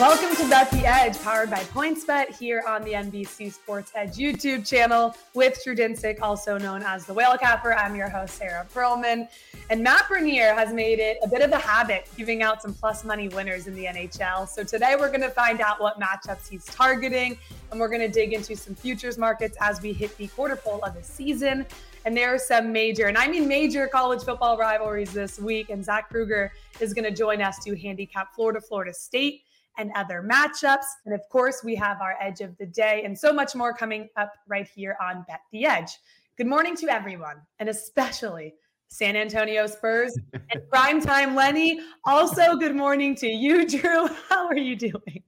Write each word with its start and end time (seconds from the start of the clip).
Welcome 0.00 0.34
to 0.36 0.48
Bet 0.48 0.70
the 0.70 0.86
Edge, 0.86 1.20
powered 1.20 1.50
by 1.50 1.58
PointsBet 1.58 2.34
here 2.38 2.64
on 2.66 2.82
the 2.84 2.92
NBC 2.92 3.52
Sports 3.52 3.92
Edge 3.94 4.14
YouTube 4.14 4.66
channel 4.66 5.14
with 5.34 5.62
Drew 5.62 5.76
Dinsick, 5.76 6.22
also 6.22 6.56
known 6.56 6.82
as 6.82 7.04
the 7.04 7.12
Whale 7.12 7.36
Capper. 7.36 7.74
I'm 7.74 7.94
your 7.94 8.08
host, 8.08 8.36
Sarah 8.36 8.66
Perlman. 8.72 9.28
And 9.68 9.82
Matt 9.82 10.08
Bernier 10.08 10.54
has 10.54 10.72
made 10.72 11.00
it 11.00 11.18
a 11.22 11.28
bit 11.28 11.42
of 11.42 11.52
a 11.52 11.58
habit 11.58 12.08
giving 12.16 12.42
out 12.42 12.62
some 12.62 12.72
plus 12.72 13.04
money 13.04 13.28
winners 13.28 13.66
in 13.66 13.74
the 13.74 13.84
NHL. 13.84 14.48
So 14.48 14.64
today 14.64 14.96
we're 14.98 15.10
going 15.10 15.20
to 15.20 15.28
find 15.28 15.60
out 15.60 15.82
what 15.82 16.00
matchups 16.00 16.48
he's 16.48 16.64
targeting, 16.64 17.36
and 17.70 17.78
we're 17.78 17.90
going 17.90 18.00
to 18.00 18.08
dig 18.08 18.32
into 18.32 18.56
some 18.56 18.74
futures 18.74 19.18
markets 19.18 19.58
as 19.60 19.82
we 19.82 19.92
hit 19.92 20.16
the 20.16 20.28
quarter 20.28 20.56
pole 20.56 20.80
of 20.82 20.94
the 20.94 21.02
season. 21.02 21.66
And 22.06 22.16
there 22.16 22.32
are 22.34 22.38
some 22.38 22.72
major, 22.72 23.08
and 23.08 23.18
I 23.18 23.28
mean 23.28 23.46
major 23.46 23.86
college 23.86 24.22
football 24.22 24.56
rivalries 24.56 25.12
this 25.12 25.38
week. 25.38 25.68
And 25.68 25.84
Zach 25.84 26.08
Kruger 26.08 26.54
is 26.80 26.94
going 26.94 27.04
to 27.04 27.14
join 27.14 27.42
us 27.42 27.62
to 27.64 27.76
handicap 27.78 28.34
Florida, 28.34 28.62
Florida 28.62 28.94
State 28.94 29.42
and 29.78 29.90
other 29.94 30.22
matchups. 30.28 30.84
And 31.06 31.14
of 31.14 31.20
course, 31.30 31.62
we 31.64 31.74
have 31.76 32.00
our 32.00 32.16
edge 32.20 32.40
of 32.40 32.56
the 32.58 32.66
day 32.66 33.02
and 33.04 33.18
so 33.18 33.32
much 33.32 33.54
more 33.54 33.72
coming 33.72 34.08
up 34.16 34.32
right 34.48 34.68
here 34.74 34.96
on 35.02 35.24
Bet 35.28 35.40
the 35.52 35.64
Edge. 35.66 35.90
Good 36.36 36.46
morning 36.46 36.76
to 36.76 36.88
everyone, 36.88 37.36
and 37.58 37.68
especially 37.68 38.54
San 38.88 39.16
Antonio 39.16 39.66
Spurs 39.66 40.16
and 40.32 40.62
primetime 40.72 41.34
Lenny. 41.34 41.80
Also, 42.04 42.56
good 42.56 42.74
morning 42.74 43.14
to 43.16 43.28
you, 43.28 43.66
Drew. 43.68 44.08
How 44.28 44.46
are 44.46 44.56
you 44.56 44.76
doing? 44.76 45.22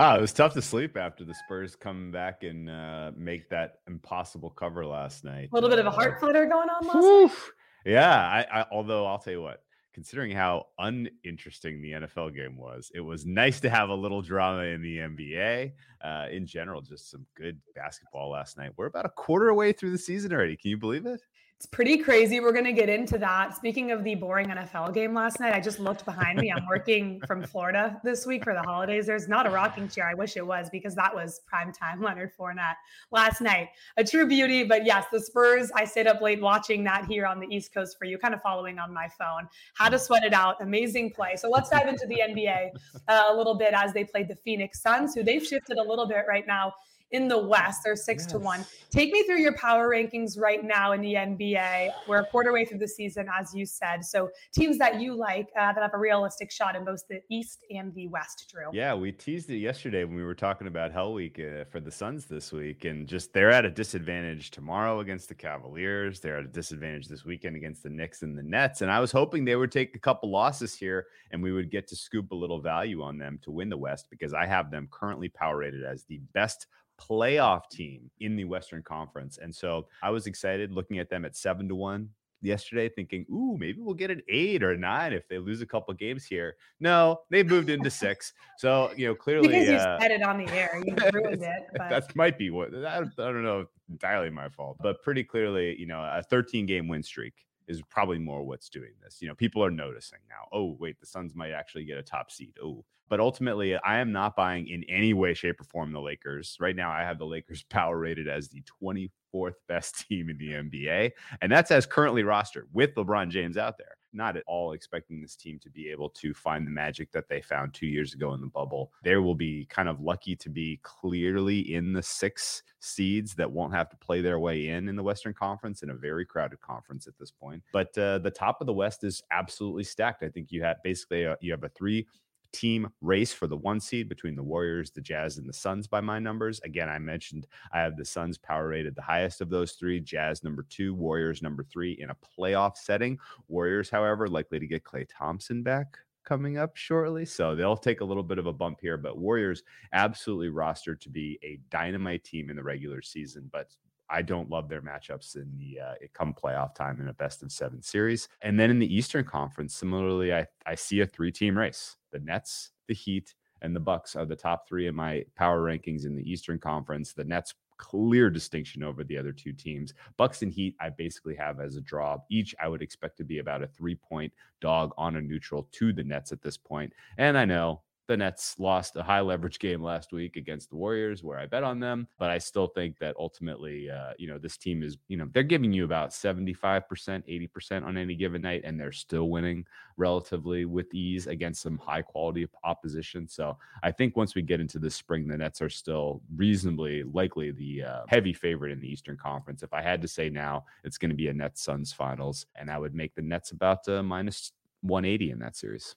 Ah, 0.00 0.16
it 0.16 0.20
was 0.20 0.32
tough 0.32 0.54
to 0.54 0.62
sleep 0.62 0.96
after 0.96 1.24
the 1.24 1.34
Spurs 1.34 1.74
come 1.74 2.12
back 2.12 2.44
and 2.44 2.70
uh, 2.70 3.10
make 3.16 3.48
that 3.50 3.80
impossible 3.88 4.50
cover 4.50 4.86
last 4.86 5.24
night. 5.24 5.48
A 5.50 5.54
little 5.54 5.68
bit 5.68 5.80
of 5.80 5.86
a 5.86 5.88
Uh, 5.88 5.92
heart 5.92 6.20
flutter 6.20 6.46
going 6.46 6.68
on 6.68 6.86
last 6.86 7.32
night. 7.34 7.52
Yeah, 7.84 8.16
I, 8.16 8.60
I 8.60 8.66
although 8.70 9.06
I'll 9.06 9.18
tell 9.18 9.32
you 9.32 9.42
what, 9.42 9.62
considering 9.92 10.30
how 10.30 10.66
uninteresting 10.78 11.80
the 11.82 11.92
NFL 11.92 12.34
game 12.34 12.56
was, 12.56 12.90
it 12.94 13.00
was 13.00 13.26
nice 13.26 13.60
to 13.60 13.70
have 13.70 13.88
a 13.88 13.94
little 13.94 14.22
drama 14.22 14.62
in 14.62 14.82
the 14.82 14.98
NBA. 14.98 15.72
Uh, 16.02 16.26
in 16.30 16.46
general, 16.46 16.80
just 16.80 17.10
some 17.10 17.26
good 17.34 17.58
basketball 17.74 18.30
last 18.30 18.56
night. 18.56 18.72
We're 18.76 18.86
about 18.86 19.06
a 19.06 19.10
quarter 19.10 19.48
away 19.48 19.72
through 19.72 19.90
the 19.90 19.98
season 19.98 20.32
already. 20.32 20.56
Can 20.56 20.70
you 20.70 20.78
believe 20.78 21.06
it? 21.06 21.20
It's 21.58 21.66
pretty 21.66 21.96
crazy. 21.98 22.38
We're 22.38 22.52
going 22.52 22.66
to 22.66 22.72
get 22.72 22.88
into 22.88 23.18
that. 23.18 23.56
Speaking 23.56 23.90
of 23.90 24.04
the 24.04 24.14
boring 24.14 24.46
NFL 24.46 24.94
game 24.94 25.12
last 25.12 25.40
night, 25.40 25.52
I 25.52 25.58
just 25.58 25.80
looked 25.80 26.04
behind 26.04 26.38
me. 26.38 26.52
I'm 26.52 26.64
working 26.68 27.20
from 27.26 27.42
Florida 27.42 28.00
this 28.04 28.24
week 28.24 28.44
for 28.44 28.54
the 28.54 28.62
holidays. 28.62 29.06
There's 29.06 29.26
not 29.26 29.44
a 29.44 29.50
rocking 29.50 29.88
chair. 29.88 30.06
I 30.06 30.14
wish 30.14 30.36
it 30.36 30.46
was 30.46 30.70
because 30.70 30.94
that 30.94 31.12
was 31.12 31.40
prime 31.46 31.72
time 31.72 32.00
Leonard 32.04 32.30
Fournette 32.38 32.76
last 33.10 33.40
night. 33.40 33.70
A 33.96 34.04
true 34.04 34.28
beauty. 34.28 34.62
But 34.62 34.86
yes, 34.86 35.06
the 35.10 35.18
Spurs, 35.18 35.72
I 35.74 35.84
stayed 35.84 36.06
up 36.06 36.20
late 36.20 36.40
watching 36.40 36.84
that 36.84 37.06
here 37.06 37.26
on 37.26 37.40
the 37.40 37.48
East 37.48 37.74
Coast 37.74 37.98
for 37.98 38.04
you, 38.04 38.18
kind 38.18 38.34
of 38.34 38.40
following 38.40 38.78
on 38.78 38.94
my 38.94 39.08
phone. 39.18 39.48
Had 39.76 39.88
to 39.88 39.98
sweat 39.98 40.22
it 40.22 40.32
out. 40.32 40.62
Amazing 40.62 41.10
play. 41.10 41.34
So 41.34 41.50
let's 41.50 41.70
dive 41.70 41.88
into 41.88 42.06
the 42.06 42.20
NBA 42.20 42.70
uh, 43.08 43.24
a 43.30 43.36
little 43.36 43.56
bit 43.56 43.74
as 43.74 43.92
they 43.92 44.04
played 44.04 44.28
the 44.28 44.36
Phoenix 44.36 44.80
Suns, 44.80 45.12
who 45.12 45.24
they've 45.24 45.44
shifted 45.44 45.78
a 45.78 45.82
little 45.82 46.06
bit 46.06 46.24
right 46.28 46.46
now 46.46 46.72
in 47.10 47.28
the 47.28 47.38
West. 47.38 47.82
They're 47.84 47.96
six 47.96 48.26
to 48.26 48.38
one. 48.38 48.64
Take 48.90 49.12
me 49.12 49.22
through 49.24 49.40
your 49.40 49.54
power 49.54 49.88
rankings 49.88 50.38
right 50.38 50.62
now 50.62 50.92
in 50.92 51.00
the 51.00 51.14
NBA. 51.14 51.90
We're 52.06 52.20
a 52.20 52.26
quarter 52.26 52.52
way 52.52 52.64
through 52.64 52.78
the 52.78 52.88
season, 52.88 53.28
as 53.38 53.54
you 53.54 53.66
said. 53.66 54.04
So 54.04 54.30
teams 54.52 54.78
that 54.78 55.00
you 55.00 55.14
like 55.14 55.48
uh, 55.58 55.72
that 55.72 55.80
have 55.80 55.94
a 55.94 55.98
realistic 55.98 56.50
shot 56.50 56.76
in 56.76 56.84
both 56.84 57.02
the 57.08 57.20
East 57.30 57.64
and 57.70 57.94
the 57.94 58.08
West, 58.08 58.50
Drew. 58.50 58.70
Yeah, 58.72 58.94
we 58.94 59.12
teased 59.12 59.50
it 59.50 59.58
yesterday 59.58 60.04
when 60.04 60.16
we 60.16 60.24
were 60.24 60.34
talking 60.34 60.66
about 60.66 60.92
Hell 60.92 61.12
Week 61.12 61.40
uh, 61.40 61.64
for 61.64 61.80
the 61.80 61.90
Suns 61.90 62.26
this 62.26 62.52
week, 62.52 62.84
and 62.84 63.06
just 63.06 63.32
they're 63.32 63.50
at 63.50 63.64
a 63.64 63.70
disadvantage 63.70 64.50
tomorrow 64.50 65.00
against 65.00 65.28
the 65.28 65.34
Cavaliers. 65.34 66.20
They're 66.20 66.38
at 66.38 66.44
a 66.44 66.48
disadvantage 66.48 67.08
this 67.08 67.24
weekend 67.24 67.56
against 67.56 67.82
the 67.82 67.90
Knicks 67.90 68.22
and 68.22 68.36
the 68.36 68.42
Nets. 68.42 68.82
And 68.82 68.90
I 68.90 69.00
was 69.00 69.12
hoping 69.12 69.44
they 69.44 69.56
would 69.56 69.72
take 69.72 69.96
a 69.96 70.00
couple 70.00 70.30
losses 70.30 70.74
here, 70.74 71.06
and 71.30 71.42
we 71.42 71.52
would 71.52 71.70
get 71.70 71.86
to 71.88 71.96
scoop 71.96 72.32
a 72.32 72.34
little 72.34 72.60
value 72.60 73.02
on 73.02 73.18
them 73.18 73.38
to 73.42 73.50
win 73.50 73.68
the 73.68 73.76
West 73.76 74.06
because 74.10 74.34
I 74.34 74.46
have 74.46 74.70
them 74.70 74.88
currently 74.90 75.28
power 75.28 75.58
rated 75.58 75.84
as 75.84 76.04
the 76.04 76.20
best 76.32 76.66
playoff 77.00 77.68
team 77.70 78.10
in 78.20 78.36
the 78.36 78.44
Western 78.44 78.82
Conference. 78.82 79.38
And 79.38 79.54
so 79.54 79.86
I 80.02 80.10
was 80.10 80.26
excited 80.26 80.72
looking 80.72 80.98
at 80.98 81.08
them 81.08 81.24
at 81.24 81.36
seven 81.36 81.68
to 81.68 81.74
one 81.74 82.10
yesterday, 82.40 82.88
thinking, 82.88 83.26
ooh, 83.30 83.56
maybe 83.58 83.80
we'll 83.80 83.94
get 83.94 84.10
an 84.10 84.22
eight 84.28 84.62
or 84.62 84.72
a 84.72 84.76
nine 84.76 85.12
if 85.12 85.28
they 85.28 85.38
lose 85.38 85.60
a 85.60 85.66
couple 85.66 85.92
games 85.94 86.24
here. 86.24 86.56
No, 86.80 87.20
they 87.30 87.42
moved 87.42 87.70
into 87.70 87.90
six. 87.90 88.32
So, 88.58 88.90
you 88.96 89.08
know, 89.08 89.14
clearly 89.14 89.48
Because 89.48 89.68
you 89.68 89.74
uh, 89.76 89.98
said 90.00 90.10
it 90.10 90.22
on 90.22 90.38
the 90.38 90.50
air, 90.52 90.80
you 90.84 90.94
ruined 91.12 91.42
it. 91.42 91.62
But 91.72 91.90
that 91.90 92.16
might 92.16 92.38
be 92.38 92.50
what 92.50 92.74
I 92.74 93.00
don't, 93.00 93.12
I 93.18 93.32
don't 93.32 93.44
know, 93.44 93.66
entirely 93.90 94.30
my 94.30 94.48
fault, 94.48 94.78
but 94.80 95.02
pretty 95.02 95.24
clearly, 95.24 95.78
you 95.78 95.86
know, 95.86 96.00
a 96.00 96.22
13 96.22 96.66
game 96.66 96.88
win 96.88 97.02
streak 97.02 97.34
is 97.68 97.82
probably 97.90 98.18
more 98.18 98.42
what's 98.42 98.68
doing 98.68 98.92
this. 99.02 99.18
You 99.20 99.28
know, 99.28 99.34
people 99.34 99.64
are 99.64 99.70
noticing 99.70 100.18
now. 100.28 100.48
Oh, 100.52 100.76
wait, 100.80 100.98
the 100.98 101.06
Suns 101.06 101.34
might 101.34 101.52
actually 101.52 101.84
get 101.84 101.98
a 101.98 102.02
top 102.02 102.30
seed. 102.30 102.54
Oh, 102.62 102.84
but 103.08 103.20
ultimately, 103.20 103.76
I 103.76 103.98
am 103.98 104.12
not 104.12 104.36
buying 104.36 104.68
in 104.68 104.84
any 104.84 105.14
way, 105.14 105.34
shape, 105.34 105.60
or 105.60 105.64
form 105.64 105.92
the 105.92 106.00
Lakers. 106.00 106.56
Right 106.60 106.76
now, 106.76 106.90
I 106.90 107.02
have 107.02 107.18
the 107.18 107.26
Lakers 107.26 107.62
power 107.70 107.98
rated 107.98 108.28
as 108.28 108.48
the 108.48 108.62
24th 108.82 109.54
best 109.68 110.08
team 110.08 110.30
in 110.30 110.38
the 110.38 110.52
NBA, 110.52 111.12
and 111.40 111.52
that's 111.52 111.70
as 111.70 111.86
currently 111.86 112.22
rostered 112.22 112.64
with 112.72 112.94
LeBron 112.94 113.30
James 113.30 113.56
out 113.56 113.78
there. 113.78 113.97
Not 114.12 114.36
at 114.36 114.44
all 114.46 114.72
expecting 114.72 115.20
this 115.20 115.36
team 115.36 115.58
to 115.60 115.70
be 115.70 115.90
able 115.90 116.10
to 116.10 116.32
find 116.34 116.66
the 116.66 116.70
magic 116.70 117.12
that 117.12 117.28
they 117.28 117.40
found 117.40 117.74
two 117.74 117.86
years 117.86 118.14
ago 118.14 118.34
in 118.34 118.40
the 118.40 118.46
bubble. 118.46 118.92
They 119.02 119.16
will 119.16 119.34
be 119.34 119.66
kind 119.66 119.88
of 119.88 120.00
lucky 120.00 120.34
to 120.36 120.48
be 120.48 120.80
clearly 120.82 121.74
in 121.74 121.92
the 121.92 122.02
six 122.02 122.62
seeds 122.80 123.34
that 123.34 123.50
won't 123.50 123.74
have 123.74 123.88
to 123.90 123.96
play 123.96 124.20
their 124.20 124.38
way 124.38 124.68
in 124.68 124.88
in 124.88 124.96
the 124.96 125.02
Western 125.02 125.34
Conference 125.34 125.82
in 125.82 125.90
a 125.90 125.94
very 125.94 126.24
crowded 126.24 126.60
conference 126.60 127.06
at 127.06 127.18
this 127.18 127.30
point. 127.30 127.62
But 127.72 127.96
uh, 127.98 128.18
the 128.18 128.30
top 128.30 128.60
of 128.60 128.66
the 128.66 128.72
West 128.72 129.04
is 129.04 129.22
absolutely 129.30 129.84
stacked. 129.84 130.22
I 130.22 130.28
think 130.28 130.50
you 130.50 130.62
have 130.62 130.82
basically 130.82 131.24
a, 131.24 131.36
you 131.40 131.52
have 131.52 131.64
a 131.64 131.68
three 131.68 132.06
team 132.52 132.88
race 133.00 133.32
for 133.32 133.46
the 133.46 133.56
one 133.56 133.80
seed 133.80 134.08
between 134.08 134.36
the 134.36 134.42
Warriors, 134.42 134.90
the 134.90 135.00
Jazz, 135.00 135.38
and 135.38 135.48
the 135.48 135.52
Suns 135.52 135.86
by 135.86 136.00
my 136.00 136.18
numbers. 136.18 136.60
Again, 136.60 136.88
I 136.88 136.98
mentioned 136.98 137.46
I 137.72 137.80
have 137.80 137.96
the 137.96 138.04
Suns 138.04 138.38
power 138.38 138.68
rated 138.68 138.94
the 138.94 139.02
highest 139.02 139.40
of 139.40 139.50
those 139.50 139.72
three, 139.72 140.00
Jazz 140.00 140.44
number 140.44 140.64
two, 140.68 140.94
Warriors 140.94 141.42
number 141.42 141.64
three 141.64 141.92
in 142.00 142.10
a 142.10 142.16
playoff 142.16 142.76
setting. 142.76 143.18
Warriors, 143.48 143.90
however, 143.90 144.28
likely 144.28 144.58
to 144.58 144.66
get 144.66 144.84
Klay 144.84 145.06
Thompson 145.08 145.62
back 145.62 145.98
coming 146.24 146.58
up 146.58 146.76
shortly. 146.76 147.24
So 147.24 147.56
they'll 147.56 147.76
take 147.76 148.02
a 148.02 148.04
little 148.04 148.22
bit 148.22 148.38
of 148.38 148.46
a 148.46 148.52
bump 148.52 148.80
here, 148.82 148.98
but 148.98 149.18
Warriors 149.18 149.62
absolutely 149.94 150.50
rostered 150.50 151.00
to 151.00 151.08
be 151.08 151.38
a 151.42 151.58
dynamite 151.70 152.22
team 152.22 152.50
in 152.50 152.56
the 152.56 152.62
regular 152.62 153.00
season, 153.00 153.48
but 153.50 153.74
I 154.10 154.22
don't 154.22 154.50
love 154.50 154.68
their 154.68 154.82
matchups 154.82 155.36
in 155.36 155.50
the 155.58 155.80
uh, 155.80 155.94
come 156.14 156.34
playoff 156.34 156.74
time 156.74 157.00
in 157.00 157.08
a 157.08 157.12
best 157.12 157.42
of 157.42 157.52
seven 157.52 157.82
series. 157.82 158.28
And 158.42 158.58
then 158.58 158.70
in 158.70 158.78
the 158.78 158.94
Eastern 158.94 159.24
Conference, 159.24 159.74
similarly, 159.74 160.32
I, 160.32 160.46
I 160.66 160.74
see 160.74 161.00
a 161.00 161.06
three 161.06 161.32
team 161.32 161.56
race. 161.56 161.96
The 162.12 162.20
Nets, 162.20 162.70
the 162.86 162.94
Heat, 162.94 163.34
and 163.62 163.74
the 163.74 163.80
Bucks 163.80 164.16
are 164.16 164.24
the 164.24 164.36
top 164.36 164.68
three 164.68 164.86
in 164.86 164.94
my 164.94 165.24
power 165.34 165.62
rankings 165.62 166.04
in 166.04 166.14
the 166.14 166.30
Eastern 166.30 166.58
Conference. 166.58 167.12
The 167.12 167.24
Nets 167.24 167.54
clear 167.76 168.28
distinction 168.28 168.82
over 168.82 169.04
the 169.04 169.16
other 169.16 169.32
two 169.32 169.52
teams. 169.52 169.94
Bucks 170.16 170.42
and 170.42 170.52
Heat, 170.52 170.76
I 170.80 170.90
basically 170.90 171.34
have 171.36 171.60
as 171.60 171.76
a 171.76 171.80
draw. 171.80 172.18
Each 172.28 172.54
I 172.62 172.68
would 172.68 172.82
expect 172.82 173.16
to 173.18 173.24
be 173.24 173.38
about 173.38 173.62
a 173.62 173.68
three 173.68 173.94
point 173.94 174.32
dog 174.60 174.92
on 174.98 175.16
a 175.16 175.20
neutral 175.20 175.68
to 175.72 175.92
the 175.92 176.04
Nets 176.04 176.32
at 176.32 176.42
this 176.42 176.56
point. 176.56 176.92
And 177.16 177.38
I 177.38 177.44
know 177.44 177.82
The 178.08 178.16
Nets 178.16 178.58
lost 178.58 178.96
a 178.96 179.02
high 179.02 179.20
leverage 179.20 179.58
game 179.58 179.82
last 179.82 180.12
week 180.12 180.36
against 180.36 180.70
the 180.70 180.76
Warriors, 180.76 181.22
where 181.22 181.38
I 181.38 181.44
bet 181.44 181.62
on 181.62 181.78
them. 181.78 182.08
But 182.18 182.30
I 182.30 182.38
still 182.38 182.66
think 182.66 182.98
that 183.00 183.14
ultimately, 183.18 183.90
uh, 183.90 184.14
you 184.16 184.26
know, 184.26 184.38
this 184.38 184.56
team 184.56 184.82
is, 184.82 184.96
you 185.08 185.18
know, 185.18 185.28
they're 185.34 185.42
giving 185.42 185.74
you 185.74 185.84
about 185.84 186.08
75%, 186.08 186.58
80% 186.58 187.84
on 187.84 187.98
any 187.98 188.14
given 188.14 188.40
night, 188.40 188.62
and 188.64 188.80
they're 188.80 188.92
still 188.92 189.28
winning 189.28 189.66
relatively 189.98 190.64
with 190.64 190.92
ease 190.94 191.26
against 191.26 191.60
some 191.60 191.76
high 191.76 192.00
quality 192.00 192.48
opposition. 192.64 193.28
So 193.28 193.58
I 193.82 193.92
think 193.92 194.16
once 194.16 194.34
we 194.34 194.40
get 194.40 194.58
into 194.58 194.78
the 194.78 194.90
spring, 194.90 195.28
the 195.28 195.36
Nets 195.36 195.60
are 195.60 195.68
still 195.68 196.22
reasonably 196.34 197.02
likely 197.02 197.50
the 197.50 197.82
uh, 197.84 198.02
heavy 198.08 198.32
favorite 198.32 198.72
in 198.72 198.80
the 198.80 198.90
Eastern 198.90 199.18
Conference. 199.18 199.62
If 199.62 199.74
I 199.74 199.82
had 199.82 200.00
to 200.00 200.08
say 200.08 200.30
now, 200.30 200.64
it's 200.82 200.96
going 200.96 201.10
to 201.10 201.14
be 201.14 201.28
a 201.28 201.34
Nets 201.34 201.62
Suns 201.62 201.92
finals, 201.92 202.46
and 202.56 202.70
I 202.70 202.78
would 202.78 202.94
make 202.94 203.14
the 203.14 203.20
Nets 203.20 203.50
about 203.50 203.86
uh, 203.86 204.02
minus 204.02 204.52
180 204.80 205.30
in 205.32 205.38
that 205.40 205.54
series. 205.54 205.94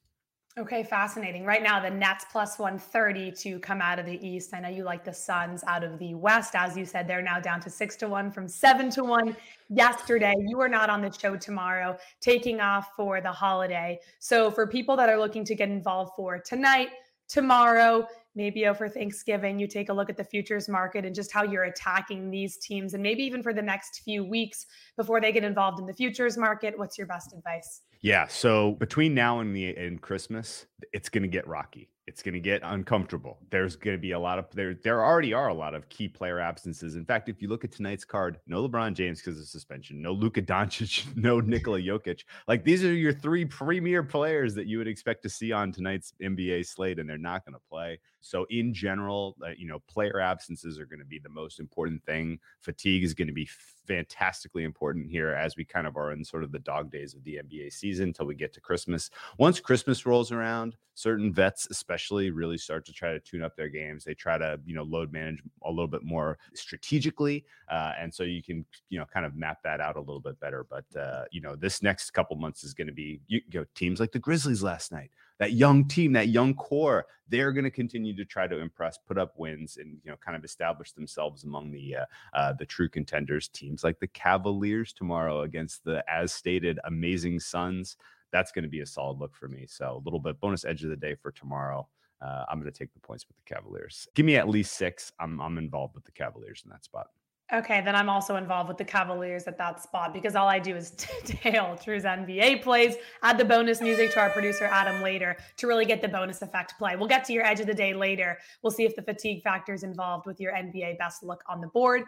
Okay, 0.57 0.83
fascinating. 0.83 1.45
Right 1.45 1.63
now, 1.63 1.79
the 1.79 1.89
Nets 1.89 2.25
plus 2.29 2.59
130 2.59 3.31
to 3.31 3.57
come 3.59 3.81
out 3.81 3.99
of 3.99 4.05
the 4.05 4.19
East. 4.27 4.53
I 4.53 4.59
know 4.59 4.67
you 4.67 4.83
like 4.83 5.05
the 5.05 5.13
Suns 5.13 5.63
out 5.65 5.81
of 5.81 5.97
the 5.97 6.13
West. 6.13 6.55
As 6.55 6.75
you 6.75 6.83
said, 6.83 7.07
they're 7.07 7.21
now 7.21 7.39
down 7.39 7.61
to 7.61 7.69
six 7.69 7.95
to 7.97 8.09
one 8.09 8.29
from 8.29 8.49
seven 8.49 8.89
to 8.91 9.05
one 9.05 9.33
yesterday. 9.69 10.33
You 10.37 10.59
are 10.59 10.67
not 10.67 10.89
on 10.89 11.01
the 11.01 11.09
show 11.09 11.37
tomorrow, 11.37 11.97
taking 12.19 12.59
off 12.59 12.89
for 12.97 13.21
the 13.21 13.31
holiday. 13.31 13.97
So, 14.19 14.51
for 14.51 14.67
people 14.67 14.97
that 14.97 15.07
are 15.07 15.17
looking 15.17 15.45
to 15.45 15.55
get 15.55 15.69
involved 15.69 16.11
for 16.17 16.37
tonight, 16.37 16.89
tomorrow, 17.29 18.05
maybe 18.35 18.65
over 18.67 18.87
Thanksgiving, 18.87 19.59
you 19.59 19.67
take 19.67 19.89
a 19.89 19.93
look 19.93 20.09
at 20.09 20.17
the 20.17 20.23
futures 20.23 20.69
market 20.69 21.05
and 21.05 21.13
just 21.13 21.31
how 21.31 21.43
you're 21.43 21.65
attacking 21.65 22.29
these 22.29 22.57
teams, 22.57 22.93
and 22.93 23.03
maybe 23.03 23.23
even 23.23 23.43
for 23.43 23.53
the 23.53 23.61
next 23.61 24.01
few 24.03 24.23
weeks 24.23 24.65
before 24.97 25.19
they 25.21 25.31
get 25.31 25.43
involved 25.43 25.79
in 25.79 25.85
the 25.85 25.93
futures 25.93 26.37
market. 26.37 26.77
What's 26.77 26.97
your 26.97 27.07
best 27.07 27.33
advice? 27.33 27.81
Yeah. 28.01 28.27
So 28.27 28.71
between 28.73 29.13
now 29.13 29.39
and 29.39 29.55
the 29.55 29.75
and 29.75 30.01
Christmas, 30.01 30.65
it's 30.91 31.09
going 31.09 31.23
to 31.23 31.29
get 31.29 31.47
rocky. 31.47 31.89
It's 32.07 32.23
going 32.23 32.33
to 32.33 32.39
get 32.39 32.61
uncomfortable. 32.63 33.37
There's 33.51 33.75
going 33.75 33.95
to 33.95 34.01
be 34.01 34.11
a 34.11 34.19
lot 34.19 34.39
of 34.39 34.49
there. 34.53 34.73
There 34.73 35.03
already 35.03 35.33
are 35.33 35.49
a 35.49 35.53
lot 35.53 35.75
of 35.75 35.87
key 35.89 36.07
player 36.07 36.39
absences. 36.39 36.95
In 36.95 37.05
fact, 37.05 37.29
if 37.29 37.41
you 37.41 37.47
look 37.47 37.63
at 37.63 37.71
tonight's 37.71 38.03
card, 38.03 38.39
no 38.47 38.67
LeBron 38.67 38.93
James 38.93 39.21
because 39.21 39.39
of 39.39 39.45
suspension, 39.45 40.01
no 40.01 40.11
Luka 40.11 40.41
Doncic, 40.41 41.05
no 41.15 41.39
Nikola 41.39 41.79
Jokic. 41.79 42.23
Like 42.47 42.63
these 42.63 42.83
are 42.83 42.93
your 42.93 43.13
three 43.13 43.45
premier 43.45 44.01
players 44.03 44.55
that 44.55 44.65
you 44.65 44.79
would 44.79 44.87
expect 44.87 45.21
to 45.23 45.29
see 45.29 45.51
on 45.51 45.71
tonight's 45.71 46.13
NBA 46.21 46.65
slate, 46.65 46.97
and 46.97 47.07
they're 47.07 47.17
not 47.17 47.45
going 47.45 47.53
to 47.53 47.61
play. 47.69 47.99
So 48.19 48.45
in 48.49 48.73
general, 48.73 49.35
uh, 49.43 49.49
you 49.57 49.67
know, 49.67 49.79
player 49.87 50.19
absences 50.19 50.79
are 50.79 50.85
going 50.85 50.99
to 50.99 51.05
be 51.05 51.19
the 51.19 51.29
most 51.29 51.59
important 51.59 52.03
thing. 52.03 52.39
Fatigue 52.61 53.03
is 53.03 53.13
going 53.13 53.27
to 53.27 53.33
be 53.33 53.47
fantastically 53.87 54.63
important 54.63 55.09
here 55.09 55.29
as 55.31 55.55
we 55.55 55.65
kind 55.65 55.87
of 55.87 55.97
are 55.97 56.11
in 56.11 56.23
sort 56.23 56.43
of 56.43 56.51
the 56.51 56.59
dog 56.59 56.91
days 56.91 57.13
of 57.13 57.23
the 57.23 57.39
NBA 57.43 57.73
season 57.73 58.09
until 58.09 58.25
we 58.25 58.35
get 58.35 58.53
to 58.53 58.61
Christmas. 58.61 59.09
Once 59.37 59.59
Christmas 59.59 60.05
rolls 60.05 60.31
around, 60.31 60.75
certain 60.93 61.33
vets 61.33 61.67
especially 61.71 62.31
really 62.31 62.57
start 62.57 62.85
to 62.85 62.93
try 62.93 63.11
to 63.11 63.19
tune 63.19 63.41
up 63.41 63.55
their 63.55 63.69
games. 63.69 64.03
They 64.03 64.13
try 64.13 64.37
to, 64.37 64.59
you 64.65 64.75
know, 64.75 64.83
load 64.83 65.11
manage 65.11 65.41
a 65.63 65.69
little 65.69 65.87
bit 65.87 66.03
more 66.03 66.37
strategically. 66.53 67.45
Uh, 67.69 67.93
and 67.99 68.13
so 68.13 68.23
you 68.23 68.43
can, 68.43 68.65
you 68.89 68.99
know, 68.99 69.05
kind 69.11 69.25
of 69.25 69.35
map 69.35 69.63
that 69.63 69.81
out 69.81 69.95
a 69.95 69.99
little 69.99 70.19
bit 70.19 70.39
better. 70.39 70.65
But, 70.69 70.99
uh, 70.99 71.23
you 71.31 71.41
know, 71.41 71.55
this 71.55 71.81
next 71.81 72.11
couple 72.11 72.35
months 72.35 72.63
is 72.63 72.73
going 72.73 72.87
to 72.87 72.93
be, 72.93 73.21
you, 73.27 73.41
you 73.51 73.59
know, 73.59 73.65
teams 73.75 73.99
like 73.99 74.11
the 74.11 74.19
Grizzlies 74.19 74.63
last 74.63 74.91
night 74.91 75.11
that 75.41 75.53
young 75.53 75.87
team, 75.87 76.13
that 76.13 76.27
young 76.27 76.53
core, 76.53 77.07
they're 77.27 77.51
going 77.51 77.63
to 77.63 77.71
continue 77.71 78.15
to 78.15 78.23
try 78.23 78.45
to 78.45 78.59
impress, 78.59 78.99
put 78.99 79.17
up 79.17 79.33
wins, 79.39 79.77
and 79.77 79.97
you 80.03 80.11
know, 80.11 80.17
kind 80.23 80.37
of 80.37 80.45
establish 80.45 80.91
themselves 80.91 81.45
among 81.45 81.71
the 81.71 81.95
uh, 81.95 82.05
uh, 82.35 82.53
the 82.53 82.65
true 82.65 82.87
contenders. 82.87 83.47
Teams 83.47 83.83
like 83.83 83.99
the 83.99 84.07
Cavaliers 84.07 84.93
tomorrow 84.93 85.41
against 85.41 85.83
the, 85.83 86.03
as 86.07 86.31
stated, 86.31 86.77
amazing 86.85 87.39
Suns. 87.39 87.97
That's 88.31 88.51
going 88.51 88.65
to 88.65 88.69
be 88.69 88.81
a 88.81 88.85
solid 88.85 89.17
look 89.17 89.35
for 89.35 89.47
me. 89.47 89.65
So 89.67 89.99
a 89.99 90.03
little 90.05 90.19
bit 90.19 90.39
bonus 90.39 90.63
edge 90.63 90.83
of 90.83 90.91
the 90.91 90.95
day 90.95 91.15
for 91.15 91.31
tomorrow. 91.31 91.87
Uh, 92.21 92.45
I'm 92.47 92.61
going 92.61 92.71
to 92.71 92.77
take 92.77 92.93
the 92.93 92.99
points 92.99 93.25
with 93.27 93.35
the 93.37 93.51
Cavaliers. 93.51 94.07
Give 94.13 94.27
me 94.27 94.35
at 94.35 94.47
least 94.47 94.73
six. 94.77 95.11
I'm 95.19 95.41
I'm 95.41 95.57
involved 95.57 95.95
with 95.95 96.05
the 96.05 96.11
Cavaliers 96.11 96.61
in 96.63 96.69
that 96.69 96.83
spot. 96.83 97.07
Okay, 97.53 97.81
then 97.81 97.97
I'm 97.97 98.07
also 98.07 98.37
involved 98.37 98.69
with 98.69 98.77
the 98.77 98.85
Cavaliers 98.85 99.43
at 99.43 99.57
that 99.57 99.83
spot 99.83 100.13
because 100.13 100.37
all 100.37 100.47
I 100.47 100.57
do 100.57 100.73
is 100.73 100.91
tail 101.25 101.77
Drew's 101.83 102.03
NBA 102.03 102.63
plays. 102.63 102.95
Add 103.23 103.37
the 103.37 103.43
bonus 103.43 103.81
music 103.81 104.11
to 104.13 104.21
our 104.21 104.29
producer 104.29 104.69
Adam 104.71 105.01
later 105.01 105.35
to 105.57 105.67
really 105.67 105.83
get 105.83 106.01
the 106.01 106.07
bonus 106.07 106.41
effect 106.41 106.75
play. 106.77 106.95
We'll 106.95 107.09
get 107.09 107.25
to 107.25 107.33
your 107.33 107.45
edge 107.45 107.59
of 107.59 107.67
the 107.67 107.73
day 107.73 107.93
later. 107.93 108.37
We'll 108.63 108.71
see 108.71 108.85
if 108.85 108.95
the 108.95 109.01
fatigue 109.01 109.43
factor 109.43 109.73
is 109.73 109.83
involved 109.83 110.27
with 110.27 110.39
your 110.39 110.53
NBA 110.53 110.97
best 110.97 111.23
look 111.23 111.43
on 111.49 111.59
the 111.59 111.67
board. 111.67 112.03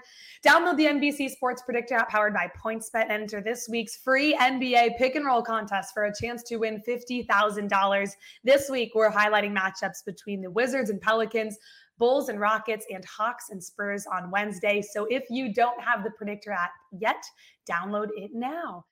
Download 0.47 0.77
the 0.77 0.85
NBC 0.85 1.29
Sports 1.31 1.61
Predictor 1.61 1.95
app 1.95 2.09
powered 2.09 2.33
by 2.33 2.49
PointsBet 2.63 3.09
and 3.09 3.23
enter 3.23 3.41
this 3.41 3.67
week's 3.69 3.97
free 3.97 4.37
NBA 4.37 4.97
pick 4.97 5.15
and 5.15 5.25
roll 5.25 5.41
contest 5.41 5.93
for 5.93 6.05
a 6.05 6.13
chance 6.15 6.41
to 6.43 6.55
win 6.55 6.81
$50,000. 6.87 8.15
This 8.45 8.69
week, 8.69 8.91
we're 8.95 9.11
highlighting 9.11 9.53
matchups 9.53 10.05
between 10.05 10.41
the 10.41 10.51
Wizards 10.51 10.89
and 10.89 11.01
Pelicans. 11.01 11.57
Bulls 11.97 12.29
and 12.29 12.39
Rockets, 12.39 12.85
and 12.89 13.03
Hawks 13.05 13.45
and 13.49 13.63
Spurs 13.63 14.05
on 14.11 14.31
Wednesday. 14.31 14.81
So 14.81 15.05
if 15.09 15.23
you 15.29 15.53
don't 15.53 15.79
have 15.81 16.03
the 16.03 16.11
Predictor 16.11 16.51
app 16.51 16.71
yet, 16.91 17.23
download 17.69 18.07
it 18.15 18.31
now. 18.33 18.85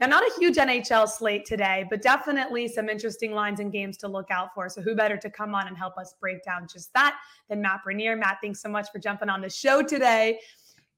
Now, 0.00 0.08
not 0.08 0.22
a 0.22 0.30
huge 0.38 0.56
NHL 0.56 1.08
slate 1.08 1.46
today, 1.46 1.86
but 1.88 2.02
definitely 2.02 2.68
some 2.68 2.88
interesting 2.88 3.32
lines 3.32 3.60
and 3.60 3.72
games 3.72 3.96
to 3.98 4.08
look 4.08 4.30
out 4.30 4.48
for. 4.54 4.68
So, 4.68 4.82
who 4.82 4.94
better 4.94 5.16
to 5.16 5.30
come 5.30 5.54
on 5.54 5.68
and 5.68 5.78
help 5.78 5.96
us 5.96 6.14
break 6.20 6.42
down 6.44 6.66
just 6.70 6.92
that 6.94 7.16
than 7.48 7.62
Matt 7.62 7.80
Bernier? 7.84 8.16
Matt, 8.16 8.38
thanks 8.42 8.60
so 8.60 8.68
much 8.68 8.88
for 8.92 8.98
jumping 8.98 9.30
on 9.30 9.40
the 9.40 9.48
show 9.48 9.82
today 9.82 10.40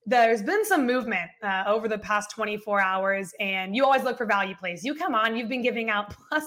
there's 0.08 0.40
been 0.40 0.64
some 0.64 0.86
movement 0.86 1.28
uh, 1.42 1.64
over 1.66 1.88
the 1.88 1.98
past 1.98 2.30
24 2.30 2.80
hours, 2.80 3.34
and 3.40 3.74
you 3.74 3.84
always 3.84 4.04
look 4.04 4.16
for 4.16 4.24
value 4.24 4.54
plays. 4.54 4.84
You 4.84 4.94
come 4.94 5.16
on, 5.16 5.36
you've 5.36 5.48
been 5.48 5.62
giving 5.62 5.90
out 5.90 6.14
plus 6.28 6.44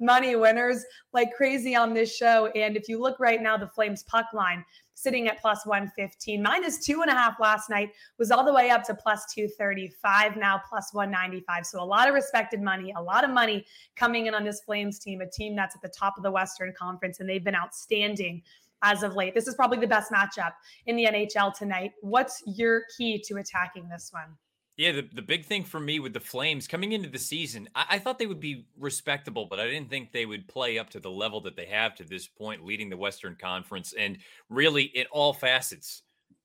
money 0.00 0.34
winners 0.34 0.84
like 1.12 1.32
crazy 1.36 1.76
on 1.76 1.94
this 1.94 2.14
show. 2.14 2.48
And 2.48 2.76
if 2.76 2.88
you 2.88 3.00
look 3.00 3.20
right 3.20 3.40
now, 3.40 3.56
the 3.56 3.68
Flames 3.68 4.02
puck 4.02 4.26
line 4.34 4.64
sitting 4.94 5.28
at 5.28 5.40
plus 5.40 5.64
115, 5.66 6.42
minus 6.42 6.84
two 6.84 7.02
and 7.02 7.10
a 7.10 7.14
half 7.14 7.38
last 7.38 7.70
night 7.70 7.92
was 8.18 8.30
all 8.30 8.44
the 8.44 8.52
way 8.52 8.70
up 8.70 8.82
to 8.82 8.94
plus 8.94 9.26
235, 9.32 10.36
now 10.36 10.60
plus 10.68 10.92
195. 10.92 11.66
So 11.66 11.82
a 11.82 11.84
lot 11.84 12.08
of 12.08 12.14
respected 12.14 12.62
money, 12.62 12.92
a 12.96 13.02
lot 13.02 13.22
of 13.22 13.30
money 13.30 13.66
coming 13.94 14.26
in 14.26 14.34
on 14.34 14.42
this 14.42 14.62
Flames 14.62 14.98
team, 14.98 15.20
a 15.20 15.28
team 15.28 15.54
that's 15.54 15.76
at 15.76 15.82
the 15.82 15.88
top 15.88 16.16
of 16.16 16.22
the 16.24 16.30
Western 16.30 16.72
Conference, 16.76 17.20
and 17.20 17.28
they've 17.28 17.44
been 17.44 17.54
outstanding 17.54 18.42
as 18.82 19.02
of 19.02 19.14
late. 19.14 19.34
This 19.34 19.46
is 19.46 19.54
probably 19.54 19.78
the 19.78 19.86
best 19.86 20.12
matchup 20.12 20.52
in 20.86 20.96
the 20.96 21.04
NHL 21.04 21.56
tonight. 21.56 21.92
What's 22.00 22.42
your 22.46 22.82
key 22.96 23.22
to 23.26 23.36
attacking 23.36 23.88
this 23.88 24.10
one? 24.12 24.36
Yeah, 24.76 24.92
the, 24.92 25.08
the 25.14 25.22
big 25.22 25.46
thing 25.46 25.64
for 25.64 25.80
me 25.80 26.00
with 26.00 26.12
the 26.12 26.20
Flames 26.20 26.68
coming 26.68 26.92
into 26.92 27.08
the 27.08 27.18
season, 27.18 27.66
I, 27.74 27.86
I, 27.90 27.98
thought 27.98 28.18
they 28.18 28.26
would 28.26 28.40
be 28.40 28.66
respectable, 28.78 29.46
but 29.48 29.58
I 29.58 29.66
didn't 29.68 29.88
think 29.88 30.12
they 30.12 30.26
would 30.26 30.46
play 30.48 30.78
up 30.78 30.90
to 30.90 31.00
the 31.00 31.10
level 31.10 31.40
that 31.42 31.56
they 31.56 31.64
have 31.64 31.94
to 31.94 32.04
this 32.04 32.26
point, 32.26 32.62
leading 32.62 32.90
the 32.90 32.96
Western 32.96 33.36
Conference 33.40 33.94
and 33.98 34.18
really 34.50 34.82
in 34.82 35.06
all 35.10 35.32
facets 35.32 36.02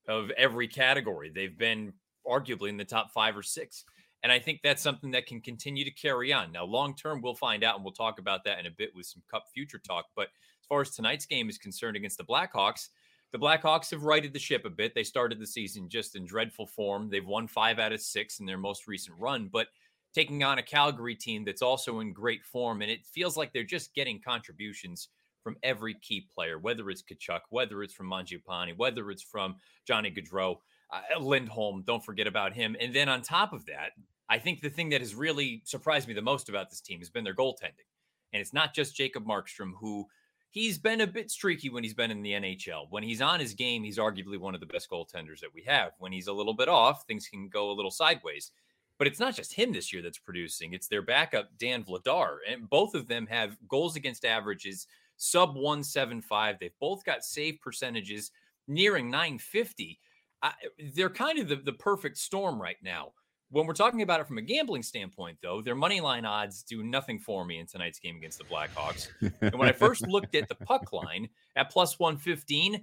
of 0.08 0.30
every 0.30 0.66
category. 0.66 1.28
They've 1.28 1.56
been 1.56 1.92
arguably 2.26 2.70
in 2.70 2.78
the 2.78 2.86
top 2.86 3.12
five 3.12 3.36
or 3.36 3.42
six. 3.42 3.84
And 4.22 4.30
I 4.30 4.38
think 4.38 4.60
that's 4.62 4.82
something 4.82 5.10
that 5.10 5.26
can 5.26 5.40
continue 5.40 5.84
to 5.84 5.90
carry 5.90 6.32
on. 6.32 6.52
Now, 6.52 6.64
long 6.64 6.94
term, 6.94 7.20
we'll 7.20 7.34
find 7.34 7.64
out, 7.64 7.74
and 7.74 7.84
we'll 7.84 7.92
talk 7.92 8.18
about 8.18 8.44
that 8.44 8.60
in 8.60 8.66
a 8.66 8.70
bit 8.70 8.90
with 8.94 9.06
some 9.06 9.22
Cup 9.30 9.44
future 9.52 9.80
talk. 9.84 10.06
But 10.14 10.28
as 10.62 10.66
far 10.66 10.80
as 10.80 10.90
tonight's 10.90 11.26
game 11.26 11.48
is 11.48 11.58
concerned 11.58 11.96
against 11.96 12.18
the 12.18 12.24
Blackhawks, 12.24 12.88
the 13.32 13.38
Blackhawks 13.38 13.90
have 13.90 14.04
righted 14.04 14.32
the 14.32 14.38
ship 14.38 14.64
a 14.64 14.70
bit. 14.70 14.94
They 14.94 15.02
started 15.02 15.40
the 15.40 15.46
season 15.46 15.88
just 15.88 16.14
in 16.14 16.24
dreadful 16.24 16.66
form. 16.66 17.08
They've 17.10 17.26
won 17.26 17.48
five 17.48 17.78
out 17.78 17.92
of 17.92 18.00
six 18.00 18.38
in 18.40 18.46
their 18.46 18.58
most 18.58 18.86
recent 18.86 19.18
run, 19.18 19.48
but 19.52 19.68
taking 20.14 20.44
on 20.44 20.58
a 20.58 20.62
Calgary 20.62 21.14
team 21.16 21.44
that's 21.44 21.62
also 21.62 22.00
in 22.00 22.12
great 22.12 22.44
form. 22.44 22.82
And 22.82 22.90
it 22.90 23.04
feels 23.06 23.36
like 23.36 23.52
they're 23.52 23.64
just 23.64 23.94
getting 23.94 24.20
contributions 24.20 25.08
from 25.42 25.56
every 25.62 25.94
key 25.94 26.28
player, 26.32 26.58
whether 26.58 26.88
it's 26.90 27.02
Tkachuk, 27.02 27.40
whether 27.48 27.82
it's 27.82 27.94
from 27.94 28.08
Mangiapane, 28.08 28.76
whether 28.76 29.10
it's 29.10 29.22
from 29.22 29.56
Johnny 29.86 30.10
Gaudreau, 30.10 30.58
uh, 30.92 31.18
Lindholm. 31.18 31.82
Don't 31.84 32.04
forget 32.04 32.26
about 32.26 32.52
him. 32.52 32.76
And 32.78 32.94
then 32.94 33.08
on 33.08 33.22
top 33.22 33.52
of 33.52 33.66
that, 33.66 33.92
I 34.28 34.38
think 34.38 34.60
the 34.60 34.70
thing 34.70 34.90
that 34.90 35.00
has 35.00 35.14
really 35.14 35.62
surprised 35.64 36.06
me 36.06 36.14
the 36.14 36.22
most 36.22 36.48
about 36.48 36.70
this 36.70 36.80
team 36.80 37.00
has 37.00 37.10
been 37.10 37.24
their 37.24 37.34
goaltending. 37.34 37.88
And 38.32 38.40
it's 38.40 38.52
not 38.52 38.74
just 38.74 38.94
Jacob 38.94 39.26
Markstrom, 39.26 39.72
who 39.80 40.06
he's 40.52 40.76
been 40.76 41.00
a 41.00 41.06
bit 41.06 41.30
streaky 41.30 41.70
when 41.70 41.82
he's 41.82 41.94
been 41.94 42.10
in 42.10 42.22
the 42.22 42.32
NHL. 42.32 42.86
When 42.90 43.02
he's 43.02 43.22
on 43.22 43.40
his 43.40 43.54
game, 43.54 43.82
he's 43.82 43.98
arguably 43.98 44.38
one 44.38 44.54
of 44.54 44.60
the 44.60 44.66
best 44.66 44.90
goaltenders 44.90 45.40
that 45.40 45.52
we 45.54 45.62
have. 45.66 45.92
When 45.98 46.12
he's 46.12 46.26
a 46.26 46.32
little 46.32 46.52
bit 46.52 46.68
off, 46.68 47.04
things 47.06 47.26
can 47.26 47.48
go 47.48 47.70
a 47.70 47.72
little 47.72 47.90
sideways. 47.90 48.52
But 48.98 49.06
it's 49.06 49.18
not 49.18 49.34
just 49.34 49.54
him 49.54 49.72
this 49.72 49.92
year 49.92 50.02
that's 50.02 50.18
producing, 50.18 50.74
it's 50.74 50.88
their 50.88 51.00
backup, 51.00 51.48
Dan 51.58 51.82
Vladar. 51.82 52.36
And 52.48 52.68
both 52.68 52.94
of 52.94 53.08
them 53.08 53.26
have 53.28 53.56
goals 53.66 53.96
against 53.96 54.26
averages 54.26 54.86
sub 55.16 55.54
175. 55.54 56.58
They've 56.60 56.70
both 56.78 57.02
got 57.02 57.24
save 57.24 57.58
percentages 57.62 58.30
nearing 58.68 59.10
950. 59.10 59.98
I, 60.42 60.52
they're 60.94 61.08
kind 61.08 61.38
of 61.38 61.48
the, 61.48 61.56
the 61.56 61.72
perfect 61.72 62.18
storm 62.18 62.60
right 62.60 62.76
now. 62.82 63.12
When 63.52 63.66
we're 63.66 63.74
talking 63.74 64.00
about 64.00 64.18
it 64.18 64.26
from 64.26 64.38
a 64.38 64.42
gambling 64.42 64.82
standpoint, 64.82 65.36
though, 65.42 65.60
their 65.60 65.74
money 65.74 66.00
line 66.00 66.24
odds 66.24 66.62
do 66.62 66.82
nothing 66.82 67.18
for 67.18 67.44
me 67.44 67.58
in 67.58 67.66
tonight's 67.66 67.98
game 67.98 68.16
against 68.16 68.38
the 68.38 68.44
Blackhawks. 68.44 69.08
and 69.42 69.54
when 69.58 69.68
I 69.68 69.72
first 69.78 70.06
looked 70.08 70.34
at 70.34 70.48
the 70.48 70.54
puck 70.54 70.90
line 70.90 71.28
at 71.54 71.70
plus 71.70 71.98
115, 71.98 72.82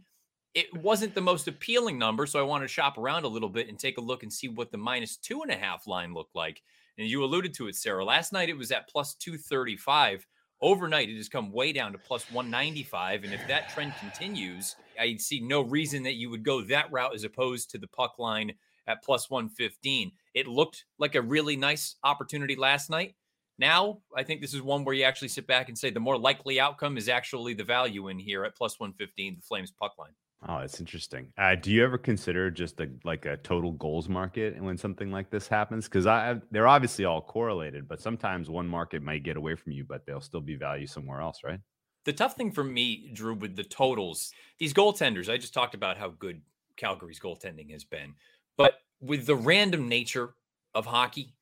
it 0.54 0.68
wasn't 0.78 1.16
the 1.16 1.22
most 1.22 1.48
appealing 1.48 1.98
number. 1.98 2.28
So 2.28 2.40
I 2.40 2.44
wanted 2.44 2.66
to 2.66 2.74
shop 2.74 3.00
around 3.00 3.24
a 3.24 3.28
little 3.28 3.50
bit 3.50 3.68
and 3.68 3.80
take 3.80 3.98
a 3.98 4.02
look 4.02 4.22
and 4.22 4.32
see 4.32 4.48
what 4.48 4.72
the 4.72 4.78
minus 4.78 5.18
two 5.18 5.42
and 5.42 5.52
a 5.52 5.58
half 5.58 5.88
line 5.88 6.14
looked 6.14 6.36
like. 6.36 6.62
And 7.00 7.08
you 7.08 7.24
alluded 7.24 7.56
to 7.56 7.68
it, 7.68 7.76
Sarah. 7.76 8.06
Last 8.06 8.32
night 8.32 8.50
it 8.50 8.58
was 8.58 8.72
at 8.72 8.88
plus 8.90 9.16
235. 9.16 10.28
Overnight, 10.62 11.10
it 11.10 11.18
has 11.18 11.30
come 11.30 11.52
way 11.52 11.74
down 11.74 11.94
to 11.94 11.98
plus 11.98 12.30
195. 12.32 13.24
And 13.24 13.34
if 13.34 13.42
that 13.48 13.70
trend 13.70 13.96
continues, 14.00 14.76
I 15.00 15.16
see 15.16 15.40
no 15.40 15.62
reason 15.62 16.04
that 16.04 16.16
you 16.16 16.30
would 16.30 16.44
go 16.44 16.62
that 16.64 16.92
route 16.92 17.16
as 17.16 17.24
opposed 17.24 17.72
to 17.72 17.80
the 17.80 17.88
puck 17.88 18.20
line 18.20 18.54
at 18.90 19.04
plus 19.04 19.30
115. 19.30 20.12
It 20.34 20.48
looked 20.48 20.86
like 20.98 21.16
a 21.16 21.22
really 21.22 21.56
nice 21.56 21.96
opportunity 22.04 22.56
last 22.56 22.90
night. 22.90 23.16
Now, 23.58 24.00
I 24.16 24.24
think 24.24 24.42
this 24.42 24.54
is 24.54 24.62
one 24.62 24.84
where 24.84 24.96
you 24.96 25.04
actually 25.04 25.28
sit 25.28 25.46
back 25.46 25.70
and 25.70 25.78
say 25.78 25.90
the 25.90 26.00
more 26.00 26.18
likely 26.18 26.60
outcome 26.60 26.98
is 26.98 27.08
actually 27.08 27.54
the 27.54 27.64
value 27.64 28.08
in 28.08 28.18
here 28.18 28.46
at 28.46 28.56
plus 28.56 28.80
115, 28.80 29.36
the 29.36 29.42
Flames 29.42 29.72
puck 29.72 29.94
line. 30.00 30.14
Oh, 30.48 30.62
that's 30.62 30.80
interesting. 30.80 31.34
Uh, 31.38 31.56
do 31.56 31.70
you 31.70 31.84
ever 31.84 31.98
consider 31.98 32.50
just 32.50 32.80
a 32.80 32.90
like 33.04 33.26
a 33.26 33.36
total 33.38 33.74
goals 33.74 34.08
market 34.08 34.62
when 34.62 34.78
something 34.78 35.12
like 35.12 35.30
this 35.30 35.50
happens? 35.50 35.86
Because 35.86 36.08
I 36.08 36.40
they're 36.50 36.68
obviously 36.68 37.04
all 37.04 37.22
correlated, 37.22 37.90
but 37.90 38.00
sometimes 38.00 38.50
one 38.50 38.68
market 38.68 39.04
might 39.04 39.24
get 39.24 39.36
away 39.36 39.56
from 39.56 39.74
you, 39.74 39.84
but 39.84 40.06
they'll 40.06 40.22
still 40.22 40.40
be 40.40 40.56
value 40.56 40.88
somewhere 40.88 41.20
else, 41.20 41.42
right? 41.44 41.60
The 42.06 42.14
tough 42.14 42.38
thing 42.38 42.54
for 42.54 42.64
me, 42.64 43.12
Drew, 43.14 43.34
with 43.34 43.58
the 43.58 43.66
totals, 43.66 44.32
these 44.58 44.74
goaltenders, 44.74 45.30
I 45.30 45.36
just 45.36 45.54
talked 45.54 45.76
about 45.76 45.98
how 45.98 46.08
good 46.08 46.42
Calgary's 46.78 47.20
goaltending 47.20 47.72
has 47.72 47.84
been, 47.84 48.16
but 48.60 48.82
with 49.00 49.26
the 49.26 49.38
random 49.38 49.88
nature 49.88 50.34
of 50.76 50.86
hockey, 50.86 51.34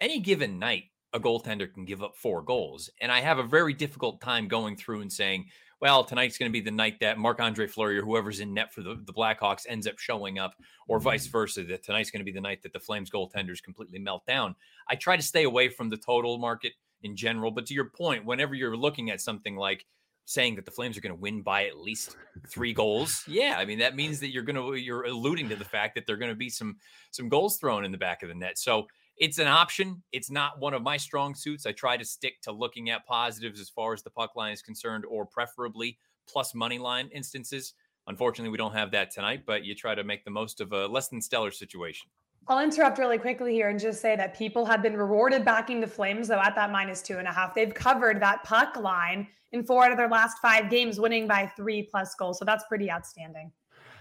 any 0.00 0.18
given 0.18 0.58
night, 0.58 0.86
a 1.12 1.20
goaltender 1.20 1.72
can 1.72 1.84
give 1.84 2.02
up 2.02 2.16
four 2.16 2.42
goals. 2.42 2.90
And 3.00 3.12
I 3.12 3.20
have 3.20 3.38
a 3.38 3.44
very 3.44 3.72
difficult 3.72 4.20
time 4.20 4.48
going 4.48 4.76
through 4.76 5.00
and 5.00 5.12
saying, 5.12 5.46
well, 5.80 6.02
tonight's 6.02 6.36
going 6.36 6.50
to 6.50 6.52
be 6.52 6.60
the 6.60 6.72
night 6.72 6.98
that 6.98 7.16
Marc 7.16 7.40
Andre 7.40 7.68
Fleury 7.68 7.96
or 7.96 8.02
whoever's 8.02 8.40
in 8.40 8.52
net 8.52 8.74
for 8.74 8.82
the, 8.82 9.00
the 9.06 9.12
Blackhawks 9.12 9.66
ends 9.68 9.86
up 9.86 10.00
showing 10.00 10.40
up, 10.40 10.54
or 10.88 10.98
vice 10.98 11.28
mm-hmm. 11.28 11.38
versa, 11.38 11.62
that 11.62 11.84
tonight's 11.84 12.10
going 12.10 12.18
to 12.18 12.24
be 12.24 12.32
the 12.32 12.40
night 12.40 12.60
that 12.64 12.72
the 12.72 12.80
Flames 12.80 13.08
goaltenders 13.08 13.62
completely 13.62 14.00
melt 14.00 14.26
down. 14.26 14.56
I 14.88 14.96
try 14.96 15.16
to 15.16 15.22
stay 15.22 15.44
away 15.44 15.68
from 15.68 15.90
the 15.90 15.96
total 15.96 16.38
market 16.38 16.72
in 17.02 17.14
general. 17.14 17.52
But 17.52 17.66
to 17.66 17.74
your 17.74 17.90
point, 17.90 18.24
whenever 18.24 18.56
you're 18.56 18.76
looking 18.76 19.10
at 19.10 19.20
something 19.20 19.54
like 19.54 19.86
saying 20.26 20.56
that 20.56 20.64
the 20.64 20.70
Flames 20.70 20.96
are 20.96 21.00
going 21.00 21.14
to 21.14 21.20
win 21.20 21.42
by 21.42 21.66
at 21.66 21.78
least 21.78 22.16
three 22.48 22.72
goals, 22.82 23.22
yeah, 23.26 23.56
I 23.58 23.64
mean 23.64 23.78
that 23.78 23.96
means 23.96 24.20
that 24.20 24.32
you're 24.32 24.42
going 24.42 24.56
to 24.56 24.74
you're 24.74 25.04
alluding 25.04 25.48
to 25.50 25.56
the 25.56 25.64
fact 25.64 25.94
that 25.94 26.06
there're 26.06 26.16
going 26.16 26.32
to 26.32 26.36
be 26.36 26.50
some 26.50 26.76
some 27.10 27.28
goals 27.28 27.58
thrown 27.58 27.84
in 27.84 27.92
the 27.92 27.98
back 27.98 28.22
of 28.22 28.28
the 28.28 28.34
net. 28.34 28.58
So 28.58 28.86
it's 29.16 29.38
an 29.38 29.46
option. 29.46 30.02
It's 30.12 30.30
not 30.30 30.58
one 30.58 30.74
of 30.74 30.82
my 30.82 30.96
strong 30.96 31.34
suits. 31.34 31.66
I 31.66 31.72
try 31.72 31.96
to 31.96 32.04
stick 32.04 32.40
to 32.42 32.52
looking 32.52 32.90
at 32.90 33.06
positives 33.06 33.60
as 33.60 33.68
far 33.70 33.92
as 33.92 34.02
the 34.02 34.10
puck 34.10 34.34
line 34.34 34.52
is 34.52 34.62
concerned, 34.62 35.04
or 35.08 35.24
preferably 35.24 35.98
plus 36.28 36.54
money 36.54 36.78
line 36.78 37.08
instances. 37.12 37.74
Unfortunately, 38.06 38.50
we 38.50 38.58
don't 38.58 38.74
have 38.74 38.90
that 38.90 39.10
tonight, 39.10 39.44
but 39.46 39.64
you 39.64 39.74
try 39.74 39.94
to 39.94 40.04
make 40.04 40.24
the 40.24 40.30
most 40.30 40.60
of 40.60 40.72
a 40.72 40.86
less 40.86 41.08
than 41.08 41.22
stellar 41.22 41.50
situation. 41.50 42.10
I'll 42.46 42.62
interrupt 42.62 42.98
really 42.98 43.18
quickly 43.18 43.54
here 43.54 43.70
and 43.70 43.80
just 43.80 44.02
say 44.02 44.16
that 44.16 44.36
people 44.36 44.66
have 44.66 44.82
been 44.82 44.96
rewarded 44.96 45.44
backing 45.44 45.80
the 45.80 45.86
Flames, 45.86 46.28
though, 46.28 46.40
at 46.40 46.54
that 46.56 46.70
minus 46.70 47.00
two 47.00 47.18
and 47.18 47.26
a 47.26 47.32
half. 47.32 47.54
They've 47.54 47.72
covered 47.72 48.20
that 48.20 48.44
puck 48.44 48.76
line 48.76 49.26
in 49.52 49.64
four 49.64 49.84
out 49.84 49.92
of 49.92 49.96
their 49.96 50.08
last 50.08 50.38
five 50.42 50.68
games, 50.68 51.00
winning 51.00 51.26
by 51.26 51.50
three 51.56 51.82
plus 51.82 52.14
goals. 52.14 52.38
So 52.38 52.44
that's 52.44 52.64
pretty 52.64 52.90
outstanding. 52.90 53.50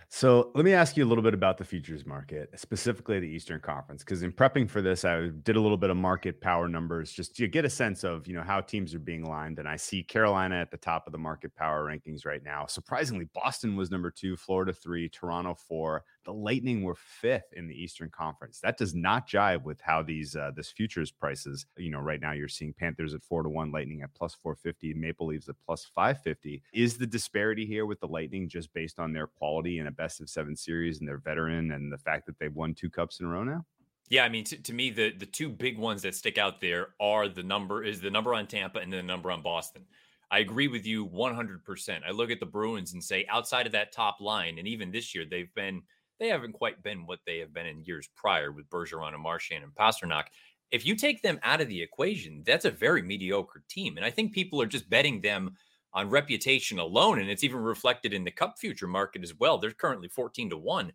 So 0.09 0.51
let 0.53 0.63
me 0.63 0.73
ask 0.73 0.95
you 0.95 1.03
a 1.03 1.07
little 1.07 1.23
bit 1.23 1.33
about 1.33 1.57
the 1.57 1.63
futures 1.63 2.05
market, 2.05 2.51
specifically 2.59 3.19
the 3.19 3.27
Eastern 3.27 3.59
Conference, 3.59 4.03
because 4.03 4.21
in 4.21 4.31
prepping 4.31 4.69
for 4.69 4.79
this, 4.79 5.05
I 5.05 5.29
did 5.41 5.55
a 5.55 5.59
little 5.59 5.77
bit 5.77 5.89
of 5.89 5.97
market 5.97 6.39
power 6.39 6.67
numbers 6.67 7.12
just 7.12 7.35
to 7.38 7.47
get 7.47 7.65
a 7.65 7.69
sense 7.69 8.03
of 8.03 8.27
you 8.27 8.35
know 8.35 8.43
how 8.43 8.62
teams 8.62 8.93
are 8.93 9.00
being 9.00 9.25
lined. 9.25 9.57
And 9.57 9.67
I 9.67 9.75
see 9.75 10.03
Carolina 10.03 10.55
at 10.57 10.69
the 10.69 10.77
top 10.77 11.07
of 11.07 11.13
the 11.13 11.17
market 11.17 11.55
power 11.55 11.85
rankings 11.85 12.27
right 12.27 12.43
now. 12.43 12.67
Surprisingly, 12.67 13.27
Boston 13.33 13.75
was 13.75 13.89
number 13.89 14.12
two, 14.12 14.35
Florida 14.35 14.73
three, 14.73 15.09
Toronto 15.09 15.55
four. 15.55 16.03
The 16.25 16.34
Lightning 16.34 16.84
were 16.84 16.96
fifth 16.96 17.51
in 17.53 17.68
the 17.68 17.75
Eastern 17.75 18.10
Conference. 18.10 18.60
That 18.62 18.77
does 18.77 18.96
not 18.96 19.27
jive 19.27 19.63
with 19.63 19.82
how 19.82 20.03
these 20.03 20.36
uh, 20.36 20.51
this 20.56 20.72
futures 20.72 21.12
prices. 21.12 21.65
You 21.77 21.92
know, 21.92 22.00
right 22.00 22.22
now 22.22 22.32
you're 22.32 22.48
seeing 22.48 22.74
Panthers 22.74 23.13
at 23.13 23.24
four 23.24 23.44
to 23.44 23.50
one, 23.50 23.72
Lightning 23.72 24.01
at 24.01 24.13
plus 24.13 24.34
four 24.34 24.56
fifty, 24.56 24.94
Maple 24.94 25.27
Leafs 25.27 25.50
at 25.50 25.56
plus 25.65 25.86
five 25.94 26.22
fifty. 26.22 26.62
Is 26.74 26.98
the 26.98 27.08
disparity 27.08 27.65
here 27.65 27.86
with 27.86 28.00
the 28.00 28.08
Lightning 28.08 28.48
just 28.48 28.74
based 28.74 29.00
on 29.00 29.12
their 29.12 29.27
quality 29.27 29.80
in 29.80 29.88
a 29.88 29.92
best 29.92 30.22
of 30.22 30.30
seven 30.30 30.56
series 30.56 31.00
and 31.00 31.08
their 31.08 31.18
veteran 31.18 31.72
and 31.72 31.92
the 31.92 31.98
fact 31.98 32.25
that 32.27 32.39
they've 32.39 32.56
won 32.56 32.74
two 32.74 32.89
cups 32.89 33.20
in 33.20 33.25
a 33.25 33.30
row 33.30 33.44
now? 33.44 33.65
Yeah, 34.10 34.24
I 34.25 34.30
mean, 34.30 34.44
to, 34.46 34.58
to 34.58 34.74
me, 34.74 34.92
the 34.92 35.12
the 35.12 35.25
two 35.25 35.50
big 35.50 35.77
ones 35.77 36.03
that 36.03 36.15
stick 36.15 36.38
out 36.38 36.62
there 36.62 36.89
are 37.00 37.27
the 37.27 37.44
number 37.44 37.84
is 37.84 38.00
the 38.00 38.12
number 38.12 38.34
on 38.34 38.48
Tampa 38.48 38.80
and 38.80 38.92
the 38.92 39.03
number 39.03 39.32
on 39.32 39.42
Boston. 39.42 39.86
I 40.34 40.39
agree 40.39 40.68
with 40.68 40.84
you 40.84 41.06
100%. 41.08 42.00
I 42.08 42.10
look 42.10 42.32
at 42.32 42.39
the 42.39 42.48
Bruins 42.48 42.94
and 42.94 43.03
say 43.03 43.24
outside 43.30 43.68
of 43.68 43.72
that 43.74 43.92
top 43.92 44.20
line, 44.20 44.58
and 44.58 44.68
even 44.68 44.92
this 44.92 45.13
year, 45.13 45.25
they've 45.30 45.53
been 45.53 45.84
they 46.20 46.27
haven't 46.27 46.53
quite 46.53 46.82
been 46.84 47.05
what 47.05 47.20
they 47.25 47.39
have 47.39 47.53
been 47.53 47.65
in 47.65 47.84
years 47.84 48.10
prior 48.15 48.51
with 48.51 48.70
Bergeron 48.70 49.13
and 49.13 49.22
Marchand 49.22 49.63
and 49.63 49.74
Pastrnak. 49.74 50.25
If 50.72 50.86
you 50.86 50.96
take 50.96 51.22
them 51.22 51.39
out 51.43 51.62
of 51.62 51.67
the 51.67 51.82
equation, 51.82 52.43
that's 52.46 52.65
a 52.65 52.72
very 52.72 53.01
mediocre 53.01 53.63
team, 53.70 53.98
and 53.98 54.05
I 54.05 54.10
think 54.10 54.34
people 54.34 54.62
are 54.62 54.67
just 54.67 54.89
betting 54.89 55.22
them 55.22 55.55
on 55.93 56.10
reputation 56.10 56.79
alone. 56.79 57.20
And 57.20 57.29
it's 57.29 57.43
even 57.43 57.60
reflected 57.60 58.13
in 58.13 58.24
the 58.24 58.32
cup 58.32 58.58
future 58.58 58.88
market 58.88 59.24
as 59.24 59.36
well. 59.36 59.58
They're 59.58 59.72
currently 59.72 60.08
14 60.08 60.50
to 60.50 60.58
1 60.58 60.91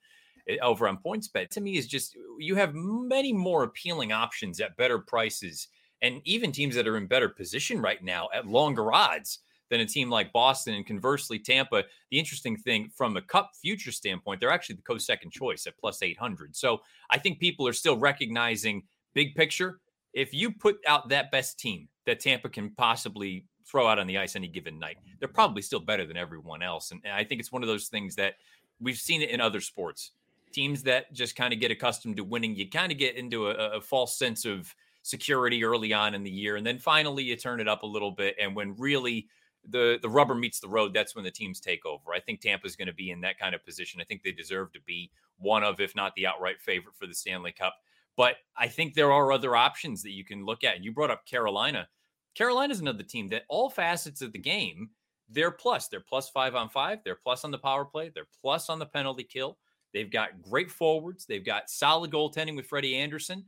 eh, 0.48 0.56
over 0.60 0.88
on 0.88 0.98
PointsBet. 0.98 1.50
To 1.50 1.60
me, 1.60 1.76
is 1.76 1.86
just 1.86 2.16
you 2.38 2.56
have 2.56 2.74
many 2.74 3.32
more 3.32 3.62
appealing 3.62 4.12
options 4.12 4.60
at 4.60 4.76
better 4.76 4.98
prices 4.98 5.68
and 6.02 6.20
even 6.24 6.52
teams 6.52 6.74
that 6.74 6.86
are 6.86 6.96
in 6.96 7.06
better 7.06 7.28
position 7.28 7.80
right 7.80 8.02
now 8.02 8.28
at 8.34 8.46
longer 8.46 8.92
odds 8.92 9.40
than 9.70 9.80
a 9.80 9.86
team 9.86 10.10
like 10.10 10.32
Boston. 10.32 10.74
And 10.74 10.86
conversely, 10.86 11.38
Tampa, 11.38 11.84
the 12.10 12.18
interesting 12.18 12.56
thing 12.56 12.90
from 12.94 13.16
a 13.16 13.22
cup 13.22 13.52
future 13.60 13.92
standpoint, 13.92 14.40
they're 14.40 14.50
actually 14.50 14.76
the 14.76 14.82
co 14.82 14.98
second 14.98 15.30
choice 15.30 15.66
at 15.66 15.78
plus 15.78 16.02
800. 16.02 16.56
So 16.56 16.80
I 17.10 17.18
think 17.18 17.38
people 17.38 17.66
are 17.66 17.72
still 17.72 17.96
recognizing 17.96 18.82
big 19.14 19.34
picture. 19.34 19.80
If 20.14 20.32
you 20.32 20.50
put 20.50 20.78
out 20.86 21.08
that 21.10 21.30
best 21.30 21.58
team 21.58 21.88
that 22.06 22.20
Tampa 22.20 22.48
can 22.48 22.70
possibly 22.70 23.44
throw 23.68 23.86
out 23.86 23.98
on 23.98 24.06
the 24.06 24.18
ice 24.18 24.34
any 24.34 24.48
given 24.48 24.78
night. 24.78 24.96
They're 25.18 25.28
probably 25.28 25.62
still 25.62 25.80
better 25.80 26.06
than 26.06 26.16
everyone 26.16 26.62
else. 26.62 26.90
And, 26.90 27.02
I 27.12 27.22
think 27.24 27.40
it's 27.40 27.52
one 27.52 27.62
of 27.62 27.68
those 27.68 27.88
things 27.88 28.14
that 28.16 28.34
we've 28.80 28.96
seen 28.96 29.22
it 29.22 29.30
in 29.30 29.40
other 29.40 29.60
sports. 29.60 30.12
Teams 30.52 30.82
that 30.84 31.12
just 31.12 31.36
kind 31.36 31.52
of 31.52 31.60
get 31.60 31.70
accustomed 31.70 32.16
to 32.16 32.24
winning, 32.24 32.56
you 32.56 32.68
kind 32.68 32.90
of 32.90 32.98
get 32.98 33.16
into 33.16 33.48
a, 33.48 33.76
a 33.76 33.80
false 33.80 34.18
sense 34.18 34.44
of 34.44 34.74
security 35.02 35.62
early 35.64 35.92
on 35.92 36.14
in 36.14 36.22
the 36.22 36.30
year. 36.30 36.56
And 36.56 36.66
then 36.66 36.78
finally 36.78 37.24
you 37.24 37.36
turn 37.36 37.60
it 37.60 37.68
up 37.68 37.82
a 37.82 37.86
little 37.86 38.10
bit. 38.10 38.36
And 38.40 38.56
when 38.56 38.74
really 38.76 39.28
the 39.68 39.98
the 40.00 40.08
rubber 40.08 40.34
meets 40.34 40.60
the 40.60 40.68
road, 40.68 40.94
that's 40.94 41.14
when 41.14 41.24
the 41.24 41.30
teams 41.30 41.60
take 41.60 41.84
over. 41.86 42.12
I 42.14 42.20
think 42.20 42.40
Tampa's 42.40 42.76
going 42.76 42.88
to 42.88 42.94
be 42.94 43.10
in 43.10 43.20
that 43.22 43.38
kind 43.38 43.54
of 43.54 43.64
position. 43.64 44.00
I 44.00 44.04
think 44.04 44.22
they 44.22 44.32
deserve 44.32 44.72
to 44.72 44.80
be 44.80 45.10
one 45.38 45.62
of, 45.62 45.80
if 45.80 45.94
not 45.94 46.14
the 46.14 46.26
outright 46.26 46.60
favorite 46.60 46.96
for 46.96 47.06
the 47.06 47.14
Stanley 47.14 47.52
Cup. 47.52 47.74
But 48.16 48.36
I 48.56 48.66
think 48.66 48.94
there 48.94 49.12
are 49.12 49.30
other 49.30 49.54
options 49.54 50.02
that 50.02 50.10
you 50.10 50.24
can 50.24 50.44
look 50.44 50.64
at. 50.64 50.74
And 50.74 50.84
you 50.84 50.92
brought 50.92 51.10
up 51.10 51.24
Carolina. 51.24 51.88
Carolina's 52.34 52.80
another 52.80 53.04
team 53.04 53.28
that 53.28 53.44
all 53.48 53.70
facets 53.70 54.22
of 54.22 54.32
the 54.32 54.38
game, 54.38 54.90
they're 55.28 55.50
plus. 55.50 55.88
They're 55.88 56.00
plus 56.00 56.28
five 56.28 56.54
on 56.54 56.68
five. 56.68 56.98
They're 57.04 57.14
plus 57.14 57.44
on 57.44 57.50
the 57.50 57.58
power 57.58 57.84
play. 57.84 58.10
They're 58.12 58.26
plus 58.40 58.68
on 58.68 58.78
the 58.78 58.86
penalty 58.86 59.24
kill. 59.24 59.58
They've 59.92 60.10
got 60.10 60.42
great 60.42 60.70
forwards. 60.70 61.26
They've 61.26 61.44
got 61.44 61.70
solid 61.70 62.10
goaltending 62.10 62.56
with 62.56 62.66
Freddie 62.66 62.96
Andersen. 62.96 63.44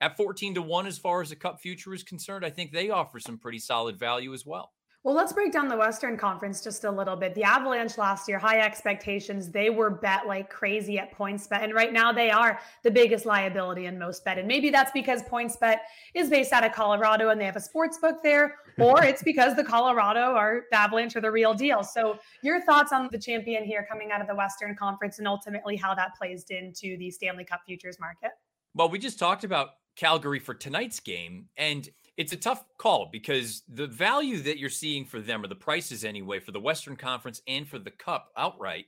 At 0.00 0.16
14 0.16 0.54
to 0.54 0.62
1, 0.62 0.86
as 0.86 0.98
far 0.98 1.22
as 1.22 1.30
the 1.30 1.36
cup 1.36 1.60
future 1.60 1.94
is 1.94 2.02
concerned, 2.02 2.44
I 2.44 2.50
think 2.50 2.72
they 2.72 2.90
offer 2.90 3.18
some 3.18 3.38
pretty 3.38 3.58
solid 3.58 3.98
value 3.98 4.34
as 4.34 4.44
well. 4.44 4.72
Well, 5.06 5.14
let's 5.14 5.32
break 5.32 5.52
down 5.52 5.68
the 5.68 5.76
Western 5.76 6.16
Conference 6.16 6.64
just 6.64 6.82
a 6.82 6.90
little 6.90 7.14
bit. 7.14 7.32
The 7.36 7.44
Avalanche 7.44 7.96
last 7.96 8.26
year, 8.26 8.40
high 8.40 8.58
expectations. 8.58 9.48
They 9.48 9.70
were 9.70 9.88
bet 9.88 10.26
like 10.26 10.50
crazy 10.50 10.98
at 10.98 11.16
PointsBet. 11.16 11.62
And 11.62 11.72
right 11.72 11.92
now 11.92 12.12
they 12.12 12.32
are 12.32 12.58
the 12.82 12.90
biggest 12.90 13.24
liability 13.24 13.86
in 13.86 14.00
most 14.00 14.24
bet. 14.24 14.36
And 14.36 14.48
maybe 14.48 14.68
that's 14.68 14.90
because 14.90 15.22
PointsBet 15.22 15.76
is 16.14 16.28
based 16.28 16.52
out 16.52 16.64
of 16.64 16.72
Colorado 16.72 17.28
and 17.28 17.40
they 17.40 17.44
have 17.44 17.54
a 17.54 17.60
sports 17.60 17.98
book 17.98 18.16
there, 18.24 18.56
or 18.80 19.04
it's 19.04 19.22
because 19.22 19.54
the 19.54 19.62
Colorado 19.62 20.32
or 20.32 20.64
the 20.72 20.76
Avalanche 20.76 21.14
are 21.14 21.20
the 21.20 21.30
real 21.30 21.54
deal. 21.54 21.84
So, 21.84 22.18
your 22.42 22.60
thoughts 22.62 22.90
on 22.90 23.08
the 23.12 23.18
champion 23.18 23.62
here 23.62 23.86
coming 23.88 24.10
out 24.10 24.20
of 24.20 24.26
the 24.26 24.34
Western 24.34 24.74
Conference 24.74 25.20
and 25.20 25.28
ultimately 25.28 25.76
how 25.76 25.94
that 25.94 26.16
plays 26.18 26.46
into 26.50 26.98
the 26.98 27.12
Stanley 27.12 27.44
Cup 27.44 27.60
futures 27.64 28.00
market? 28.00 28.32
Well, 28.74 28.88
we 28.88 28.98
just 28.98 29.20
talked 29.20 29.44
about 29.44 29.68
Calgary 29.94 30.40
for 30.40 30.52
tonight's 30.52 30.98
game. 30.98 31.46
And 31.56 31.88
it's 32.16 32.32
a 32.32 32.36
tough 32.36 32.64
call 32.78 33.08
because 33.12 33.62
the 33.68 33.86
value 33.86 34.40
that 34.42 34.58
you're 34.58 34.70
seeing 34.70 35.04
for 35.04 35.20
them, 35.20 35.44
or 35.44 35.48
the 35.48 35.54
prices 35.54 36.04
anyway, 36.04 36.40
for 36.40 36.52
the 36.52 36.60
Western 36.60 36.96
Conference 36.96 37.42
and 37.46 37.68
for 37.68 37.78
the 37.78 37.90
Cup 37.90 38.32
outright, 38.36 38.86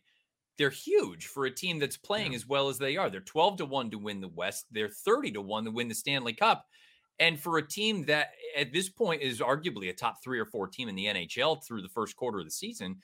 they're 0.56 0.70
huge 0.70 1.26
for 1.26 1.44
a 1.44 1.50
team 1.50 1.78
that's 1.78 1.96
playing 1.96 2.32
yeah. 2.32 2.36
as 2.36 2.48
well 2.48 2.68
as 2.68 2.78
they 2.78 2.96
are. 2.96 3.10
They're 3.10 3.20
12 3.20 3.58
to 3.58 3.64
1 3.66 3.90
to 3.90 3.98
win 3.98 4.20
the 4.20 4.28
West, 4.28 4.66
they're 4.70 4.88
30 4.88 5.32
to 5.32 5.42
1 5.42 5.64
to 5.64 5.70
win 5.70 5.88
the 5.88 5.94
Stanley 5.94 6.32
Cup. 6.32 6.66
And 7.20 7.38
for 7.38 7.58
a 7.58 7.66
team 7.66 8.04
that 8.06 8.30
at 8.56 8.72
this 8.72 8.88
point 8.88 9.22
is 9.22 9.40
arguably 9.40 9.90
a 9.90 9.92
top 9.92 10.22
three 10.22 10.38
or 10.38 10.44
four 10.44 10.68
team 10.68 10.88
in 10.88 10.94
the 10.94 11.06
NHL 11.06 11.64
through 11.64 11.82
the 11.82 11.88
first 11.88 12.16
quarter 12.16 12.38
of 12.38 12.44
the 12.44 12.50
season, 12.50 12.96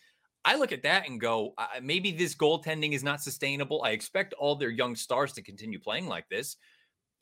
I 0.44 0.56
look 0.56 0.72
at 0.72 0.82
that 0.84 1.08
and 1.08 1.20
go, 1.20 1.54
uh, 1.58 1.66
maybe 1.82 2.12
this 2.12 2.34
goaltending 2.34 2.92
is 2.92 3.02
not 3.02 3.22
sustainable. 3.22 3.82
I 3.82 3.90
expect 3.90 4.32
all 4.34 4.54
their 4.54 4.70
young 4.70 4.94
stars 4.94 5.32
to 5.32 5.42
continue 5.42 5.80
playing 5.80 6.06
like 6.06 6.28
this 6.28 6.56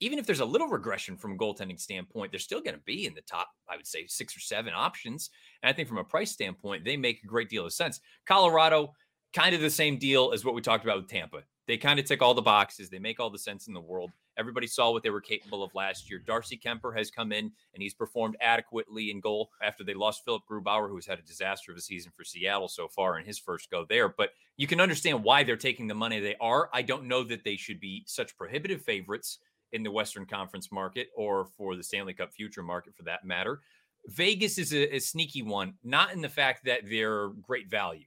even 0.03 0.19
if 0.19 0.27
there's 0.27 0.41
a 0.41 0.45
little 0.45 0.67
regression 0.67 1.17
from 1.17 1.35
a 1.35 1.37
goaltending 1.37 1.79
standpoint, 1.79 2.33
they're 2.33 2.41
still 2.41 2.61
going 2.61 2.75
to 2.75 2.83
be 2.85 3.07
in 3.07 3.15
the 3.15 3.21
top, 3.21 3.51
I 3.71 3.77
would 3.77 3.87
say, 3.87 4.05
six 4.09 4.37
or 4.37 4.41
seven 4.41 4.73
options. 4.75 5.31
And 5.63 5.71
I 5.71 5.73
think 5.73 5.87
from 5.87 5.99
a 5.99 6.05
price 6.05 6.33
standpoint, 6.33 6.85
they 6.85 6.97
make 6.97 7.23
a 7.23 7.29
great 7.29 7.49
deal 7.49 7.65
of 7.65 7.73
sense. 7.73 8.01
Colorado, 8.27 8.95
kind 9.33 9.55
of 9.55 9.61
the 9.61 9.71
same 9.71 9.99
deal 9.99 10.33
as 10.33 10.45
what 10.45 10.57
we 10.57 10.61
talked 10.61 10.83
about 10.83 10.97
with 10.97 11.09
Tampa. 11.09 11.43
They 11.69 11.77
kind 11.77 12.01
of 12.01 12.05
tick 12.05 12.21
all 12.21 12.35
the 12.35 12.43
boxes, 12.43 12.91
they 12.91 12.99
make 12.99 13.21
all 13.21 13.31
the 13.31 13.39
sense 13.39 13.69
in 13.69 13.75
the 13.75 13.81
world. 13.81 14.11
Everybody 14.37 14.67
saw 14.67 14.91
what 14.91 15.05
they 15.05 15.11
were 15.11 15.21
capable 15.21 15.63
of 15.63 15.73
last 15.73 16.11
year. 16.11 16.19
Darcy 16.19 16.59
Kuemper 16.59 16.97
has 16.97 17.11
come 17.11 17.31
in 17.31 17.45
and 17.45 17.83
he's 17.83 17.95
performed 17.95 18.37
adequately 18.41 19.13
in 19.13 19.21
goal 19.21 19.51
after 19.63 19.85
they 19.85 19.95
lost 19.95 20.25
Philipp 20.25 20.43
Grubauer, 20.51 20.89
who's 20.89 21.07
had 21.07 21.21
a 21.21 21.23
disaster 21.23 21.71
of 21.71 21.79
a 21.79 21.83
season 21.83 22.11
for 22.17 22.25
Seattle 22.25 22.67
so 22.67 22.89
far 22.89 23.19
in 23.19 23.27
his 23.27 23.39
first 23.39 23.71
go 23.71 23.87
there. 23.89 24.09
But 24.09 24.31
you 24.57 24.67
can 24.67 24.81
understand 24.81 25.23
why 25.23 25.45
they're 25.45 25.57
taking 25.57 25.87
the 25.87 25.95
money 25.95 26.19
they 26.19 26.35
are. 26.41 26.71
I 26.73 26.83
don't 26.83 27.07
know 27.07 27.23
that 27.25 27.45
they 27.45 27.57
should 27.57 27.79
be 27.79 28.03
such 28.07 28.37
prohibitive 28.37 28.83
favorites 28.83 29.39
in 29.73 29.83
the 29.83 29.91
Western 29.91 30.27
Conference 30.27 30.71
market 30.71 31.09
or 31.17 31.47
for 31.57 31.77
the 31.77 31.83
Stanley 31.83 32.15
Cup 32.15 32.33
future 32.33 32.63
market 32.63 32.95
for 32.97 33.03
that 33.05 33.25
matter. 33.25 33.61
Vegas 34.07 34.59
is 34.59 34.73
a, 34.73 34.97
a 34.97 34.99
sneaky 34.99 35.43
one, 35.43 35.75
not 35.85 36.13
in 36.13 36.21
the 36.21 36.29
fact 36.29 36.65
that 36.65 36.81
they're 36.89 37.29
great 37.29 37.71
value. 37.71 38.07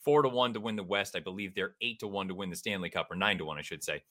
Four 0.00 0.22
to 0.22 0.28
one 0.28 0.54
to 0.54 0.60
win 0.60 0.76
the 0.76 0.82
West. 0.82 1.16
I 1.16 1.20
believe 1.20 1.54
they're 1.54 1.74
eight 1.80 1.98
to 2.00 2.06
one 2.06 2.28
to 2.28 2.34
win 2.34 2.50
the 2.50 2.56
Stanley 2.56 2.90
Cup, 2.90 3.10
or 3.10 3.16
nine 3.16 3.38
to 3.38 3.44
one, 3.44 3.58
I 3.58 3.62
should 3.62 3.82
say. 3.82 4.02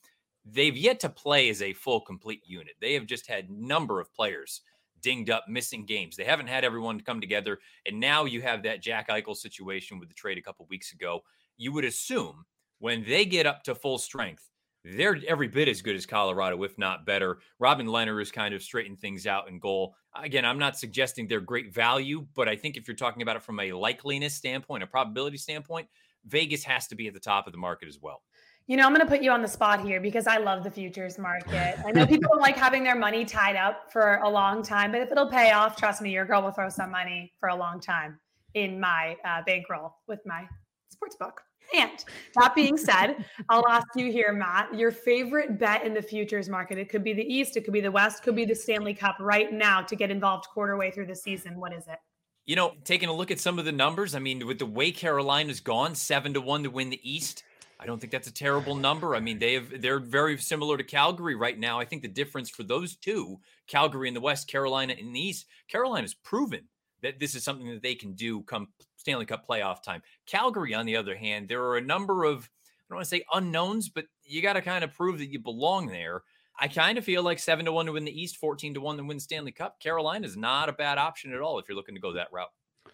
They've 0.46 0.76
yet 0.78 1.00
to 1.00 1.10
play 1.10 1.50
as 1.50 1.62
a 1.62 1.74
full, 1.74 2.02
complete 2.02 2.42
unit. 2.46 2.76
They 2.80 2.94
have 2.94 3.08
just 3.08 3.28
had 3.28 3.50
number 3.50 4.00
of 4.00 4.14
players 4.14 4.62
dinged 5.02 5.30
up, 5.30 5.46
missing 5.48 5.86
games. 5.86 6.16
They 6.16 6.24
haven't 6.24 6.48
had 6.48 6.64
everyone 6.64 7.00
come 7.00 7.22
together, 7.22 7.60
and 7.86 8.00
now 8.00 8.26
you 8.26 8.42
have 8.42 8.64
that 8.64 8.82
Jack 8.82 9.10
Eichel 9.10 9.36
situation 9.36 10.00
with 10.00 10.10
the 10.10 10.16
trade 10.16 10.38
a 10.38 10.42
couple 10.42 10.68
weeks 10.70 10.94
ago. 10.94 11.22
You 11.58 11.72
would 11.74 11.86
assume 11.86 12.46
when 12.80 13.04
they 13.04 13.26
get 13.26 13.46
up 13.46 13.64
to 13.64 13.76
full 13.76 13.98
strength, 13.98 14.50
they're 14.86 15.18
every 15.28 15.48
bit 15.48 15.68
as 15.68 15.82
good 15.82 15.96
as 15.96 16.06
Colorado, 16.06 16.62
if 16.64 16.78
not 16.78 17.06
better. 17.06 17.40
Robin 17.60 17.88
Lehner 17.88 18.20
has 18.20 18.32
kind 18.32 18.54
of 18.54 18.62
straightened 18.62 19.00
things 19.00 19.26
out 19.26 19.48
in 19.48 19.58
goal. 19.58 19.96
Again, 20.16 20.46
I'm 20.46 20.60
not 20.60 20.78
suggesting 20.78 21.28
they're 21.28 21.42
great 21.42 21.74
value, 21.74 22.28
but 22.36 22.48
I 22.48 22.56
think 22.56 22.78
if 22.78 22.88
you're 22.88 22.96
talking 22.96 23.24
about 23.24 23.36
it 23.36 23.44
from 23.44 23.60
a 23.60 23.72
likeliness 23.72 24.32
standpoint, 24.32 24.84
a 24.84 24.88
probability 24.88 25.38
standpoint, 25.38 25.88
Vegas 26.28 26.64
has 26.64 26.88
to 26.88 26.96
be 26.96 27.08
at 27.08 27.14
the 27.16 27.20
top 27.20 27.48
of 27.48 27.52
the 27.52 27.58
market 27.58 27.88
as 27.88 28.00
well. 28.00 28.22
You 28.68 28.78
know, 28.78 28.86
I'm 28.86 28.94
going 28.94 29.06
to 29.06 29.12
put 29.12 29.22
you 29.22 29.32
on 29.32 29.42
the 29.42 29.48
spot 29.48 29.84
here 29.86 30.00
because 30.00 30.28
I 30.28 30.38
love 30.38 30.64
the 30.64 30.72
futures 30.72 31.18
market. 31.18 31.78
I 31.86 31.92
know 31.92 32.06
people 32.08 32.30
don't 32.32 32.42
like 32.42 32.56
having 32.56 32.84
their 32.84 32.96
money 32.96 33.26
tied 33.26 33.56
up 33.56 33.92
for 33.92 34.20
a 34.24 34.30
long 34.30 34.64
time, 34.64 34.92
but 34.92 35.02
if 35.02 35.12
it'll 35.12 35.30
pay 35.30 35.52
off, 35.52 35.76
trust 35.76 36.02
me, 36.02 36.12
your 36.12 36.26
girl 36.26 36.44
will 36.44 36.52
throw 36.52 36.70
some 36.70 36.92
money 36.92 37.34
for 37.40 37.50
a 37.50 37.56
long 37.56 37.80
time 37.80 38.20
in 38.54 38.80
my 38.80 39.16
uh, 39.26 39.42
bankroll 39.46 39.96
with 40.08 40.20
my 40.26 40.48
sports 40.90 41.16
book. 41.16 41.42
And 41.74 42.04
that 42.36 42.54
being 42.56 42.78
said, 42.78 43.26
I'll 43.50 43.68
ask 43.68 43.88
you 43.96 44.12
here, 44.12 44.32
Matt, 44.34 44.74
your 44.78 44.92
favorite 44.92 45.58
bet 45.58 45.86
in 45.86 45.94
the 45.94 46.02
futures 46.02 46.50
market. 46.50 46.78
It 46.78 46.90
could 46.90 47.04
be 47.04 47.14
the 47.14 47.24
East, 47.24 47.58
it 47.58 47.62
could 47.62 47.74
be 47.74 47.82
the 47.82 47.92
West, 47.92 48.24
could 48.24 48.36
be 48.36 48.46
the 48.46 48.56
Stanley 48.56 48.94
Cup 48.94 49.18
right 49.20 49.52
now 49.52 49.82
to 49.82 49.96
get 49.96 50.12
involved 50.12 50.48
quarter 50.48 50.78
way 50.78 50.92
through 50.92 51.08
the 51.08 51.16
season. 51.16 51.60
What 51.60 51.74
is 51.74 51.88
it? 51.88 52.00
You 52.46 52.56
know, 52.56 52.74
taking 52.84 53.10
a 53.10 53.14
look 53.14 53.32
at 53.32 53.40
some 53.40 53.58
of 53.58 53.66
the 53.66 53.72
numbers, 53.72 54.14
I 54.14 54.20
mean, 54.20 54.46
with 54.46 54.60
the 54.60 54.68
way 54.68 54.92
Carolina's 54.92 55.60
gone, 55.60 55.96
seven 55.96 56.34
to 56.36 56.42
one 56.42 56.64
to 56.64 56.70
win 56.70 56.92
the 56.92 57.00
East. 57.04 57.44
I 57.80 57.86
don't 57.86 58.00
think 58.00 58.12
that's 58.12 58.28
a 58.28 58.34
terrible 58.34 58.76
number. 58.76 59.16
I 59.16 59.20
mean, 59.20 59.40
they 59.40 59.54
have 59.54 59.82
they're 59.82 60.00
very 60.00 60.38
similar 60.38 60.78
to 60.78 60.84
Calgary 60.84 61.36
right 61.36 61.58
now. 61.58 61.80
I 61.80 61.86
think 61.86 62.04
the 62.04 62.08
difference 62.08 62.50
for 62.50 62.64
those 62.64 62.96
two, 62.96 63.40
Calgary 63.68 64.08
in 64.08 64.14
the 64.14 64.22
West, 64.22 64.48
Carolina 64.48 64.94
in 64.94 65.12
the 65.12 65.20
East, 65.20 65.46
Carolina's 65.68 66.14
proven 66.14 66.68
that 67.06 67.20
this 67.20 67.36
is 67.36 67.44
something 67.44 67.70
that 67.70 67.84
they 67.84 67.96
can 67.96 68.14
do 68.14 68.42
come 68.42 68.68
Stanley 68.98 69.26
Cup 69.26 69.48
playoff 69.48 69.84
time. 69.84 70.02
Calgary, 70.26 70.74
on 70.74 70.86
the 70.86 70.96
other 70.96 71.16
hand, 71.16 71.48
there 71.48 71.64
are 71.64 71.78
a 71.78 71.82
number 71.82 72.24
of, 72.24 72.40
I 72.40 72.84
don't 72.90 72.98
want 72.98 73.06
to 73.06 73.10
say 73.10 73.24
unknowns, 73.34 73.90
but 73.90 74.06
you 74.24 74.42
got 74.42 74.54
to 74.54 74.62
kind 74.62 74.84
of 74.84 74.94
prove 74.94 75.20
that 75.20 75.32
you 75.32 75.40
belong 75.40 75.88
there. 75.88 76.24
I 76.60 76.68
kind 76.68 76.98
of 76.98 77.04
feel 77.04 77.22
like 77.22 77.40
seven 77.40 77.66
to 77.66 77.72
one 77.72 77.86
to 77.86 77.92
win 77.92 78.06
the 78.06 78.22
East, 78.22 78.38
14 78.38 78.74
to 78.76 78.82
one 78.82 78.98
to 78.98 79.04
win 79.04 79.20
Stanley 79.20 79.52
Cup. 79.52 79.80
Carolina 79.80 80.26
is 80.26 80.38
not 80.38 80.70
a 80.70 80.74
bad 80.74 80.98
option 80.98 81.34
at 81.34 81.42
all 81.42 81.60
if 81.60 81.68
you're 81.68 81.76
looking 81.76 81.96
to 81.96 82.02
go 82.02 82.14
that 82.14 82.32
route 82.32 82.50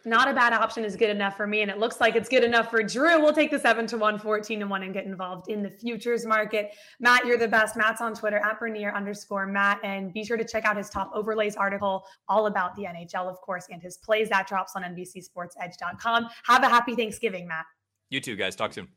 not 0.06 0.28
a 0.28 0.34
bad 0.34 0.54
option 0.54 0.84
is 0.84 0.96
good 0.96 1.10
enough 1.10 1.38
for 1.38 1.46
me. 1.46 1.62
And 1.62 1.70
it 1.70 1.78
looks 1.78 2.02
like 2.02 2.16
it's 2.16 2.30
good 2.30 2.44
enough 2.44 2.70
for 2.70 2.82
Drew. 2.82 3.22
We'll 3.22 3.34
take 3.34 3.52
the 3.52 3.60
seven 3.60 3.86
to 3.88 3.98
one, 3.98 4.18
14 4.18 4.60
to 4.60 4.66
one, 4.66 4.84
and 4.84 4.94
get 4.94 5.06
involved 5.06 5.50
in 5.50 5.62
the 5.62 5.70
futures 5.70 6.26
market. 6.26 6.74
Matt, 7.00 7.26
you're 7.26 7.38
the 7.38 7.48
best. 7.48 7.76
Matt's 7.76 8.02
on 8.02 8.14
Twitter 8.14 8.38
at 8.38 8.60
Bernier 8.60 8.94
underscore 8.96 9.46
Matt. 9.46 9.80
And 9.84 10.12
be 10.14 10.24
sure 10.24 10.38
to 10.38 10.46
check 10.46 10.66
out 10.66 10.78
his 10.78 10.90
top 10.90 11.12
overlays 11.14 11.56
article 11.56 12.06
all 12.28 12.48
about 12.48 12.76
the 12.76 12.84
NHL, 12.84 13.30
of 13.30 13.40
course, 13.42 13.68
and 13.72 13.82
his 13.82 13.98
plays 13.98 14.30
that 14.30 14.48
drops 14.48 14.76
on 14.76 14.84
NBCSportsEdge.com. 14.84 16.28
Have 16.46 16.64
a 16.64 16.70
happy 16.70 16.96
Thanksgiving, 16.96 17.48
Matt. 17.48 17.66
You 18.10 18.20
too, 18.22 18.36
guys. 18.36 18.56
Talk 18.56 18.74
soon. 18.74 18.88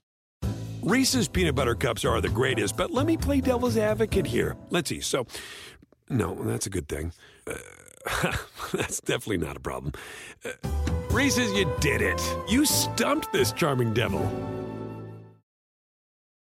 Reese's 0.82 1.28
peanut 1.28 1.54
butter 1.54 1.74
cups 1.74 2.04
are 2.04 2.20
the 2.20 2.28
greatest, 2.28 2.76
but 2.76 2.90
let 2.90 3.06
me 3.06 3.16
play 3.16 3.40
devil's 3.40 3.78
advocate 3.78 4.26
here. 4.26 4.54
Let's 4.68 4.90
see. 4.90 5.00
So, 5.00 5.26
no, 6.10 6.34
that's 6.34 6.66
a 6.66 6.70
good 6.70 6.88
thing. 6.88 7.12
Uh, 7.46 7.54
That's 8.72 9.00
definitely 9.00 9.38
not 9.38 9.56
a 9.56 9.60
problem. 9.60 9.92
Uh, 10.44 10.50
Reese's, 11.10 11.52
you 11.52 11.70
did 11.80 12.02
it. 12.02 12.20
You 12.48 12.66
stumped 12.66 13.32
this 13.32 13.52
charming 13.52 13.94
devil. 13.94 14.20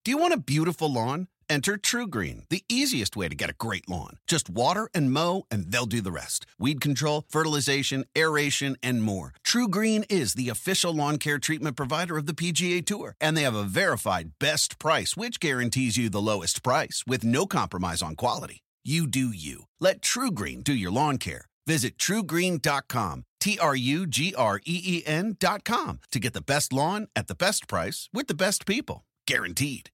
Do 0.05 0.11
you 0.11 0.19
want 0.19 0.35
a 0.35 0.39
beautiful 0.39 0.93
lawn? 0.93 1.29
Enter 1.49 1.77
TruGreen, 1.77 2.49
the 2.49 2.65
easiest 2.69 3.17
way 3.17 3.29
to 3.29 3.35
get 3.35 3.51
a 3.51 3.55
great 3.55 3.89
lawn. 3.89 4.19
Just 4.27 4.51
water 4.51 4.89
and 4.93 5.13
mow, 5.13 5.47
and 5.51 5.71
they'll 5.71 5.87
do 5.87 6.01
the 6.01 6.11
rest. 6.11 6.45
Weed 6.59 6.81
control, 6.81 7.25
fertilization, 7.29 8.05
aeration, 8.17 8.77
and 8.83 9.03
more. 9.03 9.33
TruGreen 9.47 10.05
is 10.11 10.35
the 10.35 10.49
official 10.49 10.93
lawn 10.93 11.19
care 11.19 11.39
treatment 11.39 11.77
provider 11.77 12.17
of 12.17 12.27
the 12.27 12.35
PGA 12.35 12.85
Tour, 12.85 13.15
and 13.21 13.37
they 13.37 13.43
have 13.43 13.55
a 13.55 13.63
verified 13.63 14.33
best 14.41 14.79
price, 14.81 15.17
which 15.17 15.39
guarantees 15.39 15.97
you 15.97 16.09
the 16.09 16.21
lowest 16.21 16.65
price 16.65 17.05
with 17.07 17.23
no 17.23 17.47
compromise 17.47 18.03
on 18.03 18.17
quality. 18.17 18.63
You 18.87 19.09
do 19.09 19.33
you. 19.35 19.65
Let 19.81 20.01
TruGreen 20.01 20.63
do 20.63 20.73
your 20.73 20.93
lawn 20.93 21.19
care. 21.19 21.47
Visit 21.67 21.99
trugreen.com, 21.99 23.25
T 23.41 23.59
R 23.59 23.75
U 23.75 24.07
G 24.07 24.33
R 24.39 24.61
E 24.65 24.81
E 24.85 25.03
N.com 25.05 25.99
to 26.13 26.21
get 26.21 26.35
the 26.35 26.41
best 26.41 26.73
lawn 26.73 27.09
at 27.17 27.27
the 27.27 27.35
best 27.35 27.67
price 27.67 28.09
with 28.13 28.29
the 28.29 28.35
best 28.35 28.65
people. 28.65 29.05
Guaranteed. 29.27 29.91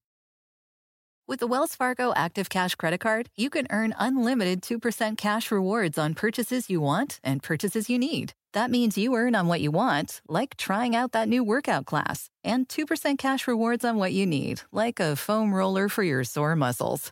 With 1.27 1.39
the 1.39 1.47
Wells 1.47 1.73
Fargo 1.73 2.13
Active 2.15 2.49
Cash 2.49 2.75
Credit 2.75 2.99
Card, 2.99 3.29
you 3.35 3.49
can 3.49 3.65
earn 3.71 3.95
unlimited 3.97 4.61
2% 4.61 5.17
cash 5.17 5.49
rewards 5.49 5.97
on 5.97 6.13
purchases 6.13 6.69
you 6.69 6.79
want 6.79 7.19
and 7.23 7.41
purchases 7.41 7.89
you 7.89 7.97
need. 7.97 8.33
That 8.51 8.69
means 8.69 8.95
you 8.95 9.15
earn 9.15 9.33
on 9.33 9.47
what 9.47 9.61
you 9.61 9.71
want, 9.71 10.21
like 10.27 10.55
trying 10.57 10.95
out 10.95 11.13
that 11.13 11.27
new 11.27 11.43
workout 11.43 11.87
class, 11.87 12.29
and 12.43 12.69
2% 12.69 13.17
cash 13.17 13.47
rewards 13.47 13.83
on 13.83 13.97
what 13.97 14.13
you 14.13 14.27
need, 14.27 14.61
like 14.71 14.99
a 14.99 15.15
foam 15.15 15.51
roller 15.51 15.89
for 15.89 16.03
your 16.03 16.23
sore 16.23 16.55
muscles. 16.55 17.11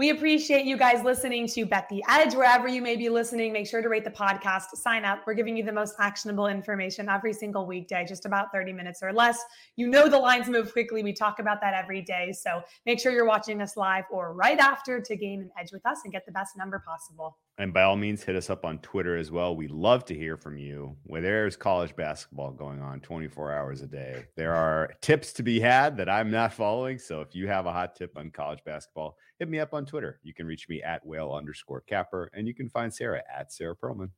We 0.00 0.08
appreciate 0.08 0.64
you 0.64 0.78
guys 0.78 1.04
listening 1.04 1.46
to 1.48 1.66
Bet 1.66 1.86
the 1.90 2.02
Edge. 2.08 2.34
Wherever 2.34 2.66
you 2.66 2.80
may 2.80 2.96
be 2.96 3.10
listening, 3.10 3.52
make 3.52 3.66
sure 3.66 3.82
to 3.82 3.88
rate 3.90 4.04
the 4.04 4.10
podcast, 4.10 4.68
sign 4.72 5.04
up. 5.04 5.20
We're 5.26 5.34
giving 5.34 5.58
you 5.58 5.62
the 5.62 5.74
most 5.74 5.94
actionable 5.98 6.46
information 6.46 7.10
every 7.10 7.34
single 7.34 7.66
weekday, 7.66 8.06
just 8.08 8.24
about 8.24 8.46
30 8.50 8.72
minutes 8.72 9.02
or 9.02 9.12
less. 9.12 9.38
You 9.76 9.88
know 9.88 10.08
the 10.08 10.16
lines 10.16 10.48
move 10.48 10.72
quickly. 10.72 11.02
We 11.02 11.12
talk 11.12 11.38
about 11.38 11.60
that 11.60 11.74
every 11.74 12.00
day. 12.00 12.32
So 12.32 12.62
make 12.86 12.98
sure 12.98 13.12
you're 13.12 13.26
watching 13.26 13.60
us 13.60 13.76
live 13.76 14.04
or 14.10 14.32
right 14.32 14.58
after 14.58 15.02
to 15.02 15.16
gain 15.16 15.42
an 15.42 15.50
edge 15.60 15.70
with 15.70 15.84
us 15.84 15.98
and 16.04 16.10
get 16.14 16.24
the 16.24 16.32
best 16.32 16.56
number 16.56 16.82
possible. 16.86 17.36
And 17.60 17.74
by 17.74 17.82
all 17.82 17.96
means, 17.96 18.22
hit 18.22 18.36
us 18.36 18.48
up 18.48 18.64
on 18.64 18.78
Twitter 18.78 19.18
as 19.18 19.30
well. 19.30 19.54
We 19.54 19.68
love 19.68 20.06
to 20.06 20.14
hear 20.14 20.38
from 20.38 20.56
you. 20.56 20.96
Where 21.04 21.20
there's 21.20 21.56
college 21.56 21.94
basketball 21.94 22.52
going 22.52 22.80
on 22.80 23.00
24 23.00 23.52
hours 23.52 23.82
a 23.82 23.86
day, 23.86 24.24
there 24.34 24.54
are 24.54 24.94
tips 25.02 25.34
to 25.34 25.42
be 25.42 25.60
had 25.60 25.94
that 25.98 26.08
I'm 26.08 26.30
not 26.30 26.54
following. 26.54 26.98
So 26.98 27.20
if 27.20 27.34
you 27.34 27.48
have 27.48 27.66
a 27.66 27.72
hot 27.72 27.94
tip 27.94 28.16
on 28.16 28.30
college 28.30 28.60
basketball, 28.64 29.18
hit 29.38 29.50
me 29.50 29.58
up 29.58 29.74
on 29.74 29.84
Twitter. 29.84 30.20
You 30.22 30.32
can 30.32 30.46
reach 30.46 30.70
me 30.70 30.82
at 30.82 31.04
whale 31.04 31.32
underscore 31.34 31.82
capper, 31.82 32.30
and 32.32 32.48
you 32.48 32.54
can 32.54 32.70
find 32.70 32.92
Sarah 32.92 33.22
at 33.30 33.52
Sarah 33.52 33.76
Perlman. 33.76 34.08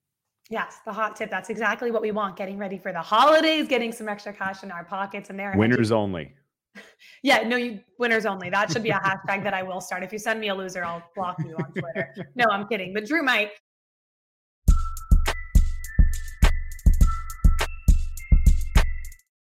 Yes, 0.49 0.77
the 0.85 0.93
hot 0.93 1.17
tip. 1.17 1.29
That's 1.29 1.51
exactly 1.51 1.91
what 1.91 2.03
we 2.03 2.13
want. 2.13 2.37
Getting 2.37 2.59
ready 2.59 2.79
for 2.79 2.93
the 2.93 3.03
holidays, 3.03 3.67
getting 3.67 3.91
some 3.91 4.09
extra 4.09 4.33
cash 4.33 4.63
in 4.63 4.71
our 4.71 4.85
pockets, 4.85 5.31
and 5.31 5.39
there. 5.39 5.53
Winners 5.57 5.91
only. 5.91 6.33
Yeah, 7.23 7.43
no, 7.43 7.57
you 7.57 7.81
winners 7.99 8.27
only. 8.27 8.51
That 8.51 8.71
should 8.71 8.83
be 8.83 8.91
a 8.91 8.95
hashtag 8.99 9.45
that 9.45 9.55
I 9.55 9.63
will 9.63 9.81
start. 9.81 10.03
If 10.03 10.13
you 10.13 10.19
send 10.19 10.41
me 10.41 10.49
a 10.49 10.55
loser, 10.55 10.85
I'll 10.85 11.03
block 11.15 11.37
you 11.47 11.55
on 11.57 11.73
Twitter. 11.73 12.15
No, 12.35 12.47
I'm 12.51 12.67
kidding. 12.69 12.93
But 12.93 13.07
Drew 13.07 13.23
might 13.23 13.53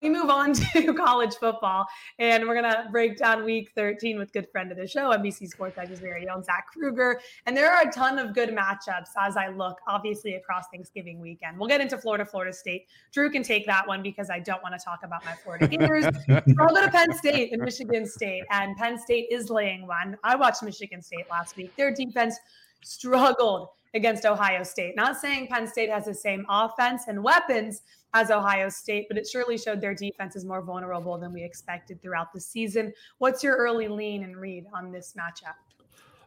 We 0.00 0.08
move 0.08 0.30
on 0.30 0.52
to 0.74 0.94
college 0.94 1.34
football, 1.34 1.86
and 2.18 2.46
we're 2.46 2.60
going 2.60 2.72
to 2.72 2.88
break 2.90 3.18
down 3.18 3.44
week 3.44 3.72
13 3.74 4.18
with 4.18 4.32
good 4.32 4.48
friend 4.50 4.70
of 4.70 4.78
the 4.78 4.86
show, 4.86 5.10
NBC 5.10 5.48
Sports 5.48 5.76
Edge's 5.76 5.98
very 5.98 6.28
own 6.28 6.44
Zach 6.44 6.66
Kruger. 6.72 7.20
And 7.46 7.56
there 7.56 7.72
are 7.72 7.82
a 7.82 7.90
ton 7.90 8.18
of 8.18 8.34
good 8.34 8.50
matchups 8.50 9.10
as 9.18 9.36
I 9.36 9.48
look, 9.48 9.78
obviously, 9.88 10.34
across 10.34 10.66
Thanksgiving 10.72 11.18
weekend. 11.18 11.58
We'll 11.58 11.68
get 11.68 11.80
into 11.80 11.98
Florida, 11.98 12.24
Florida 12.24 12.52
State. 12.52 12.86
Drew 13.12 13.30
can 13.30 13.42
take 13.42 13.66
that 13.66 13.86
one 13.88 14.02
because 14.02 14.30
I 14.30 14.38
don't 14.38 14.62
want 14.62 14.78
to 14.78 14.84
talk 14.84 15.00
about 15.02 15.24
my 15.24 15.32
Florida 15.32 15.66
Gators. 15.68 16.04
I'll 16.28 16.74
go 16.74 16.82
to 16.82 16.90
Penn 16.90 17.12
State 17.16 17.52
and 17.52 17.62
Michigan 17.62 18.06
State, 18.06 18.44
and 18.50 18.76
Penn 18.76 18.98
State 18.98 19.26
is 19.30 19.50
laying 19.50 19.86
one. 19.86 20.16
I 20.22 20.36
watched 20.36 20.62
Michigan 20.62 21.02
State 21.02 21.26
last 21.28 21.56
week. 21.56 21.74
Their 21.76 21.92
defense 21.92 22.38
struggled 22.84 23.70
against 23.94 24.24
Ohio 24.24 24.62
State. 24.62 24.94
Not 24.96 25.16
saying 25.16 25.48
Penn 25.48 25.66
State 25.66 25.90
has 25.90 26.04
the 26.04 26.14
same 26.14 26.44
offense 26.48 27.04
and 27.08 27.22
weapons 27.22 27.82
as 28.14 28.30
Ohio 28.30 28.68
State, 28.68 29.06
but 29.08 29.18
it 29.18 29.28
surely 29.28 29.58
showed 29.58 29.80
their 29.80 29.94
defense 29.94 30.36
is 30.36 30.44
more 30.44 30.62
vulnerable 30.62 31.18
than 31.18 31.32
we 31.32 31.44
expected 31.44 32.00
throughout 32.00 32.32
the 32.32 32.40
season. 32.40 32.92
What's 33.18 33.42
your 33.42 33.56
early 33.56 33.88
lean 33.88 34.22
and 34.24 34.36
read 34.36 34.64
on 34.74 34.90
this 34.90 35.14
matchup? 35.18 35.54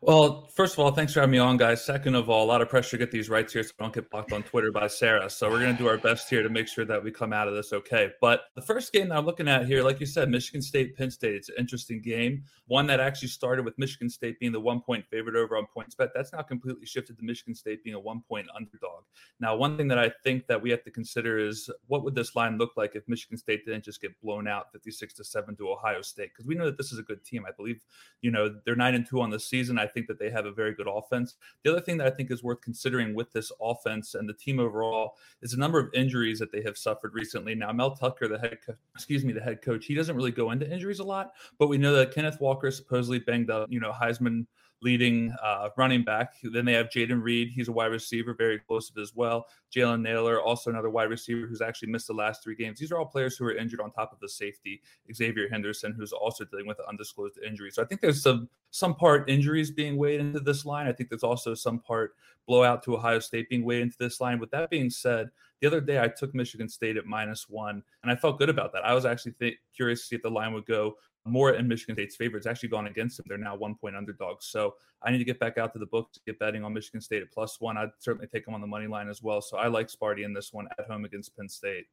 Well, 0.03 0.47
first 0.47 0.73
of 0.73 0.79
all, 0.79 0.89
thanks 0.89 1.13
for 1.13 1.19
having 1.19 1.33
me 1.33 1.37
on, 1.37 1.57
guys. 1.57 1.85
Second 1.85 2.15
of 2.15 2.27
all, 2.27 2.43
a 2.43 2.49
lot 2.49 2.59
of 2.59 2.69
pressure 2.69 2.89
to 2.91 2.97
get 2.97 3.11
these 3.11 3.29
rights 3.29 3.53
here 3.53 3.61
so 3.61 3.69
I 3.79 3.83
don't 3.83 3.93
get 3.93 4.09
blocked 4.09 4.33
on 4.33 4.41
Twitter 4.41 4.71
by 4.71 4.87
Sarah. 4.87 5.29
So 5.29 5.47
we're 5.47 5.59
going 5.59 5.77
to 5.77 5.77
do 5.77 5.87
our 5.87 5.99
best 5.99 6.27
here 6.27 6.41
to 6.41 6.49
make 6.49 6.67
sure 6.67 6.85
that 6.85 7.03
we 7.03 7.11
come 7.11 7.31
out 7.31 7.47
of 7.47 7.53
this 7.53 7.71
okay. 7.71 8.09
But 8.19 8.45
the 8.55 8.63
first 8.63 8.91
game 8.93 9.09
that 9.09 9.17
I'm 9.19 9.27
looking 9.27 9.47
at 9.47 9.67
here, 9.67 9.83
like 9.83 9.99
you 9.99 10.07
said, 10.07 10.27
Michigan 10.27 10.63
State, 10.63 10.97
Penn 10.97 11.11
State, 11.11 11.35
it's 11.35 11.49
an 11.49 11.55
interesting 11.59 12.01
game. 12.01 12.45
One 12.65 12.87
that 12.87 12.99
actually 12.99 13.27
started 13.27 13.63
with 13.63 13.77
Michigan 13.77 14.09
State 14.09 14.39
being 14.39 14.51
the 14.51 14.59
one 14.59 14.81
point 14.81 15.05
favorite 15.05 15.35
over 15.35 15.55
on 15.55 15.67
PointsBet. 15.77 16.09
That's 16.15 16.33
now 16.33 16.41
completely 16.41 16.87
shifted 16.87 17.19
to 17.19 17.23
Michigan 17.23 17.53
State 17.53 17.83
being 17.83 17.95
a 17.95 17.99
one 17.99 18.23
point 18.27 18.47
underdog. 18.55 19.03
Now, 19.39 19.55
one 19.55 19.77
thing 19.77 19.87
that 19.89 19.99
I 19.99 20.11
think 20.23 20.47
that 20.47 20.59
we 20.59 20.71
have 20.71 20.83
to 20.85 20.89
consider 20.89 21.37
is 21.37 21.69
what 21.85 22.03
would 22.03 22.15
this 22.15 22.35
line 22.35 22.57
look 22.57 22.71
like 22.75 22.95
if 22.95 23.07
Michigan 23.07 23.37
State 23.37 23.67
didn't 23.67 23.83
just 23.83 24.01
get 24.01 24.19
blown 24.19 24.47
out 24.47 24.71
56 24.71 25.13
to 25.13 25.23
7 25.23 25.55
to 25.57 25.69
Ohio 25.69 26.01
State? 26.01 26.31
Because 26.33 26.47
we 26.47 26.55
know 26.55 26.65
that 26.65 26.79
this 26.79 26.91
is 26.91 26.97
a 26.97 27.03
good 27.03 27.23
team. 27.23 27.45
I 27.47 27.51
believe, 27.51 27.85
you 28.21 28.31
know, 28.31 28.51
they're 28.65 28.75
9 28.75 28.95
and 28.95 29.05
2 29.05 29.21
on 29.21 29.29
the 29.29 29.39
season. 29.39 29.77
I 29.77 29.90
think 29.93 30.07
that 30.07 30.19
they 30.19 30.29
have 30.29 30.45
a 30.45 30.51
very 30.51 30.73
good 30.73 30.87
offense. 30.87 31.35
The 31.63 31.71
other 31.71 31.81
thing 31.81 31.97
that 31.97 32.07
I 32.07 32.09
think 32.11 32.31
is 32.31 32.43
worth 32.43 32.61
considering 32.61 33.13
with 33.13 33.31
this 33.31 33.51
offense 33.61 34.15
and 34.15 34.27
the 34.27 34.33
team 34.33 34.59
overall 34.59 35.15
is 35.41 35.53
a 35.53 35.59
number 35.59 35.79
of 35.79 35.89
injuries 35.93 36.39
that 36.39 36.51
they 36.51 36.61
have 36.63 36.77
suffered 36.77 37.13
recently. 37.13 37.55
Now, 37.55 37.71
Mel 37.71 37.95
Tucker, 37.95 38.27
the 38.27 38.39
head, 38.39 38.57
co- 38.65 38.75
excuse 38.95 39.23
me, 39.23 39.33
the 39.33 39.41
head 39.41 39.61
coach, 39.61 39.85
he 39.85 39.95
doesn't 39.95 40.15
really 40.15 40.31
go 40.31 40.51
into 40.51 40.69
injuries 40.69 40.99
a 40.99 41.03
lot, 41.03 41.31
but 41.59 41.67
we 41.67 41.77
know 41.77 41.93
that 41.93 42.13
Kenneth 42.13 42.39
Walker 42.39 42.71
supposedly 42.71 43.19
banged 43.19 43.49
up. 43.49 43.67
You 43.71 43.79
know, 43.79 43.91
Heisman 43.91 44.45
leading 44.81 45.33
uh, 45.43 45.69
running 45.77 46.03
back. 46.03 46.33
Then 46.43 46.65
they 46.65 46.73
have 46.73 46.89
Jayden 46.89 47.21
Reed. 47.21 47.51
He's 47.53 47.67
a 47.67 47.71
wide 47.71 47.91
receiver, 47.91 48.33
very 48.33 48.55
explosive 48.55 48.97
as 48.97 49.15
well. 49.15 49.45
Jalen 49.73 50.01
Nailor, 50.01 50.41
also 50.41 50.69
another 50.69 50.89
wide 50.89 51.09
receiver 51.09 51.47
who's 51.47 51.61
actually 51.61 51.89
missed 51.89 52.07
the 52.07 52.13
last 52.13 52.43
three 52.43 52.55
games. 52.55 52.79
These 52.79 52.91
are 52.91 52.97
all 52.97 53.05
players 53.05 53.37
who 53.37 53.45
are 53.45 53.55
injured 53.55 53.79
on 53.79 53.91
top 53.91 54.11
of 54.11 54.19
the 54.19 54.29
safety, 54.29 54.81
Xavier 55.13 55.47
Henderson, 55.49 55.93
who's 55.93 56.11
also 56.11 56.43
dealing 56.45 56.67
with 56.67 56.79
an 56.79 56.85
undisclosed 56.89 57.39
injury. 57.45 57.71
So 57.71 57.81
I 57.81 57.85
think 57.85 58.01
there's 58.01 58.21
some 58.21 58.49
some 58.71 58.95
part 58.95 59.29
injuries 59.29 59.69
being 59.69 59.97
weighed 59.97 60.19
into 60.19 60.39
this 60.39 60.65
line. 60.65 60.87
I 60.87 60.93
think 60.93 61.09
there's 61.09 61.23
also 61.23 61.53
some 61.53 61.79
part 61.79 62.15
blowout 62.47 62.83
to 62.83 62.95
Ohio 62.95 63.19
State 63.19 63.49
being 63.49 63.63
weighed 63.63 63.81
into 63.81 63.97
this 63.99 64.19
line. 64.19 64.39
With 64.39 64.51
that 64.51 64.69
being 64.69 64.89
said, 64.89 65.29
the 65.59 65.67
other 65.67 65.81
day 65.81 66.01
I 66.01 66.07
took 66.07 66.33
Michigan 66.33 66.67
State 66.67 66.97
at 66.97 67.05
minus 67.05 67.47
one, 67.47 67.83
and 68.01 68.11
I 68.11 68.15
felt 68.15 68.39
good 68.39 68.49
about 68.49 68.73
that. 68.73 68.83
I 68.83 68.93
was 68.93 69.05
actually 69.05 69.33
th- 69.33 69.57
curious 69.75 70.01
to 70.01 70.07
see 70.07 70.15
if 70.15 70.23
the 70.23 70.31
line 70.31 70.53
would 70.53 70.65
go 70.65 70.95
more 71.25 71.51
in 71.51 71.67
Michigan 71.67 71.95
State's 71.95 72.15
favor. 72.15 72.37
It's 72.37 72.47
actually 72.47 72.69
gone 72.69 72.87
against 72.87 73.17
them. 73.17 73.25
They're 73.27 73.37
now 73.37 73.55
one 73.55 73.75
point 73.75 73.95
underdogs. 73.95 74.47
So 74.47 74.75
I 75.03 75.11
need 75.11 75.19
to 75.19 75.23
get 75.23 75.39
back 75.39 75.57
out 75.57 75.73
to 75.73 75.79
the 75.79 75.85
book 75.85 76.11
to 76.13 76.19
get 76.25 76.39
betting 76.39 76.63
on 76.63 76.73
Michigan 76.73 77.01
State 77.01 77.21
at 77.21 77.31
plus 77.31 77.59
one. 77.59 77.77
I'd 77.77 77.89
certainly 77.99 78.27
take 78.27 78.45
them 78.45 78.53
on 78.53 78.61
the 78.61 78.67
money 78.67 78.87
line 78.87 79.09
as 79.09 79.21
well. 79.21 79.41
So 79.41 79.57
I 79.57 79.67
like 79.67 79.87
Sparty 79.87 80.23
in 80.25 80.33
this 80.33 80.51
one 80.51 80.67
at 80.79 80.85
home 80.85 81.05
against 81.05 81.35
Penn 81.37 81.49
State. 81.49 81.85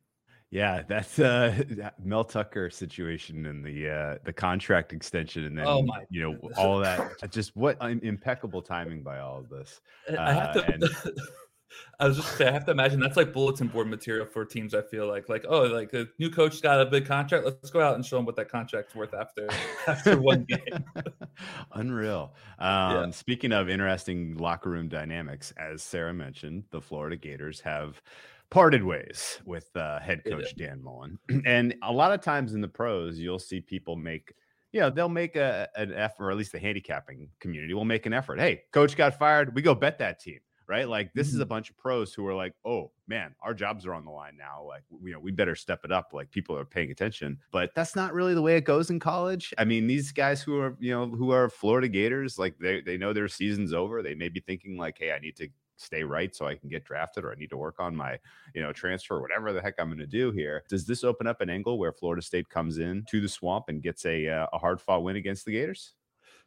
Yeah, 0.51 0.83
that's 0.89 1.19
uh 1.19 1.63
Mel 2.03 2.25
Tucker 2.25 2.71
situation 2.71 3.45
and 3.45 3.63
the 3.63 3.91
uh 3.91 4.19
the 4.25 4.33
contract 4.33 4.95
extension 4.95 5.45
and 5.45 5.59
then 5.59 5.67
oh 5.67 5.83
my 5.83 6.05
you 6.09 6.23
know 6.23 6.51
all 6.57 6.79
that 6.79 7.13
just 7.31 7.55
what 7.55 7.77
impeccable 7.83 8.63
timing 8.63 9.03
by 9.03 9.19
all 9.19 9.39
of 9.41 9.51
this. 9.51 9.83
Uh, 10.11 10.17
I 10.19 10.33
have 10.33 10.55
to 10.55 10.65
and, 10.73 10.85
I 12.01 12.09
was 12.09 12.17
just 12.17 12.37
say 12.37 12.47
I 12.47 12.53
have 12.53 12.65
to 12.67 12.71
imagine 12.71 13.01
that's 13.01 13.17
like 13.17 13.33
bulletin 13.33 13.69
board 13.69 13.89
material 13.89 14.27
for 14.27 14.45
teams. 14.45 14.75
I 14.75 14.83
feel 14.83 15.07
like 15.07 15.29
like 15.29 15.45
oh 15.49 15.63
like 15.63 15.93
a 15.93 16.07
new 16.19 16.31
coach 16.31 16.63
got 16.63 16.81
a 16.81 16.87
big 16.87 17.07
contract. 17.07 17.45
Let's 17.45 17.71
go 17.71 17.81
out 17.81 17.95
and 17.95 18.05
show 18.05 18.17
them 18.17 18.25
what 18.25 18.37
that 18.37 18.51
contract's 18.51 18.95
worth 18.95 19.15
after 19.15 19.49
after 19.87 20.21
one 20.21 20.45
game. 20.45 20.85
Unreal. 21.75 22.35
Um, 22.59 22.93
yeah. 22.93 23.11
Speaking 23.11 23.53
of 23.53 23.69
interesting 23.69 24.37
locker 24.37 24.71
room 24.71 24.89
dynamics, 24.89 25.53
as 25.59 25.83
Sarah 25.83 26.15
mentioned, 26.15 26.65
the 26.71 26.81
Florida 26.81 27.17
Gators 27.17 27.61
have 27.61 28.01
parted 28.51 28.83
ways 28.83 29.41
with 29.45 29.69
uh, 29.77 30.01
head 30.01 30.23
coach 30.25 30.57
Dan 30.57 30.83
Mullen, 30.83 31.19
and 31.47 31.75
a 31.83 31.93
lot 31.93 32.13
of 32.13 32.21
times 32.21 32.55
in 32.55 32.61
the 32.61 32.69
pros, 32.69 33.19
you'll 33.19 33.39
see 33.39 33.61
people 33.61 33.97
make 33.97 34.35
you 34.71 34.81
know, 34.81 34.91
they'll 34.91 35.09
make 35.09 35.35
a, 35.35 35.67
an 35.77 35.95
effort, 35.95 36.27
or 36.27 36.31
at 36.31 36.37
least 36.37 36.53
the 36.53 36.59
handicapping 36.59 37.31
community 37.41 37.73
will 37.73 37.87
make 37.87 38.05
an 38.05 38.13
effort. 38.13 38.39
Hey, 38.39 38.65
coach 38.71 38.97
got 38.97 39.19
fired. 39.19 39.55
We 39.55 39.63
go 39.63 39.75
bet 39.75 39.99
that 39.99 40.21
team 40.21 40.41
right? 40.69 40.89
Like 40.89 41.13
this 41.15 41.29
mm-hmm. 41.29 41.37
is 41.37 41.41
a 41.41 41.45
mm-hmm. 41.45 41.49
bunch 41.49 41.71
of 41.71 41.79
pros 41.79 42.13
who 42.13 42.27
are 42.27 42.35
like, 42.35 42.55
oh 42.65 42.91
man, 43.07 43.35
our 43.41 43.55
jobs 43.55 43.87
are 43.87 43.95
on 43.95 44.05
the 44.05 44.11
line 44.11 44.37
now. 44.37 44.63
Like, 44.67 44.83
you 45.03 45.13
know, 45.13 45.19
we 45.19 45.33
better 45.33 45.57
step 45.57 45.85
it 45.85 45.91
up. 45.91 46.11
Like 46.13 46.31
people 46.31 46.57
are 46.57 46.65
paying 46.65 46.91
attention. 46.91 47.39
But 47.51 47.71
that's 47.75 47.97
not 47.97 48.13
really 48.13 48.35
the 48.35 48.43
way 48.43 48.57
it 48.57 48.65
goes 48.65 48.91
in 48.91 49.01
college. 49.01 49.55
I 49.57 49.65
mean, 49.65 49.87
these 49.87 50.13
guys 50.13 50.43
who 50.43 50.61
are, 50.61 50.77
you 50.79 50.93
know, 50.93 51.07
who 51.07 51.31
are 51.31 51.49
Florida 51.49 51.89
Gators, 51.89 52.39
like 52.39 52.59
they, 52.59 52.83
they 52.83 52.99
know 52.99 53.13
their 53.13 53.29
season's 53.29 53.73
over. 53.73 54.03
They 54.03 54.15
may 54.15 54.29
be 54.29 54.41
thinking 54.41 54.77
like, 54.77 54.99
hey, 54.99 55.13
I 55.13 55.19
need 55.19 55.37
to 55.37 55.49
stay 55.79 56.03
right 56.03 56.35
so 56.35 56.47
I 56.47 56.57
can 56.57 56.69
get 56.69 56.85
drafted 56.85 57.25
or 57.25 57.33
I 57.33 57.37
need 57.37 57.51
to 57.51 57.57
work 57.57 57.77
on 57.79 57.95
my, 57.95 58.19
you 58.55 58.61
know, 58.61 58.73
transfer, 58.73 59.21
whatever 59.21 59.53
the 59.53 59.63
heck 59.63 59.75
I'm 59.79 59.89
going 59.89 59.99
to 59.99 60.07
do 60.07 60.31
here. 60.33 60.65
Does 60.69 60.87
this 60.87 61.05
open 61.05 61.27
up 61.27 61.41
an 61.41 61.49
angle 61.49 61.79
where 61.79 61.93
Florida 61.93 62.21
State 62.21 62.49
comes 62.49 62.79
in 62.79 63.05
to 63.09 63.21
the 63.21 63.29
swamp 63.29 63.67
and 63.69 63.83
gets 63.83 64.05
a, 64.05 64.29
uh, 64.29 64.47
a 64.53 64.59
hard 64.59 64.81
fought 64.81 65.03
win 65.05 65.17
against 65.17 65.45
the 65.45 65.53
Gators? 65.53 65.95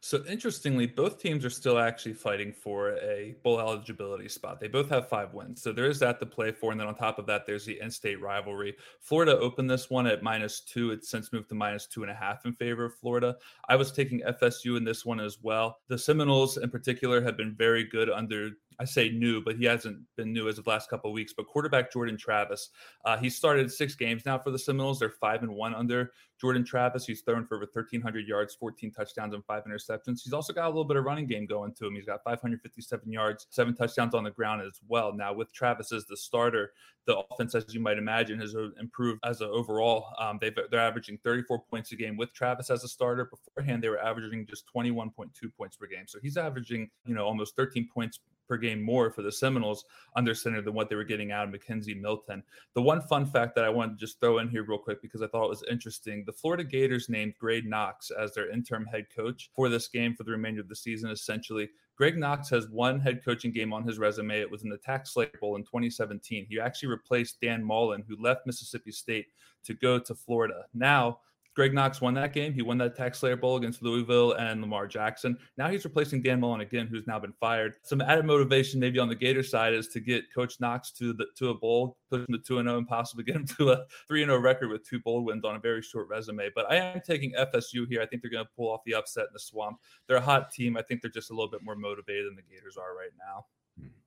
So 0.04 0.24
interestingly, 0.28 0.86
both 0.86 1.22
teams 1.22 1.44
are 1.44 1.50
still 1.50 1.78
actually 1.78 2.14
fighting 2.14 2.52
for 2.52 2.96
a 2.96 3.36
bowl 3.44 3.60
eligibility 3.60 4.28
spot. 4.28 4.58
They 4.58 4.66
both 4.66 4.88
have 4.88 5.08
five 5.08 5.32
wins. 5.32 5.62
So 5.62 5.72
there 5.72 5.88
is 5.88 6.00
that 6.00 6.18
to 6.18 6.26
play 6.26 6.50
for. 6.50 6.72
And 6.72 6.80
then 6.80 6.88
on 6.88 6.96
top 6.96 7.20
of 7.20 7.26
that, 7.26 7.46
there's 7.46 7.64
the 7.64 7.78
in-state 7.80 8.20
rivalry. 8.20 8.74
Florida 8.98 9.38
opened 9.38 9.70
this 9.70 9.90
one 9.90 10.08
at 10.08 10.20
minus 10.20 10.58
two. 10.58 10.90
It's 10.90 11.08
since 11.08 11.32
moved 11.32 11.50
to 11.50 11.54
minus 11.54 11.86
two 11.86 12.02
and 12.02 12.10
a 12.10 12.16
half 12.16 12.44
in 12.46 12.52
favor 12.52 12.86
of 12.86 12.96
Florida. 12.96 13.36
I 13.68 13.76
was 13.76 13.92
taking 13.92 14.22
FSU 14.22 14.76
in 14.76 14.82
this 14.82 15.06
one 15.06 15.20
as 15.20 15.38
well. 15.40 15.78
The 15.86 15.96
Seminoles 15.96 16.56
in 16.56 16.68
particular 16.68 17.22
have 17.22 17.36
been 17.36 17.54
very 17.54 17.84
good 17.84 18.10
under 18.10 18.50
I 18.82 18.84
say 18.84 19.10
new, 19.10 19.40
but 19.40 19.54
he 19.54 19.64
hasn't 19.64 19.98
been 20.16 20.32
new 20.32 20.48
as 20.48 20.58
of 20.58 20.64
the 20.64 20.70
last 20.70 20.90
couple 20.90 21.08
of 21.08 21.14
weeks. 21.14 21.32
But 21.32 21.46
quarterback 21.46 21.92
Jordan 21.92 22.16
Travis, 22.16 22.70
uh, 23.04 23.16
he 23.16 23.30
started 23.30 23.70
six 23.70 23.94
games 23.94 24.26
now 24.26 24.38
for 24.38 24.50
the 24.50 24.58
Seminoles. 24.58 24.98
They're 24.98 25.14
five 25.20 25.44
and 25.44 25.54
one 25.54 25.72
under 25.72 26.10
Jordan 26.40 26.64
Travis. 26.64 27.06
He's 27.06 27.20
thrown 27.20 27.46
for 27.46 27.54
over 27.54 27.68
1,300 27.72 28.26
yards, 28.26 28.56
14 28.56 28.90
touchdowns, 28.90 29.34
and 29.34 29.44
five 29.44 29.62
interceptions. 29.66 30.22
He's 30.24 30.32
also 30.32 30.52
got 30.52 30.66
a 30.66 30.68
little 30.68 30.84
bit 30.84 30.96
of 30.96 31.04
running 31.04 31.28
game 31.28 31.46
going 31.46 31.72
to 31.74 31.86
him. 31.86 31.94
He's 31.94 32.06
got 32.06 32.24
557 32.24 33.12
yards, 33.12 33.46
seven 33.50 33.72
touchdowns 33.76 34.16
on 34.16 34.24
the 34.24 34.32
ground 34.32 34.62
as 34.62 34.80
well. 34.88 35.14
Now 35.14 35.32
with 35.32 35.52
Travis 35.52 35.92
as 35.92 36.04
the 36.06 36.16
starter, 36.16 36.72
the 37.06 37.22
offense, 37.30 37.54
as 37.54 37.72
you 37.72 37.78
might 37.78 37.98
imagine, 37.98 38.40
has 38.40 38.56
uh, 38.56 38.70
improved 38.80 39.20
as 39.24 39.40
an 39.40 39.50
overall. 39.52 40.06
Um, 40.18 40.38
they've 40.40 40.56
they're 40.72 40.80
averaging 40.80 41.18
34 41.22 41.62
points 41.70 41.92
a 41.92 41.96
game 41.96 42.16
with 42.16 42.32
Travis 42.32 42.68
as 42.68 42.82
a 42.82 42.88
starter. 42.88 43.26
Beforehand, 43.26 43.80
they 43.80 43.88
were 43.88 44.02
averaging 44.02 44.44
just 44.44 44.64
21.2 44.74 45.30
points 45.56 45.76
per 45.76 45.86
game. 45.86 46.08
So 46.08 46.18
he's 46.20 46.36
averaging, 46.36 46.90
you 47.06 47.14
know, 47.14 47.24
almost 47.24 47.54
13 47.54 47.88
points 47.92 48.18
per 48.52 48.58
game 48.58 48.82
more 48.82 49.10
for 49.10 49.22
the 49.22 49.32
Seminoles 49.32 49.86
under 50.14 50.34
center 50.34 50.60
than 50.60 50.74
what 50.74 50.90
they 50.90 50.94
were 50.94 51.04
getting 51.04 51.32
out 51.32 51.48
of 51.48 51.54
McKenzie 51.54 51.98
Milton. 51.98 52.42
The 52.74 52.82
one 52.82 53.00
fun 53.00 53.24
fact 53.24 53.54
that 53.54 53.64
I 53.64 53.70
wanted 53.70 53.92
to 53.98 54.04
just 54.04 54.20
throw 54.20 54.40
in 54.40 54.50
here 54.50 54.62
real 54.62 54.76
quick 54.76 55.00
because 55.00 55.22
I 55.22 55.26
thought 55.26 55.46
it 55.46 55.48
was 55.48 55.64
interesting 55.70 56.22
the 56.26 56.34
Florida 56.34 56.62
Gators 56.62 57.08
named 57.08 57.32
Greg 57.40 57.64
Knox 57.64 58.10
as 58.10 58.34
their 58.34 58.50
interim 58.50 58.84
head 58.84 59.06
coach 59.16 59.50
for 59.56 59.70
this 59.70 59.88
game 59.88 60.14
for 60.14 60.24
the 60.24 60.32
remainder 60.32 60.60
of 60.60 60.68
the 60.68 60.76
season, 60.76 61.08
essentially. 61.08 61.70
Greg 61.96 62.18
Knox 62.18 62.50
has 62.50 62.68
one 62.68 63.00
head 63.00 63.24
coaching 63.24 63.52
game 63.52 63.72
on 63.72 63.86
his 63.86 63.98
resume. 63.98 64.38
It 64.38 64.50
was 64.50 64.64
in 64.64 64.68
the 64.68 64.76
TaxSlayer 64.76 65.40
Bowl 65.40 65.56
in 65.56 65.62
2017. 65.62 66.46
He 66.50 66.60
actually 66.60 66.90
replaced 66.90 67.40
Dan 67.40 67.64
Mullen, 67.64 68.04
who 68.06 68.22
left 68.22 68.46
Mississippi 68.46 68.92
State 68.92 69.28
to 69.64 69.72
go 69.72 69.98
to 69.98 70.14
Florida. 70.14 70.64
Now, 70.74 71.20
Greg 71.54 71.74
Knox 71.74 72.00
won 72.00 72.14
that 72.14 72.32
game. 72.32 72.54
He 72.54 72.62
won 72.62 72.78
that 72.78 72.96
TaxSlayer 72.96 73.38
Bowl 73.38 73.56
against 73.56 73.82
Louisville 73.82 74.32
and 74.32 74.60
Lamar 74.60 74.86
Jackson. 74.86 75.36
Now 75.58 75.68
he's 75.68 75.84
replacing 75.84 76.22
Dan 76.22 76.40
Mullen 76.40 76.62
again, 76.62 76.86
who's 76.86 77.06
now 77.06 77.18
been 77.18 77.34
fired. 77.34 77.74
Some 77.82 78.00
added 78.00 78.24
motivation, 78.24 78.80
maybe 78.80 78.98
on 78.98 79.08
the 79.08 79.14
Gator 79.14 79.42
side, 79.42 79.74
is 79.74 79.88
to 79.88 80.00
get 80.00 80.32
Coach 80.34 80.60
Knox 80.60 80.90
to 80.92 81.12
the 81.12 81.26
to 81.36 81.50
a 81.50 81.54
bowl, 81.54 81.98
push 82.10 82.20
him 82.20 82.34
to 82.34 82.38
two 82.38 82.58
and 82.58 82.66
zero, 82.66 82.76
oh, 82.76 82.78
and 82.78 82.88
possibly 82.88 83.24
get 83.24 83.36
him 83.36 83.46
to 83.58 83.72
a 83.72 83.84
three 84.08 84.22
and 84.22 84.30
zero 84.30 84.38
oh 84.38 84.42
record 84.42 84.70
with 84.70 84.88
two 84.88 85.00
bowl 85.00 85.24
wins 85.24 85.44
on 85.44 85.56
a 85.56 85.60
very 85.60 85.82
short 85.82 86.08
resume. 86.08 86.50
But 86.54 86.70
I 86.70 86.76
am 86.76 87.00
taking 87.06 87.32
FSU 87.32 87.86
here. 87.88 88.00
I 88.00 88.06
think 88.06 88.22
they're 88.22 88.30
going 88.30 88.44
to 88.44 88.50
pull 88.56 88.70
off 88.70 88.80
the 88.86 88.94
upset 88.94 89.24
in 89.24 89.32
the 89.32 89.40
swamp. 89.40 89.78
They're 90.06 90.16
a 90.16 90.20
hot 90.20 90.52
team. 90.52 90.76
I 90.76 90.82
think 90.82 91.02
they're 91.02 91.10
just 91.10 91.30
a 91.30 91.34
little 91.34 91.50
bit 91.50 91.62
more 91.62 91.76
motivated 91.76 92.26
than 92.26 92.36
the 92.36 92.42
Gators 92.42 92.76
are 92.76 92.96
right 92.96 93.12
now. 93.18 93.44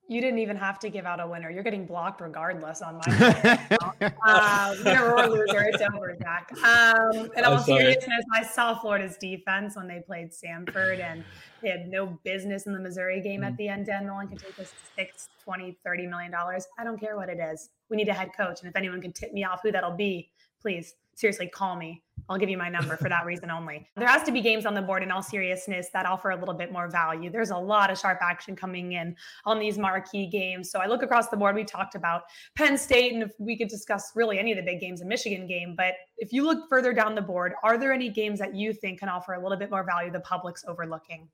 You 0.07 0.21
didn't 0.21 0.37
even 0.39 0.55
have 0.57 0.77
to 0.79 0.89
give 0.89 1.05
out 1.05 1.19
a 1.19 1.27
winner. 1.27 1.49
You're 1.49 1.63
getting 1.63 1.87
blocked 1.87 2.21
regardless 2.21 2.83
on 2.83 3.01
my 3.05 3.59
uh, 4.25 4.75
winner 4.85 5.13
or 5.13 5.27
loser. 5.27 5.63
It's 5.63 5.81
over, 5.81 6.15
Zach. 6.21 6.51
Um, 6.63 7.31
in 7.35 7.43
all 7.43 7.57
seriousness, 7.57 8.23
I 8.33 8.43
saw 8.43 8.77
Florida's 8.79 9.17
defense 9.17 9.75
when 9.75 9.87
they 9.87 10.01
played 10.05 10.31
Samford, 10.31 10.99
and 10.99 11.23
they 11.63 11.69
had 11.69 11.87
no 11.87 12.19
business 12.23 12.67
in 12.67 12.73
the 12.73 12.79
Missouri 12.79 13.19
game 13.19 13.43
at 13.43 13.53
mm. 13.53 13.57
the 13.57 13.67
end. 13.67 13.87
Dan 13.87 14.05
Mullen 14.05 14.27
can 14.27 14.37
take 14.37 14.59
us 14.59 14.73
6, 14.95 15.29
20, 15.43 15.77
30 15.83 16.07
million 16.07 16.31
dollars. 16.31 16.67
I 16.77 16.83
don't 16.83 16.99
care 16.99 17.15
what 17.15 17.29
it 17.29 17.39
is. 17.39 17.69
We 17.89 17.97
need 17.97 18.07
a 18.07 18.13
head 18.13 18.29
coach. 18.37 18.61
And 18.61 18.69
if 18.69 18.75
anyone 18.75 19.01
can 19.01 19.11
tip 19.11 19.33
me 19.33 19.43
off 19.43 19.61
who 19.63 19.71
that'll 19.71 19.97
be, 19.97 20.29
please 20.61 20.93
seriously 21.15 21.47
call 21.47 21.75
me. 21.75 22.03
I'll 22.27 22.37
give 22.37 22.49
you 22.49 22.57
my 22.57 22.69
number 22.69 22.97
for 22.97 23.07
that 23.07 23.25
reason 23.25 23.51
only. 23.51 23.87
There 23.95 24.07
has 24.07 24.23
to 24.23 24.31
be 24.31 24.41
games 24.41 24.65
on 24.65 24.73
the 24.73 24.81
board 24.81 25.03
in 25.03 25.11
all 25.11 25.21
seriousness 25.21 25.89
that 25.93 26.05
offer 26.05 26.31
a 26.31 26.35
little 26.35 26.55
bit 26.55 26.71
more 26.71 26.87
value. 26.87 27.29
There's 27.29 27.51
a 27.51 27.57
lot 27.57 27.91
of 27.91 27.99
sharp 27.99 28.19
action 28.21 28.55
coming 28.55 28.93
in 28.93 29.15
on 29.45 29.59
these 29.59 29.77
marquee 29.77 30.25
games. 30.25 30.71
So 30.71 30.79
I 30.79 30.87
look 30.87 31.03
across 31.03 31.29
the 31.29 31.37
board. 31.37 31.55
We 31.55 31.63
talked 31.63 31.93
about 31.93 32.23
Penn 32.55 32.77
State, 32.77 33.13
and 33.13 33.21
if 33.21 33.31
we 33.37 33.55
could 33.55 33.67
discuss 33.67 34.11
really 34.15 34.39
any 34.39 34.51
of 34.51 34.57
the 34.57 34.63
big 34.63 34.79
games, 34.79 35.01
a 35.01 35.05
Michigan 35.05 35.45
game. 35.45 35.75
But 35.77 35.93
if 36.17 36.33
you 36.33 36.43
look 36.45 36.67
further 36.67 36.93
down 36.93 37.13
the 37.13 37.21
board, 37.21 37.53
are 37.63 37.77
there 37.77 37.93
any 37.93 38.09
games 38.09 38.39
that 38.39 38.55
you 38.55 38.73
think 38.73 38.99
can 38.99 39.09
offer 39.09 39.33
a 39.33 39.41
little 39.41 39.57
bit 39.57 39.69
more 39.69 39.83
value 39.83 40.11
the 40.11 40.19
public's 40.21 40.65
overlooking? 40.67 41.27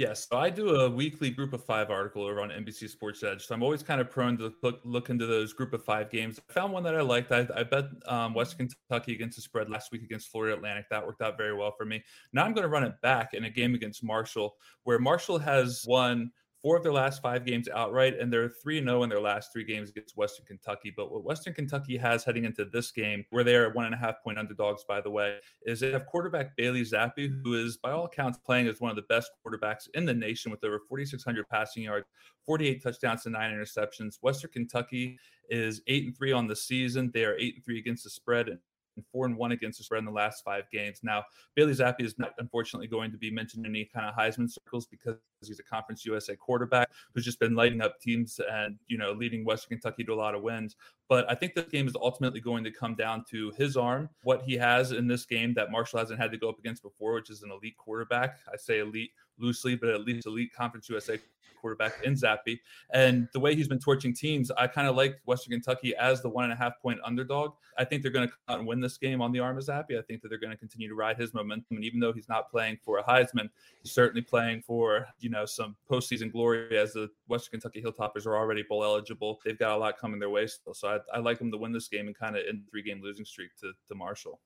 Yes, 0.00 0.28
so 0.30 0.38
I 0.38 0.48
do 0.48 0.76
a 0.76 0.88
weekly 0.88 1.28
group 1.28 1.52
of 1.52 1.62
five 1.62 1.90
article 1.90 2.22
over 2.22 2.40
on 2.40 2.48
NBC 2.48 2.88
Sports 2.88 3.22
Edge. 3.22 3.44
So 3.44 3.54
I'm 3.54 3.62
always 3.62 3.82
kind 3.82 4.00
of 4.00 4.10
prone 4.10 4.38
to 4.38 4.50
look, 4.62 4.80
look 4.82 5.10
into 5.10 5.26
those 5.26 5.52
group 5.52 5.74
of 5.74 5.84
five 5.84 6.08
games. 6.08 6.40
I 6.48 6.52
found 6.54 6.72
one 6.72 6.82
that 6.84 6.96
I 6.96 7.02
liked. 7.02 7.30
I, 7.32 7.46
I 7.54 7.64
bet 7.64 7.84
um, 8.06 8.32
Western 8.32 8.70
Kentucky 8.88 9.12
against 9.12 9.36
the 9.36 9.42
spread 9.42 9.68
last 9.68 9.92
week 9.92 10.02
against 10.02 10.28
Florida 10.28 10.56
Atlantic. 10.56 10.86
That 10.88 11.06
worked 11.06 11.20
out 11.20 11.36
very 11.36 11.54
well 11.54 11.74
for 11.76 11.84
me. 11.84 12.02
Now 12.32 12.46
I'm 12.46 12.54
going 12.54 12.62
to 12.62 12.70
run 12.70 12.82
it 12.82 12.94
back 13.02 13.34
in 13.34 13.44
a 13.44 13.50
game 13.50 13.74
against 13.74 14.02
Marshall, 14.02 14.54
where 14.84 14.98
Marshall 14.98 15.38
has 15.38 15.84
won 15.86 16.32
four 16.62 16.76
of 16.76 16.82
their 16.82 16.92
last 16.92 17.22
five 17.22 17.44
games 17.44 17.68
outright, 17.74 18.18
and 18.18 18.32
they're 18.32 18.48
3 18.48 18.82
0 18.82 19.02
in 19.02 19.08
their 19.08 19.20
last 19.20 19.52
three 19.52 19.64
games 19.64 19.90
against 19.90 20.16
Western 20.16 20.46
Kentucky. 20.46 20.92
But 20.94 21.10
what 21.10 21.24
Western 21.24 21.54
Kentucky 21.54 21.96
has 21.96 22.24
heading 22.24 22.44
into 22.44 22.64
this 22.64 22.90
game, 22.90 23.24
where 23.30 23.44
they 23.44 23.56
are 23.56 23.72
one 23.72 23.86
and 23.86 23.94
a 23.94 23.98
half 23.98 24.22
point 24.22 24.38
underdogs, 24.38 24.84
by 24.84 25.00
the 25.00 25.10
way, 25.10 25.38
is 25.62 25.80
they 25.80 25.92
have 25.92 26.06
quarterback 26.06 26.56
Bailey 26.56 26.82
Zappe, 26.82 27.30
who 27.42 27.54
is, 27.54 27.76
by 27.76 27.92
all 27.92 28.04
accounts, 28.04 28.38
playing 28.38 28.66
as 28.68 28.80
one 28.80 28.90
of 28.90 28.96
the 28.96 29.02
best 29.02 29.30
quarterbacks 29.44 29.88
in 29.94 30.04
the 30.04 30.14
nation 30.14 30.50
with 30.50 30.62
over 30.64 30.80
4,600 30.88 31.48
passing 31.48 31.84
yards, 31.84 32.06
48 32.46 32.82
touchdowns, 32.82 33.26
and 33.26 33.32
nine 33.32 33.52
interceptions. 33.52 34.18
Western 34.20 34.50
Kentucky 34.50 35.18
is 35.48 35.82
8 35.86 36.06
and 36.06 36.16
3 36.16 36.32
on 36.32 36.46
the 36.46 36.56
season. 36.56 37.10
They 37.12 37.24
are 37.24 37.36
8 37.36 37.56
and 37.56 37.64
3 37.64 37.78
against 37.78 38.04
the 38.04 38.10
spread 38.10 38.48
and 38.48 38.58
and 39.00 39.06
four 39.12 39.26
and 39.26 39.36
one 39.36 39.52
against 39.52 39.78
the 39.78 39.84
spread 39.84 40.00
in 40.00 40.04
the 40.04 40.10
last 40.10 40.44
five 40.44 40.64
games. 40.70 41.00
Now, 41.02 41.24
Bailey 41.54 41.72
Zappe 41.72 42.00
is 42.00 42.18
not 42.18 42.32
unfortunately 42.38 42.86
going 42.86 43.10
to 43.10 43.18
be 43.18 43.30
mentioned 43.30 43.64
in 43.64 43.72
any 43.72 43.84
kind 43.92 44.06
of 44.06 44.14
Heisman 44.14 44.50
circles 44.50 44.86
because 44.86 45.16
he's 45.42 45.58
a 45.58 45.62
Conference 45.62 46.04
USA 46.04 46.36
quarterback 46.36 46.90
who's 47.14 47.24
just 47.24 47.40
been 47.40 47.54
lighting 47.54 47.80
up 47.80 48.00
teams 48.00 48.40
and 48.50 48.76
you 48.88 48.98
know 48.98 49.12
leading 49.12 49.44
Western 49.44 49.78
Kentucky 49.78 50.04
to 50.04 50.12
a 50.12 50.14
lot 50.14 50.34
of 50.34 50.42
wins. 50.42 50.76
But 51.08 51.28
I 51.30 51.34
think 51.34 51.54
this 51.54 51.66
game 51.66 51.88
is 51.88 51.96
ultimately 52.00 52.40
going 52.40 52.62
to 52.64 52.70
come 52.70 52.94
down 52.94 53.24
to 53.30 53.50
his 53.56 53.76
arm, 53.76 54.08
what 54.22 54.42
he 54.42 54.54
has 54.54 54.92
in 54.92 55.08
this 55.08 55.26
game 55.26 55.54
that 55.54 55.70
Marshall 55.72 55.98
hasn't 55.98 56.20
had 56.20 56.30
to 56.30 56.38
go 56.38 56.48
up 56.48 56.58
against 56.58 56.82
before, 56.82 57.14
which 57.14 57.30
is 57.30 57.42
an 57.42 57.50
elite 57.50 57.76
quarterback. 57.76 58.38
I 58.52 58.56
say 58.56 58.78
elite 58.78 59.10
loosely, 59.40 59.76
but 59.76 59.90
at 59.90 60.02
least 60.02 60.26
elite 60.26 60.52
Conference 60.54 60.88
USA 60.88 61.18
quarterback 61.60 62.02
in 62.04 62.14
Zappe. 62.14 62.58
And 62.92 63.28
the 63.32 63.40
way 63.40 63.54
he's 63.54 63.68
been 63.68 63.78
torching 63.78 64.14
teams, 64.14 64.50
I 64.50 64.66
kind 64.66 64.88
of 64.88 64.96
like 64.96 65.20
Western 65.26 65.52
Kentucky 65.52 65.94
as 65.96 66.22
the 66.22 66.28
one 66.28 66.44
and 66.44 66.52
a 66.52 66.56
half 66.56 66.80
point 66.80 66.98
underdog. 67.04 67.52
I 67.78 67.84
think 67.84 68.02
they're 68.02 68.10
going 68.10 68.28
to 68.28 68.32
come 68.32 68.54
out 68.54 68.58
and 68.58 68.68
win 68.68 68.80
this 68.80 68.96
game 68.96 69.20
on 69.20 69.32
the 69.32 69.40
arm 69.40 69.56
of 69.58 69.64
Zappe. 69.64 69.98
I 69.98 70.02
think 70.02 70.22
that 70.22 70.28
they're 70.28 70.38
going 70.38 70.52
to 70.52 70.56
continue 70.56 70.88
to 70.88 70.94
ride 70.94 71.18
his 71.18 71.34
momentum. 71.34 71.76
And 71.76 71.84
even 71.84 72.00
though 72.00 72.12
he's 72.12 72.28
not 72.28 72.50
playing 72.50 72.78
for 72.82 72.98
a 72.98 73.04
Heisman, 73.04 73.48
he's 73.82 73.92
certainly 73.92 74.22
playing 74.22 74.62
for, 74.62 75.06
you 75.18 75.30
know, 75.30 75.44
some 75.44 75.76
postseason 75.90 76.32
glory 76.32 76.76
as 76.76 76.92
the 76.92 77.08
Western 77.28 77.60
Kentucky 77.60 77.82
Hilltoppers 77.82 78.26
are 78.26 78.36
already 78.36 78.62
bowl 78.62 78.84
eligible. 78.84 79.40
They've 79.44 79.58
got 79.58 79.72
a 79.72 79.76
lot 79.76 79.98
coming 79.98 80.20
their 80.20 80.30
way 80.30 80.46
still. 80.46 80.74
So 80.74 80.88
I, 80.88 81.16
I 81.16 81.20
like 81.20 81.38
them 81.38 81.50
to 81.52 81.58
win 81.58 81.72
this 81.72 81.88
game 81.88 82.06
and 82.06 82.16
kind 82.16 82.36
of 82.36 82.42
end 82.48 82.62
three 82.70 82.82
game 82.82 83.00
losing 83.02 83.24
streak 83.24 83.50
to, 83.60 83.72
to 83.88 83.94
Marshall. 83.94 84.40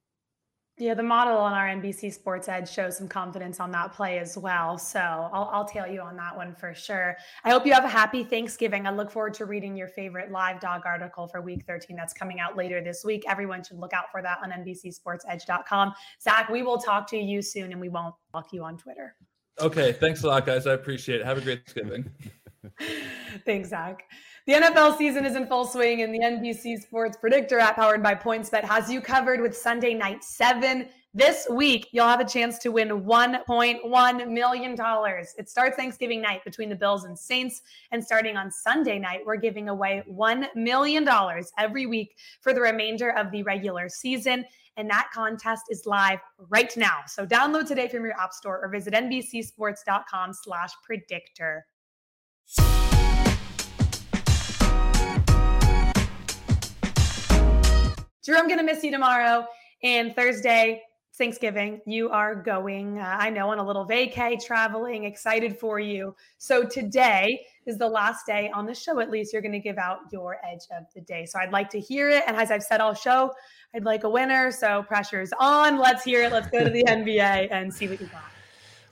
Yeah, 0.76 0.94
the 0.94 1.04
model 1.04 1.36
on 1.36 1.52
our 1.52 1.68
NBC 1.68 2.12
Sports 2.12 2.48
Edge 2.48 2.68
shows 2.68 2.96
some 2.96 3.06
confidence 3.06 3.60
on 3.60 3.70
that 3.70 3.92
play 3.92 4.18
as 4.18 4.36
well. 4.36 4.76
So 4.76 4.98
I'll, 4.98 5.48
I'll 5.52 5.64
tail 5.64 5.86
you 5.86 6.00
on 6.00 6.16
that 6.16 6.36
one 6.36 6.52
for 6.52 6.74
sure. 6.74 7.16
I 7.44 7.50
hope 7.50 7.64
you 7.64 7.72
have 7.72 7.84
a 7.84 7.88
happy 7.88 8.24
Thanksgiving. 8.24 8.84
I 8.84 8.90
look 8.90 9.08
forward 9.08 9.34
to 9.34 9.44
reading 9.44 9.76
your 9.76 9.86
favorite 9.86 10.32
live 10.32 10.58
dog 10.58 10.82
article 10.84 11.28
for 11.28 11.40
week 11.40 11.62
13 11.68 11.96
that's 11.96 12.12
coming 12.12 12.40
out 12.40 12.56
later 12.56 12.82
this 12.82 13.04
week. 13.04 13.22
Everyone 13.28 13.62
should 13.62 13.78
look 13.78 13.92
out 13.92 14.10
for 14.10 14.20
that 14.22 14.38
on 14.42 14.50
NBCSportsEdge.com. 14.50 15.94
Zach, 16.20 16.48
we 16.48 16.64
will 16.64 16.78
talk 16.78 17.08
to 17.10 17.18
you 17.18 17.40
soon 17.40 17.70
and 17.70 17.80
we 17.80 17.88
won't 17.88 18.16
block 18.32 18.52
you 18.52 18.64
on 18.64 18.76
Twitter. 18.76 19.14
Okay. 19.60 19.92
Thanks 19.92 20.24
a 20.24 20.26
lot, 20.26 20.44
guys. 20.44 20.66
I 20.66 20.72
appreciate 20.72 21.20
it. 21.20 21.26
Have 21.26 21.38
a 21.38 21.40
great 21.40 21.60
Thanksgiving. 21.60 22.10
Thanks, 23.44 23.68
Zach. 23.68 24.02
The 24.46 24.52
NFL 24.52 24.98
season 24.98 25.24
is 25.24 25.36
in 25.36 25.46
full 25.46 25.64
swing, 25.64 26.02
and 26.02 26.14
the 26.14 26.18
NBC 26.18 26.82
Sports 26.82 27.16
Predictor 27.16 27.58
app, 27.58 27.76
powered 27.76 28.02
by 28.02 28.14
PointsBet, 28.14 28.62
has 28.64 28.92
you 28.92 29.00
covered 29.00 29.40
with 29.40 29.56
Sunday 29.56 29.94
Night 29.94 30.22
Seven. 30.22 30.86
This 31.14 31.46
week, 31.48 31.88
you'll 31.92 32.06
have 32.06 32.20
a 32.20 32.26
chance 32.26 32.58
to 32.58 32.70
win 32.70 32.88
$1.1 32.90 34.28
million. 34.28 34.76
It 35.38 35.48
starts 35.48 35.76
Thanksgiving 35.76 36.20
night 36.20 36.44
between 36.44 36.68
the 36.68 36.76
Bills 36.76 37.04
and 37.04 37.18
Saints. 37.18 37.62
And 37.90 38.04
starting 38.04 38.36
on 38.36 38.50
Sunday 38.50 38.98
night, 38.98 39.20
we're 39.24 39.36
giving 39.36 39.70
away 39.70 40.02
$1 40.10 40.54
million 40.54 41.08
every 41.58 41.86
week 41.86 42.14
for 42.42 42.52
the 42.52 42.60
remainder 42.60 43.16
of 43.16 43.30
the 43.30 43.42
regular 43.44 43.88
season. 43.88 44.44
And 44.76 44.90
that 44.90 45.08
contest 45.14 45.62
is 45.70 45.86
live 45.86 46.18
right 46.50 46.76
now. 46.76 46.98
So 47.06 47.24
download 47.24 47.66
today 47.66 47.88
from 47.88 48.04
your 48.04 48.20
app 48.20 48.34
store 48.34 48.60
or 48.62 48.68
visit 48.68 48.92
NBCSports.com 48.92 50.34
slash 50.34 50.72
predictor. 50.84 51.64
Drew, 58.24 58.36
I'm 58.36 58.46
going 58.46 58.58
to 58.58 58.64
miss 58.64 58.82
you 58.82 58.90
tomorrow. 58.90 59.46
And 59.82 60.16
Thursday, 60.16 60.82
Thanksgiving, 61.16 61.80
you 61.86 62.08
are 62.08 62.34
going, 62.34 62.98
uh, 62.98 63.16
I 63.20 63.30
know, 63.30 63.50
on 63.50 63.58
a 63.58 63.64
little 63.64 63.86
vacay, 63.86 64.42
traveling, 64.42 65.04
excited 65.04 65.58
for 65.58 65.78
you. 65.78 66.16
So 66.38 66.64
today 66.64 67.44
is 67.66 67.78
the 67.78 67.86
last 67.86 68.26
day 68.26 68.50
on 68.52 68.66
the 68.66 68.74
show, 68.74 68.98
at 68.98 69.10
least 69.10 69.32
you're 69.32 69.42
going 69.42 69.52
to 69.52 69.60
give 69.60 69.78
out 69.78 69.98
your 70.10 70.38
edge 70.44 70.62
of 70.76 70.86
the 70.94 71.02
day. 71.02 71.26
So 71.26 71.38
I'd 71.38 71.52
like 71.52 71.70
to 71.70 71.80
hear 71.80 72.08
it. 72.08 72.24
And 72.26 72.36
as 72.36 72.50
I've 72.50 72.64
said 72.64 72.80
all 72.80 72.94
show, 72.94 73.32
I'd 73.74 73.84
like 73.84 74.04
a 74.04 74.10
winner. 74.10 74.50
So 74.50 74.82
pressure's 74.84 75.32
on. 75.38 75.78
Let's 75.78 76.02
hear 76.02 76.24
it. 76.24 76.32
Let's 76.32 76.48
go 76.48 76.64
to 76.64 76.70
the 76.70 76.82
NBA 76.82 77.48
and 77.52 77.72
see 77.72 77.86
what 77.88 78.00
you 78.00 78.06
got. 78.06 78.33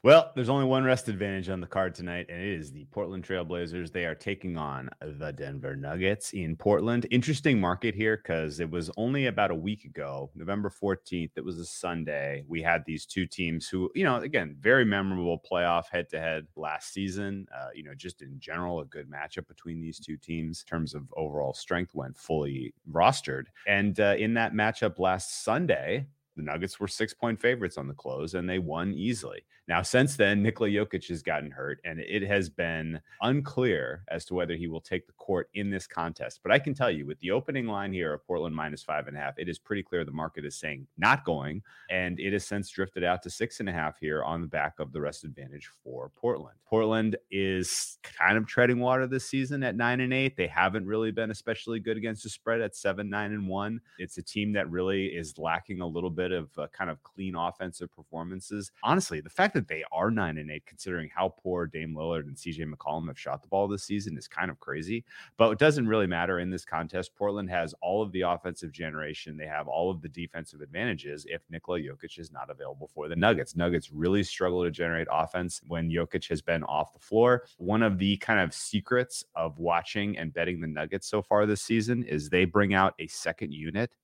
Well, 0.04 0.32
there's 0.34 0.48
only 0.48 0.64
one 0.64 0.82
rest 0.82 1.08
advantage 1.08 1.48
on 1.48 1.60
the 1.60 1.66
card 1.68 1.94
tonight, 1.94 2.26
and 2.28 2.42
it 2.42 2.58
is 2.58 2.72
the 2.72 2.86
Portland 2.86 3.22
Trailblazers. 3.22 3.92
They 3.92 4.04
are 4.04 4.16
taking 4.16 4.56
on 4.56 4.90
the 5.00 5.30
Denver 5.30 5.76
Nuggets 5.76 6.32
in 6.32 6.56
Portland. 6.56 7.06
Interesting 7.12 7.60
market 7.60 7.94
here 7.94 8.16
because 8.16 8.58
it 8.58 8.68
was 8.68 8.90
only 8.96 9.26
about 9.26 9.52
a 9.52 9.54
week 9.54 9.84
ago, 9.84 10.28
November 10.34 10.70
14th. 10.70 11.30
It 11.36 11.44
was 11.44 11.60
a 11.60 11.64
Sunday. 11.64 12.42
We 12.48 12.60
had 12.62 12.84
these 12.84 13.06
two 13.06 13.26
teams 13.26 13.68
who, 13.68 13.92
you 13.94 14.02
know, 14.02 14.16
again, 14.16 14.56
very 14.58 14.84
memorable 14.84 15.40
playoff 15.48 15.84
head 15.88 16.08
to 16.08 16.18
head 16.18 16.48
last 16.56 16.92
season. 16.92 17.46
Uh, 17.54 17.68
you 17.72 17.84
know, 17.84 17.94
just 17.94 18.22
in 18.22 18.40
general, 18.40 18.80
a 18.80 18.86
good 18.86 19.08
matchup 19.08 19.46
between 19.46 19.80
these 19.80 20.00
two 20.00 20.16
teams 20.16 20.64
in 20.66 20.68
terms 20.68 20.94
of 20.94 21.02
overall 21.16 21.54
strength 21.54 21.94
when 21.94 22.12
fully 22.14 22.74
rostered. 22.90 23.44
And 23.68 24.00
uh, 24.00 24.16
in 24.18 24.34
that 24.34 24.52
matchup 24.52 24.98
last 24.98 25.44
Sunday, 25.44 26.08
the 26.36 26.42
Nuggets 26.42 26.80
were 26.80 26.88
six 26.88 27.12
point 27.12 27.40
favorites 27.40 27.76
on 27.76 27.88
the 27.88 27.94
close 27.94 28.34
and 28.34 28.48
they 28.48 28.58
won 28.58 28.92
easily. 28.94 29.44
Now, 29.68 29.82
since 29.82 30.16
then, 30.16 30.42
Nikola 30.42 30.70
Jokic 30.70 31.08
has 31.08 31.22
gotten 31.22 31.50
hurt 31.50 31.80
and 31.84 32.00
it 32.00 32.22
has 32.22 32.48
been 32.48 33.00
unclear 33.20 34.02
as 34.08 34.24
to 34.26 34.34
whether 34.34 34.54
he 34.54 34.66
will 34.66 34.80
take 34.80 35.06
the 35.06 35.12
court 35.12 35.48
in 35.54 35.70
this 35.70 35.86
contest. 35.86 36.40
But 36.42 36.52
I 36.52 36.58
can 36.58 36.74
tell 36.74 36.90
you, 36.90 37.06
with 37.06 37.20
the 37.20 37.30
opening 37.30 37.66
line 37.66 37.92
here 37.92 38.12
of 38.12 38.26
Portland 38.26 38.56
minus 38.56 38.82
five 38.82 39.06
and 39.06 39.16
a 39.16 39.20
half, 39.20 39.38
it 39.38 39.48
is 39.48 39.58
pretty 39.58 39.82
clear 39.82 40.04
the 40.04 40.10
market 40.10 40.44
is 40.44 40.58
saying 40.58 40.86
not 40.98 41.24
going. 41.24 41.62
And 41.90 42.18
it 42.18 42.32
has 42.32 42.44
since 42.44 42.70
drifted 42.70 43.04
out 43.04 43.22
to 43.22 43.30
six 43.30 43.60
and 43.60 43.68
a 43.68 43.72
half 43.72 43.98
here 44.00 44.24
on 44.24 44.40
the 44.40 44.48
back 44.48 44.74
of 44.80 44.92
the 44.92 45.00
rest 45.00 45.24
advantage 45.24 45.70
for 45.84 46.10
Portland. 46.16 46.56
Portland 46.66 47.16
is 47.30 47.98
kind 48.02 48.36
of 48.36 48.46
treading 48.46 48.80
water 48.80 49.06
this 49.06 49.28
season 49.28 49.62
at 49.62 49.76
nine 49.76 50.00
and 50.00 50.12
eight. 50.12 50.36
They 50.36 50.46
haven't 50.46 50.86
really 50.86 51.12
been 51.12 51.30
especially 51.30 51.78
good 51.78 51.96
against 51.96 52.24
the 52.24 52.30
spread 52.30 52.60
at 52.60 52.74
seven, 52.74 53.08
nine, 53.08 53.32
and 53.32 53.46
one. 53.46 53.80
It's 53.98 54.18
a 54.18 54.22
team 54.22 54.52
that 54.54 54.70
really 54.70 55.06
is 55.06 55.38
lacking 55.38 55.80
a 55.80 55.86
little 55.86 56.10
bit 56.10 56.32
of 56.32 56.48
uh, 56.58 56.66
kind 56.72 56.90
of 56.90 57.02
clean 57.02 57.36
offensive 57.36 57.94
performances. 57.94 58.72
Honestly, 58.82 59.20
the 59.20 59.30
fact 59.30 59.51
that 59.54 59.68
they 59.68 59.84
are 59.92 60.10
nine 60.10 60.38
and 60.38 60.50
eight, 60.50 60.66
considering 60.66 61.10
how 61.14 61.34
poor 61.42 61.66
Dame 61.66 61.94
Lillard 61.94 62.26
and 62.26 62.36
CJ 62.36 62.72
McCollum 62.72 63.08
have 63.08 63.18
shot 63.18 63.42
the 63.42 63.48
ball 63.48 63.68
this 63.68 63.84
season, 63.84 64.16
is 64.16 64.28
kind 64.28 64.50
of 64.50 64.60
crazy. 64.60 65.04
But 65.36 65.50
it 65.50 65.58
doesn't 65.58 65.86
really 65.86 66.06
matter 66.06 66.38
in 66.38 66.50
this 66.50 66.64
contest. 66.64 67.14
Portland 67.14 67.50
has 67.50 67.74
all 67.82 68.02
of 68.02 68.12
the 68.12 68.22
offensive 68.22 68.72
generation, 68.72 69.36
they 69.36 69.46
have 69.46 69.68
all 69.68 69.90
of 69.90 70.02
the 70.02 70.08
defensive 70.08 70.60
advantages 70.60 71.26
if 71.28 71.42
Nikola 71.50 71.80
Jokic 71.80 72.18
is 72.18 72.32
not 72.32 72.50
available 72.50 72.90
for 72.94 73.08
the 73.08 73.16
Nuggets. 73.16 73.56
Nuggets 73.56 73.90
really 73.90 74.22
struggle 74.22 74.62
to 74.64 74.70
generate 74.70 75.08
offense 75.10 75.60
when 75.66 75.90
Jokic 75.90 76.28
has 76.28 76.42
been 76.42 76.62
off 76.64 76.92
the 76.92 76.98
floor. 76.98 77.44
One 77.58 77.82
of 77.82 77.98
the 77.98 78.16
kind 78.18 78.40
of 78.40 78.54
secrets 78.54 79.24
of 79.34 79.58
watching 79.58 80.18
and 80.18 80.32
betting 80.32 80.60
the 80.60 80.66
Nuggets 80.66 81.06
so 81.06 81.22
far 81.22 81.46
this 81.46 81.62
season 81.62 82.02
is 82.04 82.28
they 82.28 82.44
bring 82.44 82.74
out 82.74 82.94
a 82.98 83.06
second 83.06 83.52
unit 83.52 83.94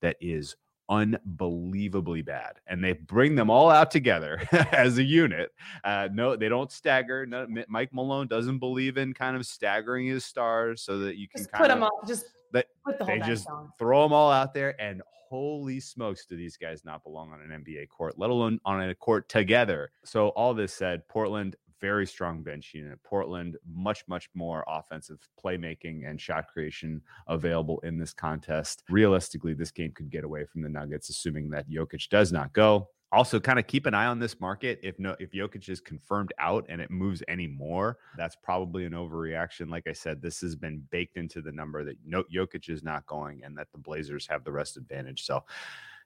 that 0.00 0.16
is 0.20 0.56
unbelievably 0.88 2.22
bad 2.22 2.60
and 2.66 2.82
they 2.82 2.92
bring 2.92 3.34
them 3.34 3.50
all 3.50 3.70
out 3.70 3.90
together 3.90 4.40
as 4.72 4.98
a 4.98 5.02
unit 5.02 5.52
uh, 5.84 6.08
no 6.12 6.36
they 6.36 6.48
don't 6.48 6.70
stagger 6.70 7.26
no, 7.26 7.46
mike 7.68 7.92
malone 7.92 8.26
doesn't 8.28 8.58
believe 8.58 8.96
in 8.96 9.12
kind 9.12 9.36
of 9.36 9.44
staggering 9.44 10.06
his 10.06 10.24
stars 10.24 10.82
so 10.82 10.98
that 10.98 11.16
you 11.16 11.28
can 11.28 11.40
just 11.40 11.52
put 11.52 11.68
them 11.68 11.82
all, 11.82 12.00
just 12.06 12.26
that 12.52 12.66
put 12.84 12.98
the 12.98 13.04
they 13.04 13.18
just 13.20 13.48
on. 13.48 13.72
throw 13.78 14.02
them 14.02 14.12
all 14.12 14.30
out 14.30 14.54
there 14.54 14.80
and 14.80 15.02
holy 15.28 15.80
smokes 15.80 16.24
do 16.24 16.36
these 16.36 16.56
guys 16.56 16.84
not 16.84 17.02
belong 17.02 17.32
on 17.32 17.40
an 17.40 17.64
nba 17.64 17.88
court 17.88 18.16
let 18.16 18.30
alone 18.30 18.60
on 18.64 18.88
a 18.88 18.94
court 18.94 19.28
together 19.28 19.90
so 20.04 20.28
all 20.28 20.54
this 20.54 20.72
said 20.72 21.06
portland 21.08 21.56
very 21.80 22.06
strong 22.06 22.42
bench 22.42 22.72
unit. 22.74 22.98
Portland, 23.02 23.56
much, 23.66 24.04
much 24.08 24.28
more 24.34 24.64
offensive 24.68 25.18
playmaking 25.42 26.08
and 26.08 26.20
shot 26.20 26.48
creation 26.48 27.00
available 27.28 27.80
in 27.80 27.98
this 27.98 28.12
contest. 28.12 28.82
Realistically, 28.88 29.54
this 29.54 29.70
game 29.70 29.92
could 29.92 30.10
get 30.10 30.24
away 30.24 30.44
from 30.44 30.62
the 30.62 30.68
Nuggets, 30.68 31.08
assuming 31.08 31.50
that 31.50 31.70
Jokic 31.70 32.08
does 32.08 32.32
not 32.32 32.52
go. 32.52 32.88
Also, 33.12 33.38
kind 33.38 33.58
of 33.58 33.66
keep 33.68 33.86
an 33.86 33.94
eye 33.94 34.06
on 34.06 34.18
this 34.18 34.40
market. 34.40 34.80
If 34.82 34.98
no, 34.98 35.14
if 35.20 35.30
Jokic 35.30 35.68
is 35.68 35.80
confirmed 35.80 36.32
out 36.40 36.66
and 36.68 36.80
it 36.80 36.90
moves 36.90 37.22
any 37.28 37.46
more, 37.46 37.98
that's 38.16 38.34
probably 38.34 38.84
an 38.84 38.92
overreaction. 38.92 39.70
Like 39.70 39.86
I 39.86 39.92
said, 39.92 40.20
this 40.20 40.40
has 40.40 40.56
been 40.56 40.82
baked 40.90 41.16
into 41.16 41.40
the 41.40 41.52
number 41.52 41.84
that 41.84 41.96
no 42.04 42.24
Jokic 42.24 42.68
is 42.68 42.82
not 42.82 43.06
going, 43.06 43.42
and 43.44 43.56
that 43.56 43.68
the 43.70 43.78
Blazers 43.78 44.26
have 44.26 44.42
the 44.42 44.50
rest 44.50 44.76
advantage. 44.76 45.24
So, 45.24 45.44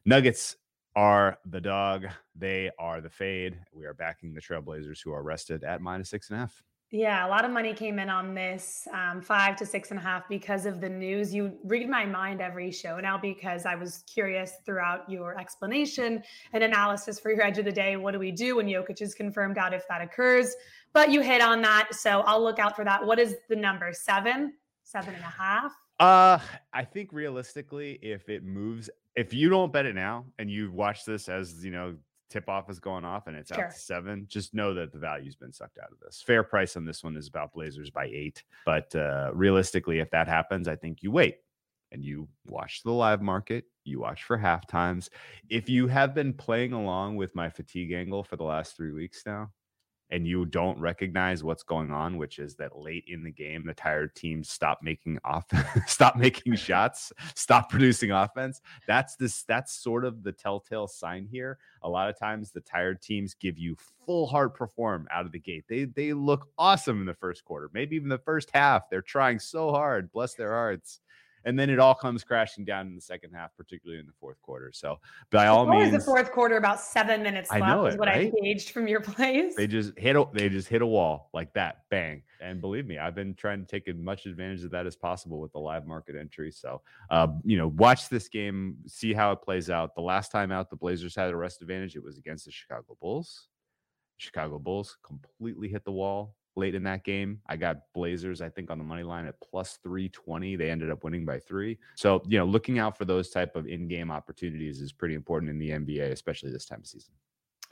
Nuggets 0.05 0.57
are 0.97 1.39
the 1.47 1.61
dog. 1.61 2.07
They 2.35 2.71
are 2.79 3.01
the 3.01 3.11
fade. 3.11 3.59
We 3.73 3.87
are 3.87 3.95
backing 3.95 4.35
the 4.35 4.41
Trailblazers, 4.41 5.01
who 5.05 5.13
are 5.13 5.23
rested 5.23 5.65
at 5.65 5.81
minus 5.81 6.11
six 6.11 6.31
and 6.31 6.37
a 6.37 6.41
half. 6.41 6.63
Yeah, 6.93 7.25
a 7.25 7.29
lot 7.29 7.45
of 7.45 7.53
money 7.53 7.73
came 7.73 8.01
in 8.01 8.11
on 8.11 8.35
this 8.35 8.89
um, 8.93 9.23
five 9.23 9.55
to 9.59 9.67
six 9.67 9.91
and 9.93 10.01
a 10.01 10.03
half 10.03 10.29
because 10.29 10.67
of 10.67 10.81
the 10.81 10.89
news. 10.89 11.33
You 11.33 11.57
read 11.63 11.89
my 11.89 12.05
mind 12.05 12.41
every 12.41 12.73
show 12.73 12.99
now 12.99 13.17
because 13.17 13.65
I 13.65 13.77
was 13.77 14.03
curious 14.13 14.55
throughout 14.67 15.09
your 15.09 15.39
explanation 15.39 16.21
and 16.53 16.65
analysis 16.65 17.21
for 17.21 17.31
your 17.31 17.45
edge 17.45 17.59
of 17.59 17.65
the 17.65 17.71
day. 17.71 17.97
What 17.97 18.11
do 18.11 18.19
we 18.19 18.33
do 18.33 18.57
when 18.57 18.67
Jokic 18.67 19.01
is 19.01 19.15
confirmed 19.15 19.57
out 19.57 19.73
if 19.73 19.87
that 19.87 20.01
occurs? 20.01 20.57
But 20.93 21.13
you 21.13 21.21
hit 21.21 21.41
on 21.41 21.63
that. 21.63 21.91
So 21.95 22.23
I'll 22.23 22.43
look 22.43 22.59
out 22.59 22.75
for 22.75 22.85
that. 22.85 23.07
What 23.07 23.21
is 23.21 23.37
the 23.49 23.55
number? 23.55 23.93
Seven? 23.93 24.55
Seven 24.83 25.15
and 25.15 25.23
a 25.23 25.27
half? 25.27 25.73
Uh, 26.01 26.39
I 26.73 26.83
think 26.83 27.13
realistically, 27.13 28.01
if 28.03 28.29
it 28.29 28.43
moves, 28.43 28.91
if 29.21 29.35
you 29.35 29.51
don't 29.51 29.71
bet 29.71 29.85
it 29.85 29.95
now 29.95 30.25
and 30.39 30.51
you 30.51 30.73
watch 30.73 31.05
this 31.05 31.29
as 31.29 31.63
you 31.63 31.71
know 31.71 31.95
tip 32.31 32.49
off 32.49 32.71
is 32.71 32.81
going 32.81 33.05
off 33.05 33.27
and 33.27 33.37
it's 33.37 33.53
sure. 33.53 33.67
out 33.67 33.73
to 33.73 33.79
seven, 33.79 34.25
just 34.29 34.55
know 34.55 34.73
that 34.73 34.93
the 34.93 34.99
value's 34.99 35.35
been 35.35 35.53
sucked 35.53 35.79
out 35.79 35.91
of 35.93 35.99
this. 36.01 36.23
Fair 36.25 36.43
price 36.43 36.77
on 36.77 36.85
this 36.85 37.05
one 37.05 37.17
is 37.17 37.29
about 37.29 37.53
Blazers 37.53 37.91
by 37.91 38.07
eight. 38.07 38.45
But 38.65 38.95
uh, 38.95 39.31
realistically, 39.35 39.99
if 39.99 40.11
that 40.13 40.29
happens, 40.29 40.69
I 40.69 40.77
think 40.77 41.03
you 41.03 41.11
wait 41.11 41.39
and 41.93 42.03
you 42.05 42.29
watch 42.47 42.83
the 42.83 42.93
live 42.93 43.21
market, 43.21 43.65
you 43.85 44.01
watch 44.01 44.23
for 44.23 44.39
half 44.39 44.67
times. 44.67 45.11
If 45.51 45.69
you 45.69 45.89
have 45.89 46.15
been 46.15 46.33
playing 46.33 46.73
along 46.73 47.17
with 47.17 47.35
my 47.35 47.51
fatigue 47.51 47.93
angle 47.93 48.23
for 48.23 48.37
the 48.37 48.45
last 48.45 48.77
three 48.77 48.93
weeks 48.93 49.25
now, 49.27 49.51
and 50.11 50.27
you 50.27 50.45
don't 50.45 50.79
recognize 50.81 51.45
what's 51.45 51.63
going 51.63 51.91
on, 51.91 52.17
which 52.17 52.39
is 52.39 52.55
that 52.57 52.79
late 52.79 53.05
in 53.07 53.23
the 53.23 53.31
game, 53.31 53.65
the 53.65 53.75
tired 53.75 54.15
teams 54.15 54.51
stop 54.51 54.81
making 54.83 55.19
off, 55.25 55.47
stop 55.87 56.17
making 56.17 56.55
shots, 56.57 57.13
stop 57.35 57.71
producing 57.71 58.11
offense. 58.11 58.61
That's 58.87 59.17
this. 59.17 59.43
That's 59.45 59.73
sort 59.73 60.05
of 60.05 60.23
the 60.23 60.33
telltale 60.33 60.89
sign 60.89 61.27
here. 61.31 61.59
A 61.83 61.89
lot 61.89 62.09
of 62.09 62.19
times, 62.19 62.51
the 62.51 62.61
tired 62.61 63.01
teams 63.01 63.35
give 63.35 63.59
you 63.59 63.77
full 64.05 64.27
heart 64.27 64.55
perform 64.55 65.07
out 65.11 65.27
of 65.27 65.33
the 65.33 65.39
gate. 65.39 65.65
They 65.69 65.85
they 65.85 66.13
look 66.13 66.49
awesome 66.59 67.01
in 67.01 67.07
the 67.07 67.15
first 67.15 67.45
quarter, 67.45 67.71
maybe 67.73 67.97
even 67.97 68.09
the 68.09 68.19
first 68.19 68.51
half. 68.53 68.91
They're 68.91 69.03
trying 69.03 69.39
so 69.39 69.71
hard, 69.71 70.13
bless 70.13 70.35
their 70.35 70.53
hearts 70.53 71.01
and 71.45 71.59
then 71.59 71.71
it 71.71 71.79
all 71.79 71.95
comes 71.95 72.25
crashing 72.25 72.65
down 72.65 72.87
in 72.87 72.95
the 72.95 73.01
second 73.01 73.33
half, 73.33 73.57
particularly 73.57 74.01
in 74.01 74.07
the 74.07 74.13
fourth 74.21 74.41
quarter. 74.43 74.71
So, 74.73 74.99
by 75.31 75.47
all 75.47 75.67
means, 75.67 75.93
the 75.93 76.01
fourth 76.01 76.33
quarter 76.33 76.57
about 76.57 76.81
seven 76.81 77.23
minutes 77.23 77.51
left. 77.51 77.63
I 77.63 77.69
know 77.69 77.87
it, 77.87 77.91
is 77.91 77.97
what 77.97 78.09
right? 78.09 78.33
I 78.35 78.41
gauged 78.43 78.71
from 78.71 78.89
your 78.89 79.01
plays. 79.01 79.57
They 79.57 79.67
just 79.67 79.99
hit 79.99 80.17
a, 80.17 80.27
they 80.33 80.49
just 80.49 80.69
hit 80.69 80.83
a 80.83 80.87
wall 80.87 81.31
like 81.33 81.53
that, 81.55 81.85
bang. 81.91 82.23
And 82.41 82.61
believe 82.61 82.87
me, 82.87 82.99
I've 82.99 83.15
been 83.15 83.35
trying 83.35 83.61
to 83.61 83.67
take 83.67 83.89
as 83.89 83.97
much 83.97 84.27
advantage 84.27 84.65
of 84.65 84.71
that 84.71 84.87
as 84.87 84.97
possible 84.97 85.41
with 85.41 85.53
the 85.53 85.59
live 85.59 85.87
market 85.87 86.17
entry. 86.17 86.51
So, 86.51 86.81
uh, 87.11 87.29
you 87.45 87.57
know, 87.57 87.69
watch 87.69 88.09
this 88.09 88.29
game, 88.29 88.77
see 88.87 89.13
how 89.13 89.33
it 89.33 89.43
plays 89.43 89.71
out. 89.71 89.95
The 89.95 90.01
last 90.01 90.33
time 90.33 90.51
out, 90.53 90.71
the 90.71 90.77
Blazers 90.77 91.15
had 91.15 91.31
a 91.31 91.37
rest 91.37 91.63
advantage. 91.63 91.97
It 91.97 92.03
was 92.03 92.19
against 92.19 92.47
the 92.47 92.51
Chicago 92.51 92.97
Bulls. 93.01 93.49
Chicago 94.17 94.59
Bulls 94.59 94.99
completely 95.03 95.69
hit 95.69 95.85
the 95.85 95.93
wall 95.93 96.37
late 96.57 96.75
in 96.75 96.83
that 96.85 97.05
game. 97.05 97.41
I 97.47 97.57
got 97.57 97.79
Blazers, 97.95 98.41
I 98.41 98.49
think, 98.49 98.71
on 98.71 98.79
the 98.79 98.85
money 98.85 99.03
line 99.03 99.27
at 99.27 99.41
plus 99.41 99.79
320. 99.83 100.57
They 100.57 100.71
ended 100.71 100.91
up 100.91 101.05
winning 101.05 101.25
by 101.25 101.39
three. 101.39 101.79
So, 101.95 102.23
you 102.27 102.39
know, 102.39 102.45
looking 102.45 102.79
out 102.79 102.97
for 102.99 103.05
those 103.05 103.31
type 103.31 103.57
of 103.57 103.67
in-game 103.67 104.11
opportunities 104.11 104.81
is 104.81 104.93
pretty 104.93 105.15
important 105.15 105.51
in 105.51 105.59
the 105.59 105.71
NBA, 105.71 106.11
especially 106.11 106.51
this 106.51 106.67
time 106.67 106.81
of 106.81 106.87
season. 106.87 107.15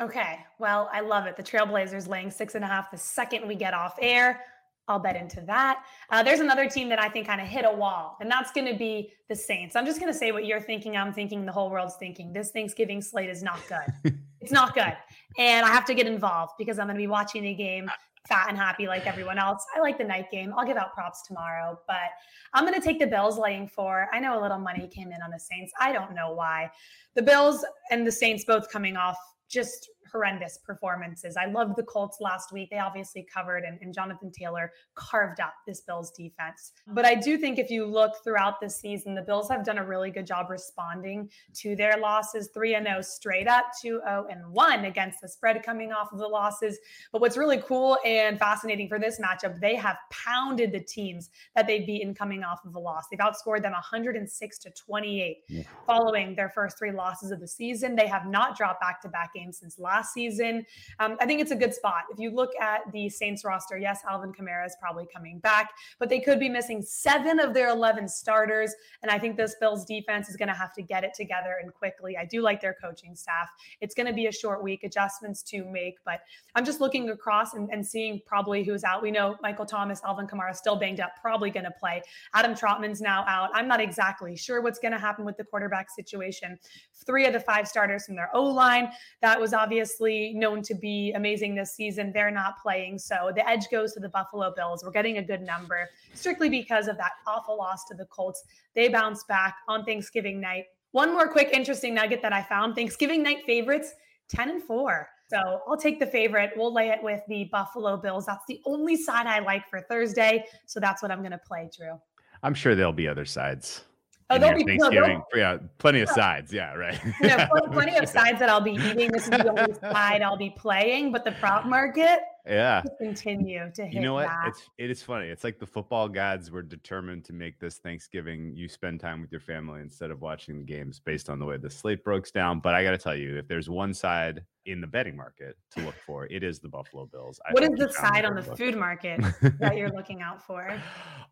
Okay. 0.01 0.39
Well, 0.59 0.89
I 0.93 1.01
love 1.01 1.27
it. 1.27 1.37
The 1.37 1.43
Trailblazers 1.43 2.09
laying 2.09 2.31
six 2.31 2.55
and 2.55 2.65
a 2.65 2.69
half 2.69 2.91
the 2.91 2.99
second 2.99 3.47
we 3.49 3.57
get 3.57 3.75
off 3.75 3.97
air. 4.01 4.45
I'll 4.89 4.99
bet 4.99 5.17
into 5.17 5.43
that. 5.43 5.85
Uh, 6.09 6.23
there's 6.23 6.41
another 6.41 6.69
team 6.69 6.89
that 6.89 6.99
I 6.99 7.11
think 7.11 7.27
kind 7.27 7.43
of 7.43 7.47
hit 7.47 7.67
a 7.67 7.71
wall, 7.71 8.17
and 8.21 8.31
that's 8.31 8.51
going 8.53 8.67
to 8.67 8.79
be 8.79 9.13
the 9.29 9.37
Saints. 9.37 9.77
I'm 9.77 9.85
just 9.85 10.01
going 10.01 10.11
to 10.11 10.19
say 10.19 10.33
what 10.33 10.47
you're 10.47 10.63
thinking. 10.63 10.97
I'm 10.97 11.13
thinking 11.13 11.45
the 11.45 11.53
whole 11.53 11.71
world's 11.71 11.97
thinking. 11.97 12.33
This 12.33 12.51
Thanksgiving 12.53 13.03
slate 13.03 13.29
is 13.29 13.43
not 13.43 13.61
good. 13.69 14.15
it's 14.41 14.51
not 14.51 14.75
good. 14.75 14.97
And 15.37 15.67
I 15.67 15.69
have 15.69 15.85
to 15.87 15.95
get 15.95 16.07
involved 16.07 16.55
because 16.59 16.79
I'm 16.79 16.87
going 16.87 16.97
to 16.97 17.03
be 17.03 17.07
watching 17.07 17.45
a 17.47 17.55
game 17.55 17.91
fat 18.27 18.47
and 18.49 18.57
happy 18.59 18.87
like 18.87 19.07
everyone 19.07 19.39
else. 19.39 19.65
I 19.77 19.81
like 19.81 19.99
the 19.99 20.05
night 20.05 20.31
game. 20.31 20.53
I'll 20.57 20.67
give 20.67 20.77
out 20.77 20.95
props 20.95 21.27
tomorrow, 21.27 21.79
but 21.87 22.11
I'm 22.55 22.65
going 22.65 22.79
to 22.79 22.85
take 22.85 22.99
the 22.99 23.07
Bills 23.07 23.39
laying 23.39 23.69
four. 23.69 24.09
I 24.13 24.21
know 24.21 24.39
a 24.39 24.43
little 24.43 24.59
money 24.59 24.89
came 24.89 25.13
in 25.13 25.23
on 25.23 25.31
the 25.31 25.41
Saints. 25.41 25.73
I 25.81 25.93
don't 25.93 26.15
know 26.15 26.33
why. 26.33 26.71
The 27.15 27.23
Bills 27.23 27.65
and 27.91 28.07
the 28.07 28.13
Saints 28.13 28.45
both 28.45 28.71
coming 28.71 28.97
off 28.97 29.17
just 29.49 29.89
horrendous 30.11 30.59
performances. 30.59 31.37
I 31.37 31.47
loved 31.47 31.77
the 31.77 31.83
Colts 31.83 32.19
last 32.21 32.53
week. 32.53 32.71
They 32.71 32.79
obviously 32.79 33.27
covered, 33.33 33.65
and, 33.65 33.79
and, 33.81 33.95
Jonathan 33.95 34.31
Taylor 34.31 34.73
carved 34.95 35.41
up 35.41 35.55
this 35.67 35.81
Bills 35.81 36.11
defense. 36.13 36.73
But 36.89 37.05
I 37.05 37.15
do 37.15 37.39
think 37.39 37.59
if 37.59 37.71
you 37.71 37.85
look 37.87 38.13
throughout 38.23 38.61
the 38.61 38.71
season, 38.71 39.15
the 39.15 39.23
Bills 39.23 39.49
have 39.49 39.65
done 39.65 39.79
a 39.79 39.85
really 39.85 40.11
good 40.11 40.27
job 40.27 40.51
responding 40.51 41.31
to 41.55 41.75
their 41.75 41.97
losses 41.99 42.51
3 42.55 42.73
0 42.73 43.01
straight 43.03 43.49
up, 43.49 43.67
2 43.83 44.01
0 44.05 44.27
and 44.31 44.47
1 44.53 44.85
against 44.85 45.21
the 45.21 45.29
spread 45.29 45.63
coming 45.63 45.93
off 45.93 46.13
of 46.13 46.19
the 46.19 46.27
losses. 46.27 46.79
But 47.13 47.21
what's 47.21 47.37
really 47.37 47.59
cool 47.59 47.99
and 48.05 48.39
fascinating 48.39 48.89
for 48.89 48.99
this 48.99 49.21
matchup, 49.21 49.61
they 49.61 49.75
have 49.77 49.97
pounded 50.11 50.73
the 50.73 50.81
teams 50.81 51.31
that 51.57 51.67
they've 51.67 51.87
beaten 51.87 52.15
coming 52.15 52.45
off 52.45 52.65
of 52.65 52.73
the 52.73 52.81
loss. 52.81 53.05
They've 53.11 53.21
outscored 53.21 53.63
them 53.63 53.73
106 53.73 54.59
to 54.59 54.71
28 54.71 55.39
yeah. 55.49 55.63
following 55.87 56.35
their 56.35 56.51
first 56.51 56.79
three 56.79 56.93
losses 56.93 57.31
of 57.31 57.41
the 57.41 57.49
season. 57.49 57.97
They 57.97 58.07
have 58.07 58.27
not 58.27 58.57
dropped 58.57 58.81
back 58.81 59.01
to 59.03 59.09
back 59.09 59.35
games 59.35 59.59
since 59.59 59.79
last 59.79 59.98
last 59.99 60.15
season. 60.15 60.65
Um, 61.01 61.17
I 61.21 61.27
think 61.27 61.41
it's 61.41 61.51
a 61.51 61.57
good 61.57 61.75
spot. 61.75 62.05
If 62.13 62.21
you 62.21 62.31
look 62.31 62.51
at 62.61 62.81
the 62.93 63.09
Saints 63.09 63.45
roster, 63.45 63.77
yes, 63.77 64.01
Alvin 64.09 64.33
Kamara 64.33 64.65
is 64.65 64.77
probably 64.81 65.07
coming 65.13 65.41
back, 65.41 65.71
but 65.99 66.09
they 66.09 66.21
could 66.21 66.39
be 66.39 66.49
missing 66.49 66.83
seven 66.83 67.41
of 67.41 67.53
their 67.53 67.69
11 67.69 68.09
starters. 68.09 68.73
And 69.03 69.11
I 69.11 69.19
think 69.19 69.37
this 69.37 69.57
Bills 69.61 69.85
defense 69.85 70.29
is 70.29 70.37
going 70.37 70.49
to 70.49 70.55
have 70.55 70.73
to 70.75 70.83
get 70.83 71.03
it 71.03 71.15
together 71.15 71.57
and 71.61 71.75
quickly. 71.75 72.17
I 72.17 72.25
do 72.25 72.43
like 72.43 72.61
their 72.61 72.77
coaching 72.81 73.17
staff. 73.17 73.49
It's 73.81 73.95
going 73.95 74.07
to 74.07 74.13
be 74.13 74.27
a 74.27 74.33
short 74.33 74.63
week, 74.63 74.85
adjustments 74.85 75.43
to 75.45 75.65
make, 75.65 75.97
but 76.05 76.21
I'm 76.55 76.65
just 76.65 76.81
looking 76.81 77.11
across 77.11 77.55
and, 77.55 77.69
and 77.71 77.85
seeing 77.85 78.21
probably 78.25 78.63
who's 78.63 78.85
out. 78.85 79.03
We 79.03 79.11
know 79.11 79.37
Michael 79.43 79.67
Thomas, 79.67 80.01
Alvin 80.05 80.29
Kamara 80.29 80.55
still 80.55 80.77
banged 80.77 81.01
up, 81.01 81.13
probably 81.21 81.51
going 81.51 81.65
to 81.65 81.73
play. 81.73 82.03
Adam 82.35 82.55
Trautman's 82.55 83.01
now 83.01 83.25
out. 83.27 83.51
I'm 83.53 83.67
not 83.67 83.81
exactly 83.81 84.37
sure 84.37 84.63
what's 84.63 84.79
going 84.79 84.93
to 84.93 84.99
happen 84.99 85.25
with 85.25 85.37
the 85.37 85.45
quarterback 85.45 85.91
situation. 85.91 86.57
Three 87.05 87.27
of 87.27 87.33
the 87.33 87.41
five 87.41 87.67
starters 87.67 88.07
from 88.07 88.15
their 88.15 88.31
O 88.35 88.45
line, 88.45 88.91
that 89.23 89.41
was 89.41 89.53
obvious 89.53 89.88
obviously 89.89 90.35
known 90.35 90.61
to 90.63 90.75
be 90.75 91.13
amazing 91.13 91.55
this 91.55 91.73
season. 91.73 92.13
They're 92.13 92.31
not 92.31 92.61
playing. 92.63 92.99
So 92.99 93.33
the 93.35 93.49
edge 93.49 93.71
goes 93.71 93.95
to 93.95 94.01
the 94.01 94.09
Buffalo 94.11 94.53
Bills. 94.55 94.85
We're 94.85 94.91
getting 94.91 95.17
a 95.17 95.23
good 95.23 95.41
number 95.41 95.89
strictly 96.13 96.51
because 96.51 96.89
of 96.89 96.99
that 96.99 97.13
awful 97.27 97.57
loss 97.57 97.87
to 97.87 97.95
the 97.95 98.05
Colts. 98.07 98.45
They 98.75 98.89
bounce 98.89 99.25
back 99.25 99.57
on 99.67 99.85
Thanksgiving 99.85 100.41
night. 100.41 100.65
One 100.93 101.13
more 101.13 101.27
quick 101.27 101.51
interesting 101.53 101.95
nugget 101.95 102.21
that 102.21 102.35
I 102.35 102.43
found 102.43 102.75
Thanksgiving 102.75 103.23
night 103.23 103.45
favorites 103.47 103.95
10 104.29 104.51
and 104.51 104.63
4. 104.63 105.09
So 105.31 105.61
I'll 105.67 105.79
take 105.79 106.01
the 106.01 106.07
favorite. 106.07 106.51
We'll 106.55 106.73
lay 106.73 106.89
it 106.91 107.03
with 107.03 107.23
the 107.29 107.49
Buffalo 107.51 107.97
Bills. 107.97 108.27
That's 108.27 108.45
the 108.47 108.61
only 108.67 108.97
side 108.97 109.27
I 109.27 109.39
like 109.39 109.69
for 109.71 109.81
Thursday. 109.81 110.45
So 110.67 110.81
that's 110.81 111.03
what 111.03 111.11
I'm 111.11 111.21
going 111.21 111.33
to 111.33 111.39
play, 111.39 111.71
Drew. 111.75 111.99
I'm 112.43 112.55
sure 112.55 112.75
there'll 112.75 112.93
be 112.93 113.09
other 113.09 113.25
sides. 113.25 113.85
Oh, 114.31 114.39
there'll 114.39 114.59
be 114.59 114.65
Thanksgiving. 114.65 115.23
No, 115.33 115.39
yeah, 115.39 115.59
plenty 115.79 116.01
of 116.01 116.11
sides. 116.11 116.53
Yeah, 116.53 116.75
right. 116.75 116.99
know, 117.23 117.47
plenty 117.73 117.97
of 117.97 118.09
sides 118.09 118.39
that 118.41 118.51
I'll 118.51 118.61
be 118.61 118.73
eating. 118.73 119.11
This 119.11 119.25
is 119.25 119.31
the 119.31 119.49
only 119.49 119.75
side 119.75 120.21
I'll 120.21 120.37
be 120.37 120.51
playing, 120.51 121.13
but 121.13 121.25
the 121.25 121.33
prop 121.33 121.65
market, 121.65 122.21
yeah, 122.49 122.83
continue 122.99 123.71
to 123.75 123.85
hit. 123.85 123.95
You 123.95 124.01
know 124.01 124.15
what? 124.15 124.27
That. 124.27 124.49
It's 124.49 124.71
it 124.79 124.91
is 124.91 125.03
funny. 125.03 125.27
It's 125.27 125.45
like 125.45 125.59
the 125.59 125.67
football 125.67 126.09
gods 126.09 126.51
were 126.51 126.63
determined 126.63 127.25
to 127.27 127.33
make 127.33 127.59
this 127.59 127.79
Thanksgiving 127.79 128.53
you 128.55 128.69
spend 128.69 129.01
time 129.01 129.21
with 129.21 129.31
your 129.31 129.41
family 129.41 129.81
instead 129.81 130.11
of 130.11 130.21
watching 130.21 130.59
the 130.59 130.65
games 130.65 131.01
based 131.01 131.29
on 131.29 131.39
the 131.39 131.45
way 131.45 131.57
the 131.59 131.71
slate 131.71 132.05
breaks 132.05 132.31
down. 132.31 132.61
But 132.61 132.75
I 132.75 132.83
got 132.83 132.93
to 132.93 132.99
tell 132.99 133.17
you, 133.17 133.37
if 133.37 133.49
there's 133.49 133.69
one 133.69 133.93
side 133.95 134.43
in 134.69 134.81
the 134.81 134.87
betting 134.87 135.17
market 135.17 135.57
to 135.75 135.83
look 135.83 135.95
for, 136.07 136.27
it 136.27 136.43
is 136.43 136.61
the 136.61 136.69
Buffalo 136.69 137.07
Bills. 137.07 137.41
I 137.49 137.53
what 137.53 137.63
is 137.65 137.71
the 137.79 137.91
side 137.91 138.25
on 138.25 138.35
the 138.35 138.43
food 138.43 138.77
market 138.77 139.21
that 139.59 139.77
you're 139.77 139.91
looking 139.97 140.21
out 140.21 140.43
for? 140.43 140.79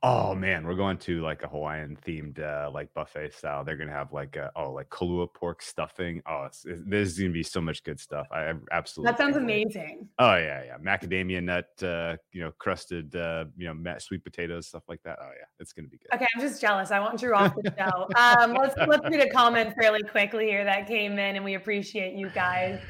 Oh 0.02 0.34
man, 0.34 0.66
we're 0.66 0.74
going 0.74 0.96
to 0.98 1.20
like 1.22 1.42
a 1.42 1.48
Hawaiian 1.48 1.98
themed 2.06 2.40
uh, 2.40 2.70
like 2.70 2.92
buffet 2.94 3.34
style. 3.34 3.64
They're 3.64 3.76
gonna 3.76 3.92
have 3.92 4.12
like 4.12 4.36
a, 4.36 4.50
oh 4.56 4.72
like 4.72 4.88
Kalua 4.88 5.32
pork 5.32 5.62
stuffing. 5.62 6.22
Oh, 6.26 6.44
it's, 6.46 6.64
it's, 6.64 6.82
there's 6.86 7.18
gonna 7.18 7.30
be 7.30 7.42
so 7.42 7.60
much 7.60 7.84
good 7.84 8.00
stuff. 8.00 8.26
I 8.32 8.54
absolutely 8.72 9.12
that 9.12 9.18
sounds 9.18 9.36
amazing. 9.36 10.08
Oh 10.18 10.36
yeah, 10.36 10.64
yeah, 10.64 10.76
macadamia 11.06 11.42
nut, 11.42 11.68
uh, 11.82 12.16
you 12.32 12.40
know, 12.42 12.52
crusted, 12.58 13.14
uh, 13.16 13.44
you 13.56 13.72
know, 13.72 13.96
sweet 13.98 14.24
potatoes, 14.24 14.66
stuff 14.66 14.84
like 14.88 15.02
that. 15.04 15.18
Oh 15.20 15.30
yeah, 15.38 15.46
it's 15.58 15.72
gonna 15.72 15.88
be 15.88 15.98
good. 15.98 16.14
Okay, 16.14 16.26
I'm 16.34 16.40
just 16.40 16.60
jealous. 16.60 16.90
I 16.90 17.00
want 17.00 17.18
Drew 17.18 17.34
off 17.34 17.54
the 17.54 17.74
show. 17.76 18.08
um, 18.16 18.54
let's 18.54 18.74
let's 18.86 19.08
read 19.08 19.20
a 19.26 19.30
comment 19.30 19.74
fairly 19.80 20.02
quickly 20.02 20.46
here 20.46 20.64
that 20.64 20.86
came 20.86 21.12
in, 21.12 21.36
and 21.36 21.44
we 21.44 21.54
appreciate 21.54 22.14
you 22.14 22.30
guys. 22.30 22.80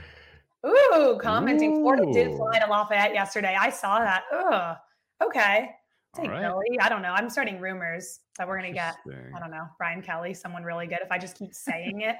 Ooh, 0.66 1.18
commenting. 1.20 1.78
Ooh. 1.78 1.80
Florida 1.80 2.12
did 2.12 2.36
fly 2.36 2.58
to 2.58 2.66
Lafayette 2.66 3.14
yesterday. 3.14 3.56
I 3.58 3.70
saw 3.70 3.98
that. 3.98 4.24
Ugh. 4.32 4.76
Okay. 5.24 5.70
Take 6.14 6.30
right. 6.30 6.40
Kelly. 6.40 6.78
I 6.80 6.88
don't 6.88 7.02
know. 7.02 7.12
I'm 7.12 7.28
starting 7.28 7.60
rumors 7.60 8.20
that 8.38 8.48
we're 8.48 8.56
gonna 8.56 8.72
get. 8.72 8.96
I 9.34 9.38
don't 9.38 9.50
know. 9.50 9.66
Brian 9.78 10.02
Kelly, 10.02 10.34
someone 10.34 10.64
really 10.64 10.86
good. 10.86 10.98
If 11.02 11.12
I 11.12 11.18
just 11.18 11.36
keep 11.38 11.54
saying 11.54 12.00
it, 12.00 12.16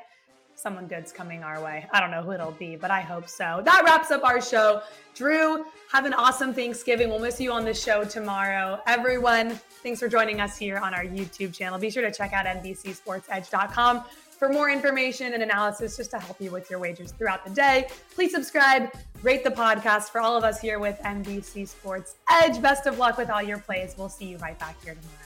someone 0.56 0.86
good's 0.86 1.12
coming 1.12 1.44
our 1.44 1.62
way. 1.62 1.86
I 1.92 2.00
don't 2.00 2.10
know 2.10 2.22
who 2.22 2.32
it'll 2.32 2.50
be, 2.52 2.76
but 2.76 2.90
I 2.90 3.02
hope 3.02 3.28
so. 3.28 3.62
That 3.64 3.82
wraps 3.84 4.10
up 4.10 4.24
our 4.24 4.40
show. 4.40 4.82
Drew, 5.14 5.66
have 5.92 6.06
an 6.06 6.14
awesome 6.14 6.52
Thanksgiving. 6.52 7.08
We'll 7.10 7.20
miss 7.20 7.40
you 7.40 7.52
on 7.52 7.64
the 7.64 7.74
show 7.74 8.04
tomorrow. 8.04 8.80
Everyone, 8.86 9.50
thanks 9.82 10.00
for 10.00 10.08
joining 10.08 10.40
us 10.40 10.56
here 10.56 10.78
on 10.78 10.94
our 10.94 11.04
YouTube 11.04 11.54
channel. 11.54 11.78
Be 11.78 11.90
sure 11.90 12.02
to 12.02 12.10
check 12.10 12.32
out 12.32 12.46
NBCSportsEdge.com 12.46 14.04
For 14.38 14.48
more 14.50 14.68
information 14.68 15.32
and 15.34 15.42
analysis, 15.42 15.96
just 15.96 16.10
to 16.10 16.18
help 16.18 16.40
you 16.40 16.50
with 16.50 16.68
your 16.70 16.78
wagers 16.78 17.12
throughout 17.12 17.44
the 17.44 17.50
day, 17.50 17.88
please 18.14 18.32
subscribe, 18.32 18.90
rate 19.22 19.44
the 19.44 19.50
podcast 19.50 20.10
for 20.10 20.20
all 20.20 20.36
of 20.36 20.44
us 20.44 20.60
here 20.60 20.78
with 20.78 20.98
NBC 21.00 21.66
Sports 21.68 22.16
Edge. 22.30 22.60
Best 22.60 22.86
of 22.86 22.98
luck 22.98 23.16
with 23.16 23.30
all 23.30 23.42
your 23.42 23.58
plays. 23.58 23.94
We'll 23.96 24.10
see 24.10 24.26
you 24.26 24.36
right 24.38 24.58
back 24.58 24.82
here 24.84 24.94
tomorrow. 24.94 25.25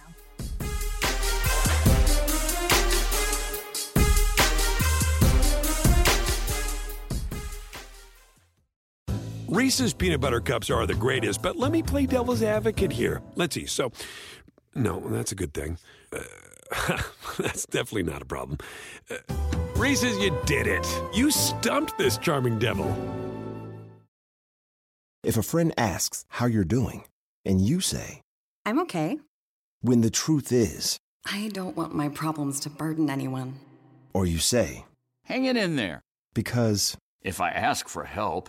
Reese's 9.50 9.92
peanut 9.92 10.20
butter 10.20 10.40
cups 10.40 10.70
are 10.70 10.86
the 10.86 10.94
greatest, 10.94 11.42
but 11.42 11.56
let 11.56 11.72
me 11.72 11.82
play 11.82 12.06
devil's 12.06 12.42
advocate 12.42 12.92
here. 12.92 13.20
Let's 13.34 13.54
see. 13.56 13.66
So, 13.66 13.90
no, 14.76 15.00
that's 15.08 15.32
a 15.32 15.34
good 15.34 15.52
thing. 15.52 15.76
Uh, 16.12 17.02
that's 17.38 17.66
definitely 17.66 18.04
not 18.04 18.22
a 18.22 18.24
problem. 18.26 18.58
Uh, 19.10 19.16
Reese's, 19.74 20.16
you 20.18 20.36
did 20.46 20.68
it. 20.68 20.86
You 21.12 21.32
stumped 21.32 21.98
this 21.98 22.16
charming 22.16 22.60
devil. 22.60 22.86
If 25.24 25.36
a 25.36 25.42
friend 25.42 25.72
asks 25.76 26.24
how 26.28 26.46
you're 26.46 26.64
doing, 26.64 27.04
and 27.44 27.60
you 27.60 27.80
say, 27.80 28.22
I'm 28.64 28.78
okay, 28.82 29.18
when 29.80 30.00
the 30.02 30.10
truth 30.10 30.52
is, 30.52 30.96
I 31.26 31.50
don't 31.52 31.76
want 31.76 31.92
my 31.94 32.08
problems 32.08 32.60
to 32.60 32.70
burden 32.70 33.10
anyone. 33.10 33.58
or 34.14 34.26
you 34.26 34.38
say, 34.38 34.84
Hang 35.24 35.44
it 35.46 35.56
in 35.56 35.74
there. 35.76 36.02
because, 36.34 36.96
If 37.22 37.40
I 37.40 37.50
ask 37.50 37.88
for 37.88 38.04
help, 38.04 38.48